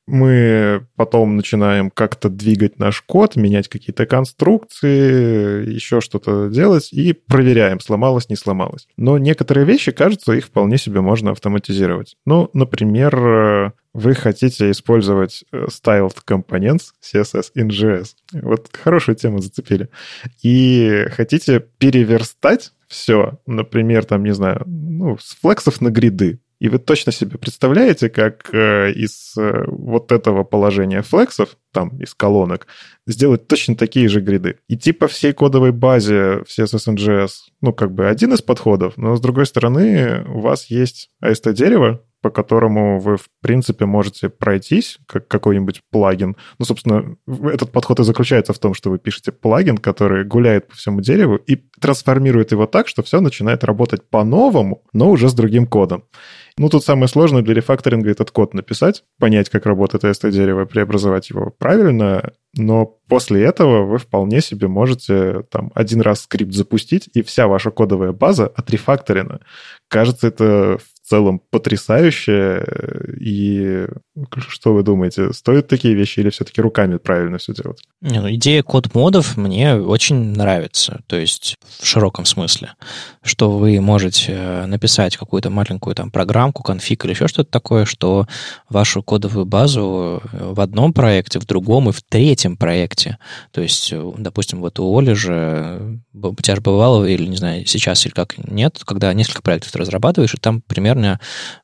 Мы 0.07 0.87
потом 0.95 1.35
начинаем 1.35 1.91
как-то 1.91 2.29
двигать 2.29 2.79
наш 2.79 3.03
код, 3.03 3.35
менять 3.35 3.67
какие-то 3.67 4.07
конструкции, 4.07 5.69
еще 5.69 6.01
что-то 6.01 6.49
делать 6.49 6.93
и 6.93 7.13
проверяем, 7.13 7.81
сломалось, 7.81 8.29
не 8.29 8.37
сломалось. 8.37 8.87
Но 8.97 9.19
некоторые 9.19 9.67
вещи, 9.67 9.91
кажется, 9.91 10.33
их 10.33 10.45
вполне 10.45 10.79
себе 10.79 11.01
можно 11.01 11.33
автоматизировать. 11.33 12.15
Ну, 12.25 12.51
например, 12.53 13.75
вы 13.93 14.15
хотите 14.15 14.71
использовать 14.71 15.43
э, 15.51 15.67
styled 15.67 16.19
components 16.25 16.93
CSS 17.03 17.47
in 17.57 17.69
JS. 17.69 18.11
Вот 18.33 18.69
хорошую 18.73 19.17
тему 19.17 19.41
зацепили. 19.41 19.89
И 20.45 21.07
хотите 21.11 21.59
переверстать 21.59 22.75
все, 22.89 23.39
например, 23.47 24.05
там, 24.05 24.25
не 24.25 24.35
знаю, 24.35 24.63
ну, 24.67 25.19
с 25.19 25.37
флексов 25.41 25.81
на 25.81 25.91
гриды. 25.91 26.41
И 26.59 26.69
вы 26.69 26.79
точно 26.79 27.13
себе 27.13 27.39
представляете, 27.39 28.11
как 28.11 28.53
э, 28.53 28.91
из 28.91 29.37
э, 29.39 29.65
вот 29.69 30.11
этого 30.11 30.43
положения 30.43 31.03
флексов, 31.03 31.57
там, 31.73 31.97
из 32.01 32.15
колонок, 32.15 32.67
сделать 33.07 33.47
точно 33.47 33.77
такие 33.77 34.09
же 34.09 34.21
гриды. 34.21 34.57
И 34.67 34.77
типа 34.77 35.07
всей 35.07 35.33
кодовой 35.33 35.71
базе 35.71 36.43
в 36.45 36.47
CSS 36.49 37.29
ну, 37.61 37.73
как 37.73 37.93
бы 37.93 38.09
один 38.09 38.33
из 38.33 38.43
подходов, 38.43 38.97
но 38.97 39.15
с 39.15 39.21
другой 39.21 39.47
стороны, 39.47 40.25
у 40.27 40.41
вас 40.41 40.67
есть 40.67 41.11
AST-дерево, 41.23 42.03
по 42.21 42.31
которому 42.31 42.99
вы, 42.99 43.17
в 43.17 43.29
принципе, 43.41 43.87
можете 43.87 44.29
пройтись, 44.29 44.99
как 45.07 45.29
какой-нибудь 45.29 45.83
плагин. 45.91 46.37
Ну, 46.59 46.65
собственно, 46.65 47.17
этот 47.45 47.71
подход 47.73 48.01
и 48.01 48.05
заключается 48.05 48.53
в 48.53 48.59
том, 48.59 48.75
что 48.75 48.91
вы 48.91 48.99
пишете 48.99 49.33
плагин, 49.33 49.79
который 49.79 50.25
гуляет 50.25 50.69
по 50.69 50.77
всему 50.77 51.01
дереву 51.01 51.37
и 51.37 51.57
трансформирует 51.81 52.53
его 52.53 52.67
так, 52.67 52.89
что 52.89 53.03
все 53.03 53.21
начинает 53.21 53.65
работать 53.65 54.09
по-новому, 54.09 54.83
но 54.93 55.11
уже 55.11 55.29
с 55.29 55.35
другим 55.35 55.67
кодом. 55.67 56.05
Ну, 56.59 56.69
тут 56.69 56.85
самое 56.85 57.07
сложное 57.07 57.43
для 57.43 57.55
рефакторинга 57.55 58.11
этот 58.11 58.33
код 58.33 58.53
написать, 58.53 59.05
понять, 59.21 59.49
как 59.49 59.65
работает 59.65 60.03
это 60.03 60.31
дерево, 60.33 60.65
преобразовать 60.65 61.31
его 61.31 61.51
правильно, 61.57 62.33
но 62.57 62.87
после 63.09 63.45
этого 63.45 63.85
вы 63.85 63.99
вполне 63.99 64.41
себе 64.41 64.67
можете 64.67 65.45
там 65.51 65.71
один 65.75 66.01
раз 66.01 66.23
скрипт 66.23 66.53
запустить, 66.53 67.09
и 67.15 67.23
вся 67.23 67.47
ваша 67.47 67.71
кодовая 67.71 68.13
база 68.13 68.49
отрефакторена. 68.49 69.41
Кажется, 69.89 70.27
это 70.27 70.79
целом 71.09 71.41
потрясающе. 71.51 72.65
И 73.21 73.87
что 74.49 74.75
вы 74.75 74.83
думаете, 74.83 75.33
стоят 75.33 75.69
такие 75.69 75.95
вещи 75.95 76.21
или 76.21 76.31
все-таки 76.31 76.61
руками 76.61 76.99
правильно 76.99 77.39
все 77.39 77.55
делать? 77.55 77.83
Не, 78.01 78.21
ну, 78.21 78.31
идея 78.31 78.63
код-модов 78.63 79.37
мне 79.37 79.75
очень 79.75 80.17
нравится, 80.17 81.01
то 81.07 81.17
есть 81.17 81.57
в 81.81 81.87
широком 81.87 82.25
смысле, 82.25 82.75
что 83.23 83.51
вы 83.51 83.81
можете 83.81 84.33
э, 84.33 84.67
написать 84.67 85.17
какую-то 85.17 85.51
маленькую 85.51 85.95
там 85.95 86.11
программку, 86.11 86.63
конфиг 86.63 87.05
или 87.05 87.13
еще 87.13 87.29
что-то 87.29 87.51
такое, 87.51 87.85
что 87.85 88.27
вашу 88.69 89.03
кодовую 89.03 89.47
базу 89.47 90.23
в 90.33 90.61
одном 90.61 90.93
проекте, 90.93 91.41
в 91.41 91.47
другом 91.47 91.89
и 91.89 91.93
в 91.93 92.03
третьем 92.03 92.57
проекте, 92.57 93.19
то 93.53 93.61
есть, 93.61 93.93
э, 93.93 94.13
допустим, 94.19 94.61
вот 94.61 94.79
у 94.79 94.97
Оли 94.97 95.13
же, 95.15 96.01
у 96.15 96.35
тебя 96.37 96.57
же 96.57 96.61
бывало, 96.61 97.05
или 97.05 97.27
не 97.27 97.37
знаю, 97.37 97.67
сейчас 97.67 98.05
или 98.07 98.13
как 98.13 98.37
нет, 98.39 98.81
когда 98.85 99.13
несколько 99.13 99.43
проектов 99.43 99.73
ты 99.73 99.79
разрабатываешь, 99.79 100.35
и 100.35 100.39
там 100.39 100.61
примерно, 100.61 100.98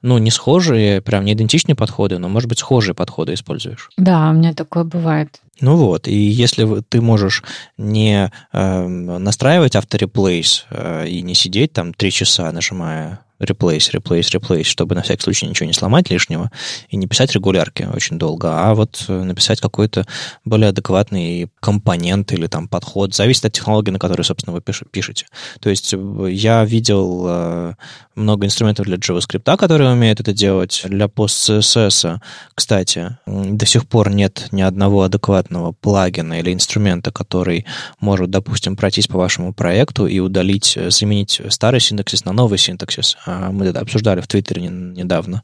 ну, 0.03 0.19
не 0.19 0.31
схожие, 0.31 1.01
прям 1.01 1.25
не 1.25 1.33
идентичные 1.33 1.75
подходы, 1.75 2.19
но, 2.19 2.29
может 2.29 2.49
быть, 2.49 2.59
схожие 2.59 2.95
подходы 2.95 3.35
используешь. 3.35 3.91
Да, 3.97 4.31
у 4.31 4.33
меня 4.33 4.55
такое 4.55 4.85
бывает. 4.85 5.41
Ну 5.61 5.77
вот, 5.77 6.09
и 6.09 6.15
если 6.15 6.83
ты 6.89 7.01
можешь 7.01 7.45
не 7.79 8.31
э, 8.53 8.87
настраивать 8.87 9.77
автореплейс 9.77 10.67
э, 10.71 11.07
и 11.09 11.23
не 11.23 11.35
сидеть 11.35 11.73
там 11.73 11.95
три 11.95 12.11
часа, 12.11 12.51
нажимая 12.51 13.21
replace, 13.45 13.93
replace, 13.93 14.33
replace, 14.33 14.65
чтобы 14.65 14.95
на 14.95 15.03
всякий 15.03 15.23
случай 15.23 15.47
ничего 15.47 15.67
не 15.67 15.73
сломать 15.73 16.11
лишнего 16.11 16.51
и 16.89 16.97
не 16.97 17.07
писать 17.07 17.33
регулярки 17.33 17.89
очень 17.93 18.19
долго, 18.19 18.49
а 18.51 18.75
вот 18.75 19.05
э, 19.09 19.23
написать 19.23 19.61
какой-то 19.61 20.07
более 20.45 20.71
адекватный 20.71 21.51
компонент 21.61 22.33
или 22.33 22.47
там 22.47 22.69
подход. 22.69 23.15
Зависит 23.15 23.45
от 23.45 23.53
технологии, 23.53 23.91
на 23.91 23.99
которой, 23.99 24.23
собственно, 24.23 24.55
вы 24.55 24.61
пишете. 24.61 25.27
То 25.61 25.71
есть 25.71 25.95
э, 25.95 26.29
я 26.31 26.65
видел 26.65 27.25
э, 27.27 27.75
много 28.15 28.47
инструментов 28.47 28.87
для 28.87 28.97
JavaScript, 28.97 29.57
которые 29.57 29.91
умеют 29.91 30.21
это 30.21 30.33
делать. 30.33 30.83
Для 30.85 31.07
PostCSS, 31.07 32.19
кстати, 32.55 33.19
до 33.27 33.67
сих 33.67 33.87
пор 33.87 34.11
нет 34.11 34.49
ни 34.53 34.63
одного 34.63 35.03
адекватного 35.03 35.73
плагина 35.73 36.41
или 36.41 36.53
инструмента, 36.53 37.11
который 37.11 37.67
может, 38.01 38.31
допустим, 38.31 38.77
пройтись 38.77 39.07
по 39.07 39.19
вашему 39.19 39.53
проекту 39.53 40.07
и 40.07 40.19
удалить, 40.21 40.79
заменить 40.89 41.41
старый 41.49 41.81
синтаксис 41.81 42.25
на 42.25 42.33
новый 42.33 42.59
синтаксис. 42.59 43.17
А, 43.35 43.51
мы 43.51 43.67
это 43.67 43.81
обсуждали 43.81 44.21
в 44.21 44.29
Твиттере 44.29 44.63
недавно. 44.69 45.43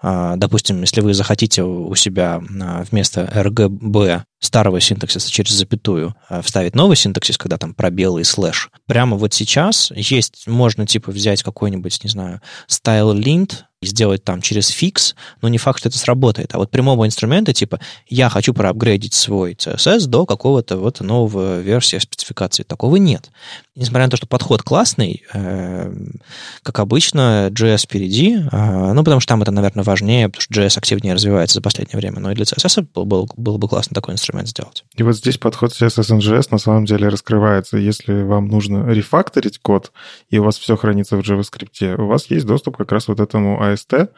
А, 0.00 0.36
допустим, 0.36 0.80
если 0.80 1.00
вы 1.00 1.14
захотите 1.14 1.62
у 1.62 1.94
себя 1.94 2.40
а, 2.60 2.84
вместо 2.90 3.22
RGB 3.22 4.22
старого 4.40 4.80
синтаксиса 4.80 5.30
через 5.30 5.52
запятую 5.52 6.14
вставить 6.42 6.74
новый 6.74 6.96
синтаксис, 6.96 7.38
когда 7.38 7.58
там 7.58 7.74
пробел 7.74 8.18
и 8.18 8.24
слэш. 8.24 8.70
Прямо 8.86 9.16
вот 9.16 9.34
сейчас 9.34 9.92
есть, 9.94 10.46
можно 10.46 10.86
типа 10.86 11.12
взять 11.12 11.42
какой-нибудь, 11.42 12.02
не 12.02 12.10
знаю, 12.10 12.40
style 12.68 13.14
lint, 13.14 13.64
сделать 13.82 14.24
там 14.24 14.42
через 14.42 14.68
фикс, 14.68 15.14
но 15.40 15.48
не 15.48 15.56
факт, 15.56 15.78
что 15.78 15.88
это 15.88 15.98
сработает. 15.98 16.54
А 16.54 16.58
вот 16.58 16.70
прямого 16.70 17.06
инструмента, 17.06 17.54
типа, 17.54 17.80
я 18.08 18.28
хочу 18.28 18.52
проапгрейдить 18.52 19.14
свой 19.14 19.54
CSS 19.54 20.06
до 20.06 20.26
какого-то 20.26 20.76
вот 20.76 21.00
нового 21.00 21.60
версии 21.60 21.96
спецификации, 21.96 22.62
такого 22.62 22.96
нет. 22.96 23.30
Несмотря 23.74 24.04
на 24.04 24.10
то, 24.10 24.18
что 24.18 24.26
подход 24.26 24.62
классный, 24.62 25.22
э, 25.32 25.94
как 26.62 26.78
обычно, 26.78 27.48
JS 27.50 27.86
впереди, 27.86 28.40
э, 28.52 28.92
ну, 28.92 29.02
потому 29.02 29.20
что 29.20 29.28
там 29.28 29.42
это, 29.42 29.50
наверное, 29.50 29.84
важнее, 29.84 30.28
потому 30.28 30.42
что 30.42 30.54
JS 30.54 30.76
активнее 30.76 31.14
развивается 31.14 31.54
за 31.54 31.62
последнее 31.62 31.96
время, 31.96 32.20
но 32.20 32.32
и 32.32 32.34
для 32.34 32.44
CSS 32.44 32.86
был, 32.94 33.06
был, 33.06 33.28
было 33.36 33.56
бы 33.56 33.66
классно 33.66 33.94
такой 33.94 34.12
инструмент 34.12 34.29
сделать. 34.46 34.84
И 34.96 35.02
вот 35.02 35.16
здесь 35.16 35.38
подход 35.38 35.72
CSS 35.72 36.18
NGS 36.18 36.48
на 36.50 36.58
самом 36.58 36.84
деле 36.84 37.08
раскрывается. 37.08 37.76
Если 37.76 38.22
вам 38.22 38.48
нужно 38.48 38.88
рефакторить 38.88 39.58
код, 39.58 39.92
и 40.28 40.38
у 40.38 40.44
вас 40.44 40.58
все 40.58 40.76
хранится 40.76 41.16
в 41.16 41.20
JavaScript, 41.20 42.00
у 42.00 42.06
вас 42.06 42.26
есть 42.30 42.46
доступ 42.46 42.76
как 42.76 42.92
раз 42.92 43.08
вот 43.08 43.20
этому 43.20 43.62
AST, 43.62 44.08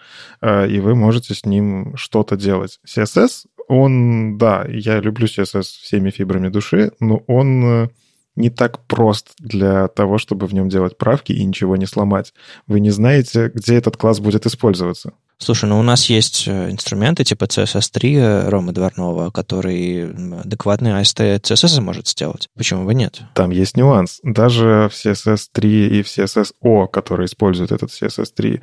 э, 0.41 0.69
и 0.69 0.81
вы 0.81 0.95
можете 0.95 1.35
с 1.35 1.45
ним 1.45 1.97
что-то 1.97 2.37
делать. 2.37 2.81
CSS, 2.87 3.47
он, 3.69 4.39
да, 4.39 4.65
я 4.69 5.01
люблю 5.01 5.27
CSS 5.27 5.63
всеми 5.63 6.11
фибрами 6.11 6.49
души, 6.49 6.93
но 7.01 7.23
он 7.27 7.65
э, 7.65 7.89
не 8.37 8.51
так 8.51 8.87
прост 8.87 9.33
для 9.39 9.89
того, 9.89 10.19
чтобы 10.19 10.47
в 10.47 10.55
нем 10.55 10.69
делать 10.69 10.97
правки 10.97 11.33
и 11.33 11.45
ничего 11.45 11.77
не 11.77 11.87
сломать. 11.87 12.33
Вы 12.67 12.81
не 12.81 12.91
знаете, 12.91 13.51
где 13.55 13.77
этот 13.77 13.97
класс 13.97 14.21
будет 14.21 14.47
использоваться. 14.47 15.13
Слушай, 15.39 15.69
ну 15.69 15.79
у 15.79 15.83
нас 15.83 16.07
есть 16.07 16.45
э, 16.47 16.71
инструменты 16.71 17.25
типа 17.25 17.45
CSS3 17.45 18.49
Ромы 18.49 18.73
Дворнова, 18.73 19.31
который 19.31 20.11
адекватный 20.41 20.93
AST 20.93 21.41
CSS 21.41 21.81
может 21.81 22.09
сделать. 22.09 22.49
Почему 22.57 22.85
бы 22.85 22.95
нет? 22.95 23.23
Там 23.35 23.51
есть 23.51 23.77
нюанс. 23.77 24.21
Даже 24.23 24.89
в 24.93 24.95
CSS3 24.95 25.89
и 25.89 26.03
в 26.03 26.07
CSS-O, 26.07 26.87
которые 26.87 27.27
используют 27.27 27.73
этот 27.73 27.91
CSS3, 27.91 28.61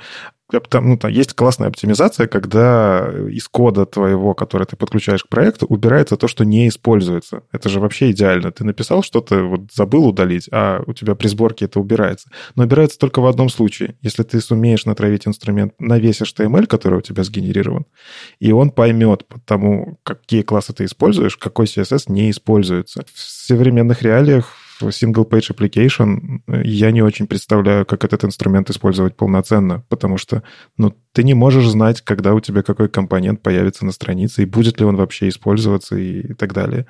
там, 0.70 0.90
ну, 0.90 0.98
там 0.98 1.12
есть 1.12 1.34
классная 1.34 1.68
оптимизация, 1.68 2.28
когда 2.28 3.08
из 3.30 3.48
кода 3.48 3.86
твоего, 3.86 4.34
который 4.34 4.66
ты 4.66 4.76
подключаешь 4.76 5.24
к 5.24 5.30
проекту, 5.30 5.68
убирается 5.68 6.18
то, 6.18 6.28
что 6.28 6.44
не 6.44 6.68
используется. 6.68 7.44
Это 7.52 7.70
же 7.70 7.80
вообще 7.80 8.12
идеально. 8.12 8.52
Ты 8.52 8.64
написал 8.64 9.04
что-то, 9.04 9.44
вот 9.44 9.72
забыл 9.72 10.08
удалить, 10.08 10.50
а 10.52 10.82
у 10.88 10.94
тебя 10.94 11.16
при 11.16 11.28
сборке 11.28 11.66
это 11.66 11.80
убирается. 11.80 12.30
Но 12.56 12.64
убирается 12.64 12.98
только 12.98 13.22
в 13.22 13.28
одном 13.28 13.50
случае. 13.50 13.96
Если 14.02 14.24
ты 14.24 14.42
сумеешь 14.42 14.86
натравить 14.86 15.28
инструмент 15.28 15.74
на 15.80 16.00
весь 16.00 16.22
HTML, 16.22 16.66
который 16.66 17.00
у 17.00 17.02
тебя 17.02 17.24
сгенерирован, 17.24 17.86
и 18.40 18.52
он 18.52 18.72
поймет 18.72 19.28
по 19.28 19.40
тому, 19.40 20.00
какие 20.04 20.42
классы 20.42 20.74
ты 20.74 20.86
используешь, 20.86 21.38
какой 21.38 21.66
CSS 21.66 22.04
не 22.08 22.32
используется. 22.32 23.06
В 23.14 23.20
современных 23.20 24.02
реалиях 24.02 24.56
single-page 24.82 25.52
application 25.56 26.42
я 26.64 26.92
не 26.92 27.02
очень 27.02 27.28
представляю, 27.28 27.86
как 27.86 28.04
этот 28.04 28.24
инструмент 28.24 28.70
использовать 28.70 29.16
полноценно, 29.16 29.84
потому 29.90 30.18
что 30.18 30.44
ну, 30.78 30.94
ты 31.12 31.24
не 31.24 31.34
можешь 31.34 31.68
знать, 31.68 32.02
когда 32.02 32.34
у 32.34 32.40
тебя 32.40 32.64
какой 32.64 32.90
компонент 32.90 33.42
появится 33.42 33.86
на 33.86 33.92
странице, 33.92 34.44
и 34.44 34.46
будет 34.46 34.80
ли 34.80 34.86
он 34.86 34.96
вообще 34.96 35.30
использоваться 35.30 35.98
и 35.98 36.34
так 36.34 36.54
далее. 36.54 36.86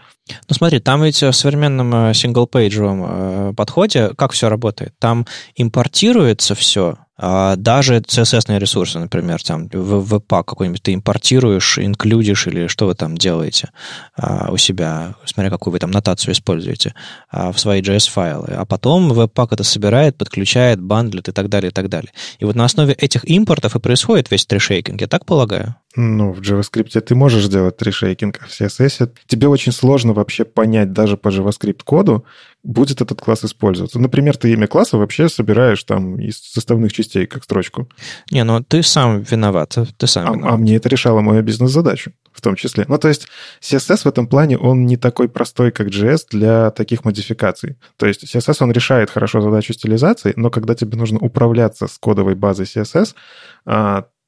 Ну 0.48 0.56
смотри, 0.56 0.80
там 0.80 1.04
ведь 1.04 1.22
в 1.22 1.32
современном 1.32 1.94
э, 1.94 2.12
single-page 2.12 3.52
э, 3.52 3.54
подходе 3.54 4.12
как 4.16 4.32
все 4.32 4.50
работает? 4.50 4.94
Там 5.00 5.26
импортируется 5.56 6.56
все, 6.56 6.98
даже 7.20 7.98
CSS 7.98 8.58
ресурсы, 8.58 8.98
например, 8.98 9.44
там 9.44 9.68
в 9.68 10.14
Webpack 10.14 10.44
какой-нибудь 10.46 10.82
ты 10.82 10.94
импортируешь, 10.94 11.78
инклюдишь 11.78 12.48
или 12.48 12.68
что 12.68 12.88
вы 12.88 12.96
там 12.96 13.18
делаете 13.18 13.72
а, 14.16 14.52
у 14.52 14.58
себя, 14.58 15.16
смотря 15.26 15.50
какую 15.50 15.74
вы 15.74 15.80
там 15.80 15.92
нотацию 15.92 16.34
используете, 16.34 16.94
а, 17.30 17.52
в 17.52 17.60
свои 17.60 17.82
JS-файлы. 17.82 18.54
А 18.56 18.66
потом 18.66 19.12
Webpack 19.12 19.50
это 19.52 19.64
собирает, 19.64 20.18
подключает, 20.18 20.82
бандлит 20.82 21.28
и 21.28 21.32
так 21.32 21.50
далее, 21.50 21.72
и 21.72 21.74
так 21.74 21.90
далее. 21.90 22.12
И 22.40 22.46
вот 22.46 22.56
на 22.56 22.66
основе 22.66 22.94
этих 22.94 23.30
импортов 23.30 23.76
и 23.76 23.80
происходит 23.80 24.32
весь 24.32 24.46
трешейкинг, 24.46 25.02
я 25.02 25.08
так 25.08 25.26
полагаю? 25.26 25.76
Ну, 25.96 26.32
в 26.32 26.40
JavaScript 26.40 27.00
ты 27.02 27.16
можешь 27.16 27.46
сделать 27.46 27.78
трешейкинг, 27.78 28.40
а 28.42 28.48
в 28.48 28.50
CSS 28.50 29.10
тебе 29.28 29.48
очень 29.48 29.72
сложно 29.72 30.14
вообще 30.14 30.46
понять 30.46 30.94
даже 30.94 31.18
по 31.18 31.30
JavaScript 31.30 31.82
коду, 31.84 32.26
будет 32.64 33.02
этот 33.02 33.22
класс 33.22 33.44
использоваться. 33.46 34.00
Например, 34.00 34.36
ты 34.36 34.52
имя 34.52 34.68
класса 34.68 34.98
вообще 34.98 35.30
собираешь 35.30 35.84
там 35.84 36.20
из 36.20 36.38
составных 36.38 36.92
частей, 36.94 37.26
как 37.26 37.44
строчку. 37.44 37.88
Не, 38.32 38.44
ну 38.44 38.62
ты 38.64 38.84
сам 38.84 39.22
виноват. 39.22 39.78
Ты 39.98 40.08
сам 40.08 40.28
а, 40.28 40.34
виноват. 40.34 40.54
а 40.54 40.58
мне 40.58 40.76
это 40.76 40.90
решало 40.90 41.22
мою 41.22 41.42
бизнес-задачу 41.44 42.12
в 42.32 42.42
том 42.42 42.56
числе. 42.56 42.86
Ну, 42.88 42.98
то 42.98 43.08
есть 43.08 43.28
CSS 43.62 44.04
в 44.04 44.06
этом 44.06 44.28
плане, 44.28 44.58
он 44.58 44.86
не 44.86 44.98
такой 44.98 45.28
простой, 45.30 45.72
как 45.72 45.88
JS 45.88 46.28
для 46.32 46.72
таких 46.72 47.04
модификаций. 47.04 47.78
То 47.98 48.06
есть 48.06 48.24
CSS, 48.24 48.58
он 48.62 48.72
решает 48.72 49.10
хорошо 49.10 49.42
задачу 49.42 49.74
стилизации, 49.74 50.34
но 50.36 50.50
когда 50.50 50.74
тебе 50.76 50.98
нужно 50.98 51.20
управляться 51.20 51.88
с 51.88 51.98
кодовой 51.98 52.36
базой 52.36 52.66
CSS, 52.66 53.14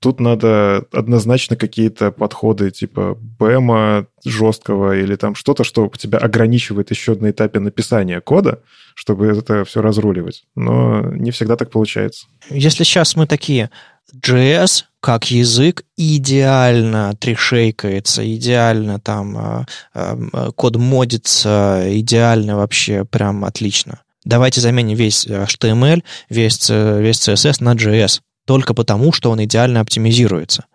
Тут 0.02 0.20
надо 0.20 0.84
однозначно 0.92 1.56
какие-то 1.56 2.12
подходы 2.12 2.72
типа 2.72 3.16
БЭМа 3.38 4.08
жесткого 4.26 4.98
или 4.98 5.16
там 5.16 5.36
что-то, 5.36 5.64
что 5.64 5.92
тебя 5.96 6.18
ограничивает 6.18 6.90
еще 6.90 7.14
на 7.14 7.30
этапе 7.30 7.60
написания 7.60 8.20
кода, 8.20 8.64
чтобы 8.96 9.28
это 9.28 9.64
все 9.64 9.80
разруливать. 9.80 10.46
Но 10.56 11.02
не 11.14 11.30
всегда 11.30 11.56
так 11.56 11.70
получается. 11.70 12.26
Если 12.50 12.84
сейчас 12.84 13.16
мы 13.16 13.28
такие, 13.28 13.70
JS 14.16 14.86
как 15.02 15.30
язык 15.30 15.84
идеально 15.96 17.14
трешейкается, 17.20 18.28
идеально 18.36 19.00
там 19.00 19.38
э, 19.38 19.66
э, 19.94 20.50
код 20.56 20.78
модится, 20.78 21.84
идеально 21.86 22.56
вообще 22.58 23.06
прям 23.06 23.46
отлично. 23.46 24.02
Давайте 24.26 24.62
заменим 24.62 24.98
весь 24.98 25.28
HTML, 25.28 26.04
весь, 26.28 26.70
весь 26.70 27.28
CSS 27.28 27.64
на 27.64 27.76
JS 27.76 28.22
только 28.46 28.74
потому, 28.74 29.12
что 29.12 29.32
он 29.32 29.44
идеально 29.44 29.80
оптимизируется. 29.80 30.66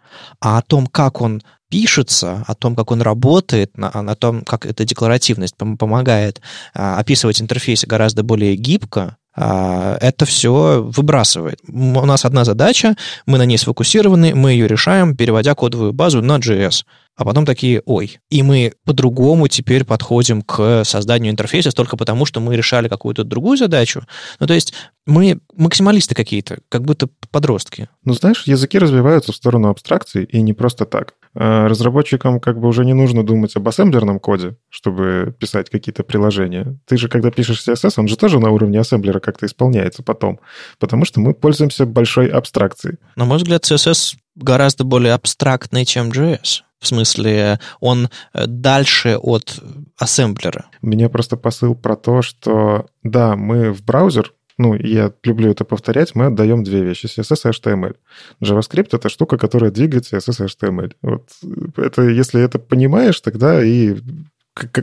А 0.41 0.59
о 0.59 0.63
том, 0.63 0.87
как 0.87 1.21
он 1.21 1.43
пишется, 1.69 2.45
о 2.47 2.55
том, 2.55 2.77
как 2.77 2.91
он 2.91 3.03
работает, 3.03 3.77
на, 3.77 3.89
о 3.89 4.15
том, 4.15 4.43
как 4.43 4.67
эта 4.67 4.85
декларативность 4.85 5.57
помогает 5.57 6.41
а, 6.75 6.99
описывать 6.99 7.41
интерфейсы 7.41 7.87
гораздо 7.87 8.23
более 8.23 8.57
гибко, 8.57 9.17
это 9.37 10.25
все 10.25 10.83
выбрасывает. 10.83 11.61
У 11.69 12.07
нас 12.07 12.25
одна 12.25 12.45
задача, 12.45 12.97
мы 13.27 13.39
на 13.39 13.45
ней 13.45 13.59
сфокусированы, 13.59 14.35
мы 14.35 14.53
ее 14.53 14.67
решаем, 14.67 15.15
переводя 15.15 15.55
кодовую 15.55 15.93
базу 15.93 16.23
на 16.23 16.39
JS. 16.39 16.85
А 17.17 17.25
потом 17.25 17.47
такие, 17.47 17.83
ой. 17.87 18.19
И 18.31 18.43
мы 18.43 18.75
по-другому 18.85 19.49
теперь 19.49 19.85
подходим 19.85 20.43
к 20.43 20.85
созданию 20.85 21.33
интерфейса 21.33 21.73
только 21.73 21.97
потому, 21.97 22.27
что 22.27 22.41
мы 22.41 22.57
решали 22.57 22.89
какую-то 22.89 23.25
другую 23.25 23.57
задачу. 23.57 24.05
Ну, 24.39 24.47
то 24.47 24.53
есть 24.53 24.75
мы 25.07 25.41
максималисты 25.57 26.15
какие-то, 26.15 26.59
как 26.69 26.83
будто 26.83 27.09
подростки. 27.31 27.89
Ну, 28.05 28.13
знаешь, 28.13 28.43
языки 28.47 28.79
развиваются 28.79 29.33
в 29.33 29.37
сторону 29.37 29.69
абстракции, 29.69 30.25
и 30.25 30.43
не 30.43 30.53
просто 30.53 30.85
так. 30.85 31.15
А 31.39 31.69
разработчикам 31.69 32.41
как 32.41 32.59
бы 32.59 32.67
уже 32.67 32.85
не 32.85 32.95
нужно 32.95 33.23
думать 33.23 33.55
об 33.57 33.69
ассемблерном 33.69 34.19
коде, 34.19 34.57
чтобы 34.71 35.35
писать 35.39 35.69
какие-то 35.69 36.03
приложения. 36.03 36.79
Ты 36.87 36.97
же, 36.97 37.09
когда 37.09 37.31
пишешь 37.31 37.63
CSS, 37.67 37.95
он 37.99 38.09
же 38.09 38.17
тоже 38.17 38.41
на 38.41 38.51
уровне 38.51 38.81
ассемблера 38.81 39.21
как-то 39.21 39.45
исполняется 39.45 40.03
потом, 40.03 40.41
потому 40.79 41.05
что 41.05 41.21
мы 41.21 41.35
пользуемся 41.35 41.85
большой 41.85 42.29
абстракцией. 42.29 42.97
На 43.17 43.27
мой 43.27 43.37
взгляд, 43.37 43.65
CSS 43.65 44.15
гораздо 44.35 44.85
более 44.85 45.13
абстрактный, 45.13 45.85
чем 45.85 46.11
JS. 46.11 46.63
В 46.79 46.87
смысле, 46.87 47.59
он 47.81 48.09
э, 48.33 48.47
дальше 48.47 49.17
от 49.17 49.59
ассемблера. 49.99 50.67
У 50.83 50.87
меня 50.87 51.09
просто 51.09 51.37
посыл 51.37 51.75
про 51.75 51.97
то, 51.97 52.23
что 52.23 52.87
да, 53.03 53.37
мы 53.37 53.73
в 53.73 53.83
браузер 53.83 54.33
ну, 54.59 54.75
я 54.75 55.13
люблю 55.23 55.51
это 55.51 55.65
повторять, 55.65 56.15
мы 56.15 56.27
отдаем 56.27 56.65
две 56.65 56.83
вещи, 56.83 57.07
CSS 57.07 57.49
и 57.49 57.53
HTML. 57.53 57.97
JavaScript— 58.43 58.89
это 58.93 59.09
штука, 59.09 59.37
которая 59.37 59.71
двигает 59.71 60.11
CSS 60.11 60.45
и 60.45 60.47
HTML. 60.47 60.93
Вот 61.03 61.29
это, 61.77 62.03
если 62.03 62.43
это 62.43 62.59
понимаешь, 62.59 63.21
тогда 63.21 63.63
и 63.63 63.97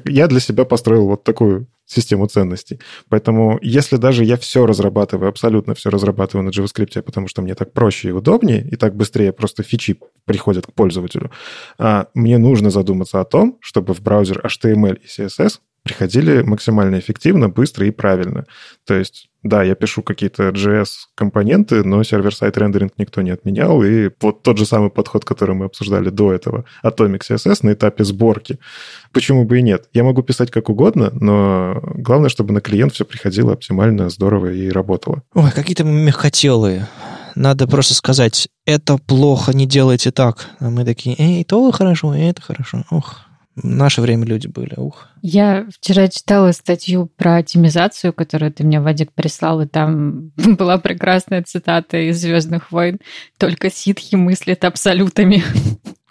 я 0.05 0.27
для 0.27 0.39
себя 0.39 0.65
построил 0.65 1.07
вот 1.07 1.23
такую 1.23 1.67
систему 1.85 2.27
ценностей. 2.27 2.79
Поэтому 3.09 3.59
если 3.61 3.97
даже 3.97 4.23
я 4.23 4.37
все 4.37 4.65
разрабатываю, 4.65 5.29
абсолютно 5.29 5.73
все 5.73 5.89
разрабатываю 5.89 6.45
на 6.45 6.49
JavaScript, 6.49 7.01
потому 7.01 7.27
что 7.27 7.41
мне 7.41 7.55
так 7.55 7.73
проще 7.73 8.09
и 8.09 8.11
удобнее, 8.11 8.65
и 8.69 8.75
так 8.75 8.95
быстрее 8.95 9.33
просто 9.33 9.63
фичи 9.63 9.99
приходят 10.25 10.67
к 10.67 10.73
пользователю, 10.73 11.31
а 11.77 12.07
мне 12.13 12.37
нужно 12.37 12.69
задуматься 12.69 13.19
о 13.19 13.25
том, 13.25 13.57
чтобы 13.61 13.93
в 13.93 14.01
браузер 14.01 14.41
HTML 14.45 14.97
и 14.97 15.07
CSS 15.07 15.59
приходили 15.83 16.41
максимально 16.41 16.99
эффективно, 16.99 17.49
быстро 17.49 17.85
и 17.85 17.91
правильно. 17.91 18.45
То 18.85 18.95
есть, 18.95 19.29
да, 19.43 19.63
я 19.63 19.75
пишу 19.75 20.01
какие-то 20.01 20.49
JS-компоненты, 20.49 21.83
но 21.83 22.03
сервер-сайт 22.03 22.57
рендеринг 22.57 22.93
никто 22.97 23.21
не 23.21 23.31
отменял, 23.31 23.83
и 23.83 24.09
вот 24.21 24.43
тот 24.43 24.57
же 24.57 24.65
самый 24.65 24.89
подход, 24.89 25.25
который 25.25 25.55
мы 25.55 25.65
обсуждали 25.65 26.09
до 26.09 26.31
этого, 26.31 26.65
Atomic 26.83 27.21
CSS 27.29 27.59
на 27.63 27.73
этапе 27.73 28.05
сборки. 28.05 28.59
Почему 29.11 29.43
бы 29.45 29.59
и 29.59 29.61
нет? 29.61 29.89
Я 29.93 30.03
могу 30.03 30.23
писать 30.23 30.51
как 30.51 30.69
угодно, 30.69 31.11
но 31.11 31.81
главное, 31.95 32.29
чтобы 32.29 32.53
на 32.53 32.61
клиент 32.61 32.93
все 32.93 33.03
приходило 33.03 33.53
оптимально, 33.53 34.09
здорово 34.09 34.53
и 34.53 34.69
работало. 34.69 35.23
Ой, 35.33 35.51
какие-то 35.51 35.83
мягкотелые 35.83 36.87
надо 37.35 37.67
просто 37.67 37.93
сказать, 37.93 38.47
это 38.65 38.97
плохо, 38.97 39.53
не 39.53 39.65
делайте 39.65 40.11
так. 40.11 40.49
А 40.59 40.69
мы 40.69 40.85
такие, 40.85 41.15
эй, 41.17 41.43
то 41.43 41.71
хорошо, 41.71 42.13
это 42.13 42.41
хорошо. 42.41 42.83
Ух. 42.91 43.21
В 43.55 43.65
наше 43.65 44.01
время 44.01 44.25
люди 44.25 44.47
были, 44.47 44.73
ух. 44.77 45.09
Я 45.21 45.67
вчера 45.71 46.07
читала 46.07 46.51
статью 46.53 47.05
про 47.05 47.37
оптимизацию, 47.37 48.11
которую 48.11 48.51
ты 48.51 48.63
мне, 48.63 48.81
Вадик, 48.81 49.11
прислал, 49.11 49.61
и 49.61 49.67
там 49.67 50.29
была 50.37 50.79
прекрасная 50.79 51.43
цитата 51.43 52.09
из 52.09 52.19
«Звездных 52.19 52.71
войн». 52.71 52.99
«Только 53.37 53.69
ситхи 53.69 54.15
мыслят 54.15 54.63
абсолютами». 54.65 55.43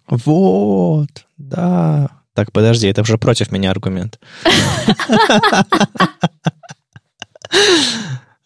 Вот, 0.09 1.09
да. 1.39 2.10
Так, 2.35 2.52
подожди, 2.52 2.86
это 2.86 3.02
уже 3.02 3.19
против 3.19 3.51
меня 3.51 3.70
аргумент. 3.70 4.20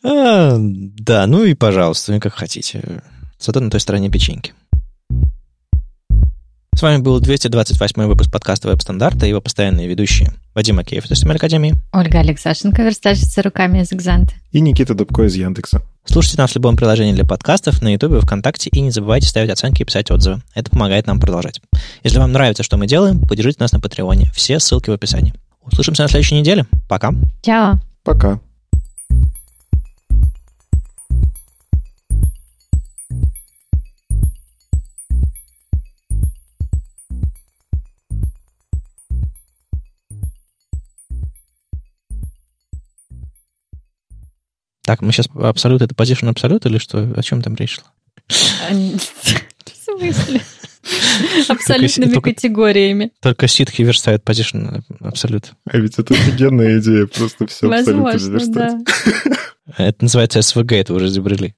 А, 0.08 0.56
да, 0.58 1.26
ну 1.26 1.42
и 1.42 1.54
пожалуйста, 1.54 2.20
как 2.20 2.34
хотите. 2.34 3.02
Зато 3.40 3.58
на 3.58 3.70
той 3.70 3.80
стороне 3.80 4.08
печеньки. 4.08 4.54
С 6.76 6.82
вами 6.82 6.98
был 7.00 7.18
228 7.20 8.04
выпуск 8.04 8.30
подкаста 8.30 8.68
«Веб-стандарта» 8.68 9.24
и 9.24 9.30
его 9.30 9.40
постоянные 9.40 9.88
ведущие 9.88 10.34
Вадим 10.54 10.78
Акеев 10.78 11.06
из 11.06 11.24
HTML 11.24 11.36
Академии, 11.36 11.74
Ольга 11.90 12.18
Алексашенко, 12.18 12.82
верстальщица 12.82 13.42
руками 13.42 13.80
из 13.80 13.94
Экзанта 13.94 14.34
и 14.52 14.60
Никита 14.60 14.92
Дубко 14.92 15.22
из 15.22 15.34
Яндекса. 15.36 15.80
Слушайте 16.04 16.36
нас 16.36 16.50
в 16.52 16.56
любом 16.56 16.76
приложении 16.76 17.14
для 17.14 17.24
подкастов, 17.24 17.80
на 17.80 17.94
Ютубе, 17.94 18.20
ВКонтакте 18.20 18.68
и 18.68 18.80
не 18.82 18.90
забывайте 18.90 19.26
ставить 19.26 19.48
оценки 19.48 19.80
и 19.80 19.84
писать 19.86 20.10
отзывы. 20.10 20.42
Это 20.54 20.70
помогает 20.70 21.06
нам 21.06 21.18
продолжать. 21.18 21.62
Если 22.04 22.18
вам 22.18 22.32
нравится, 22.32 22.62
что 22.62 22.76
мы 22.76 22.86
делаем, 22.86 23.22
поддержите 23.26 23.56
нас 23.60 23.72
на 23.72 23.80
Патреоне. 23.80 24.30
Все 24.34 24.60
ссылки 24.60 24.90
в 24.90 24.92
описании. 24.92 25.32
Услышимся 25.62 26.02
на 26.02 26.10
следующей 26.10 26.34
неделе. 26.34 26.66
Пока. 26.90 27.14
Чао. 27.40 27.80
Пока. 28.04 28.38
Так, 44.86 45.02
мы 45.02 45.10
сейчас 45.10 45.28
абсолют, 45.34 45.82
это 45.82 45.96
position 45.96 46.30
абсолют 46.30 46.64
или 46.64 46.78
что? 46.78 47.00
О 47.16 47.22
чем 47.22 47.42
там 47.42 47.56
речь 47.56 47.74
шла? 47.74 47.84
В 48.28 48.98
смысле? 49.84 50.40
Абсолютными 51.48 52.20
категориями. 52.20 53.10
Только 53.20 53.48
ситхи 53.48 53.82
верстают 53.82 54.22
position 54.22 54.84
абсолют. 55.00 55.54
А 55.68 55.76
ведь 55.76 55.98
это 55.98 56.14
офигенная 56.14 56.78
идея, 56.78 57.06
просто 57.06 57.48
все 57.48 57.68
абсолютно 57.68 58.16
верстать. 58.16 58.74
Это 59.76 59.96
называется 60.04 60.40
СВГ, 60.42 60.72
это 60.72 60.94
уже 60.94 61.06
изобрели. 61.06 61.54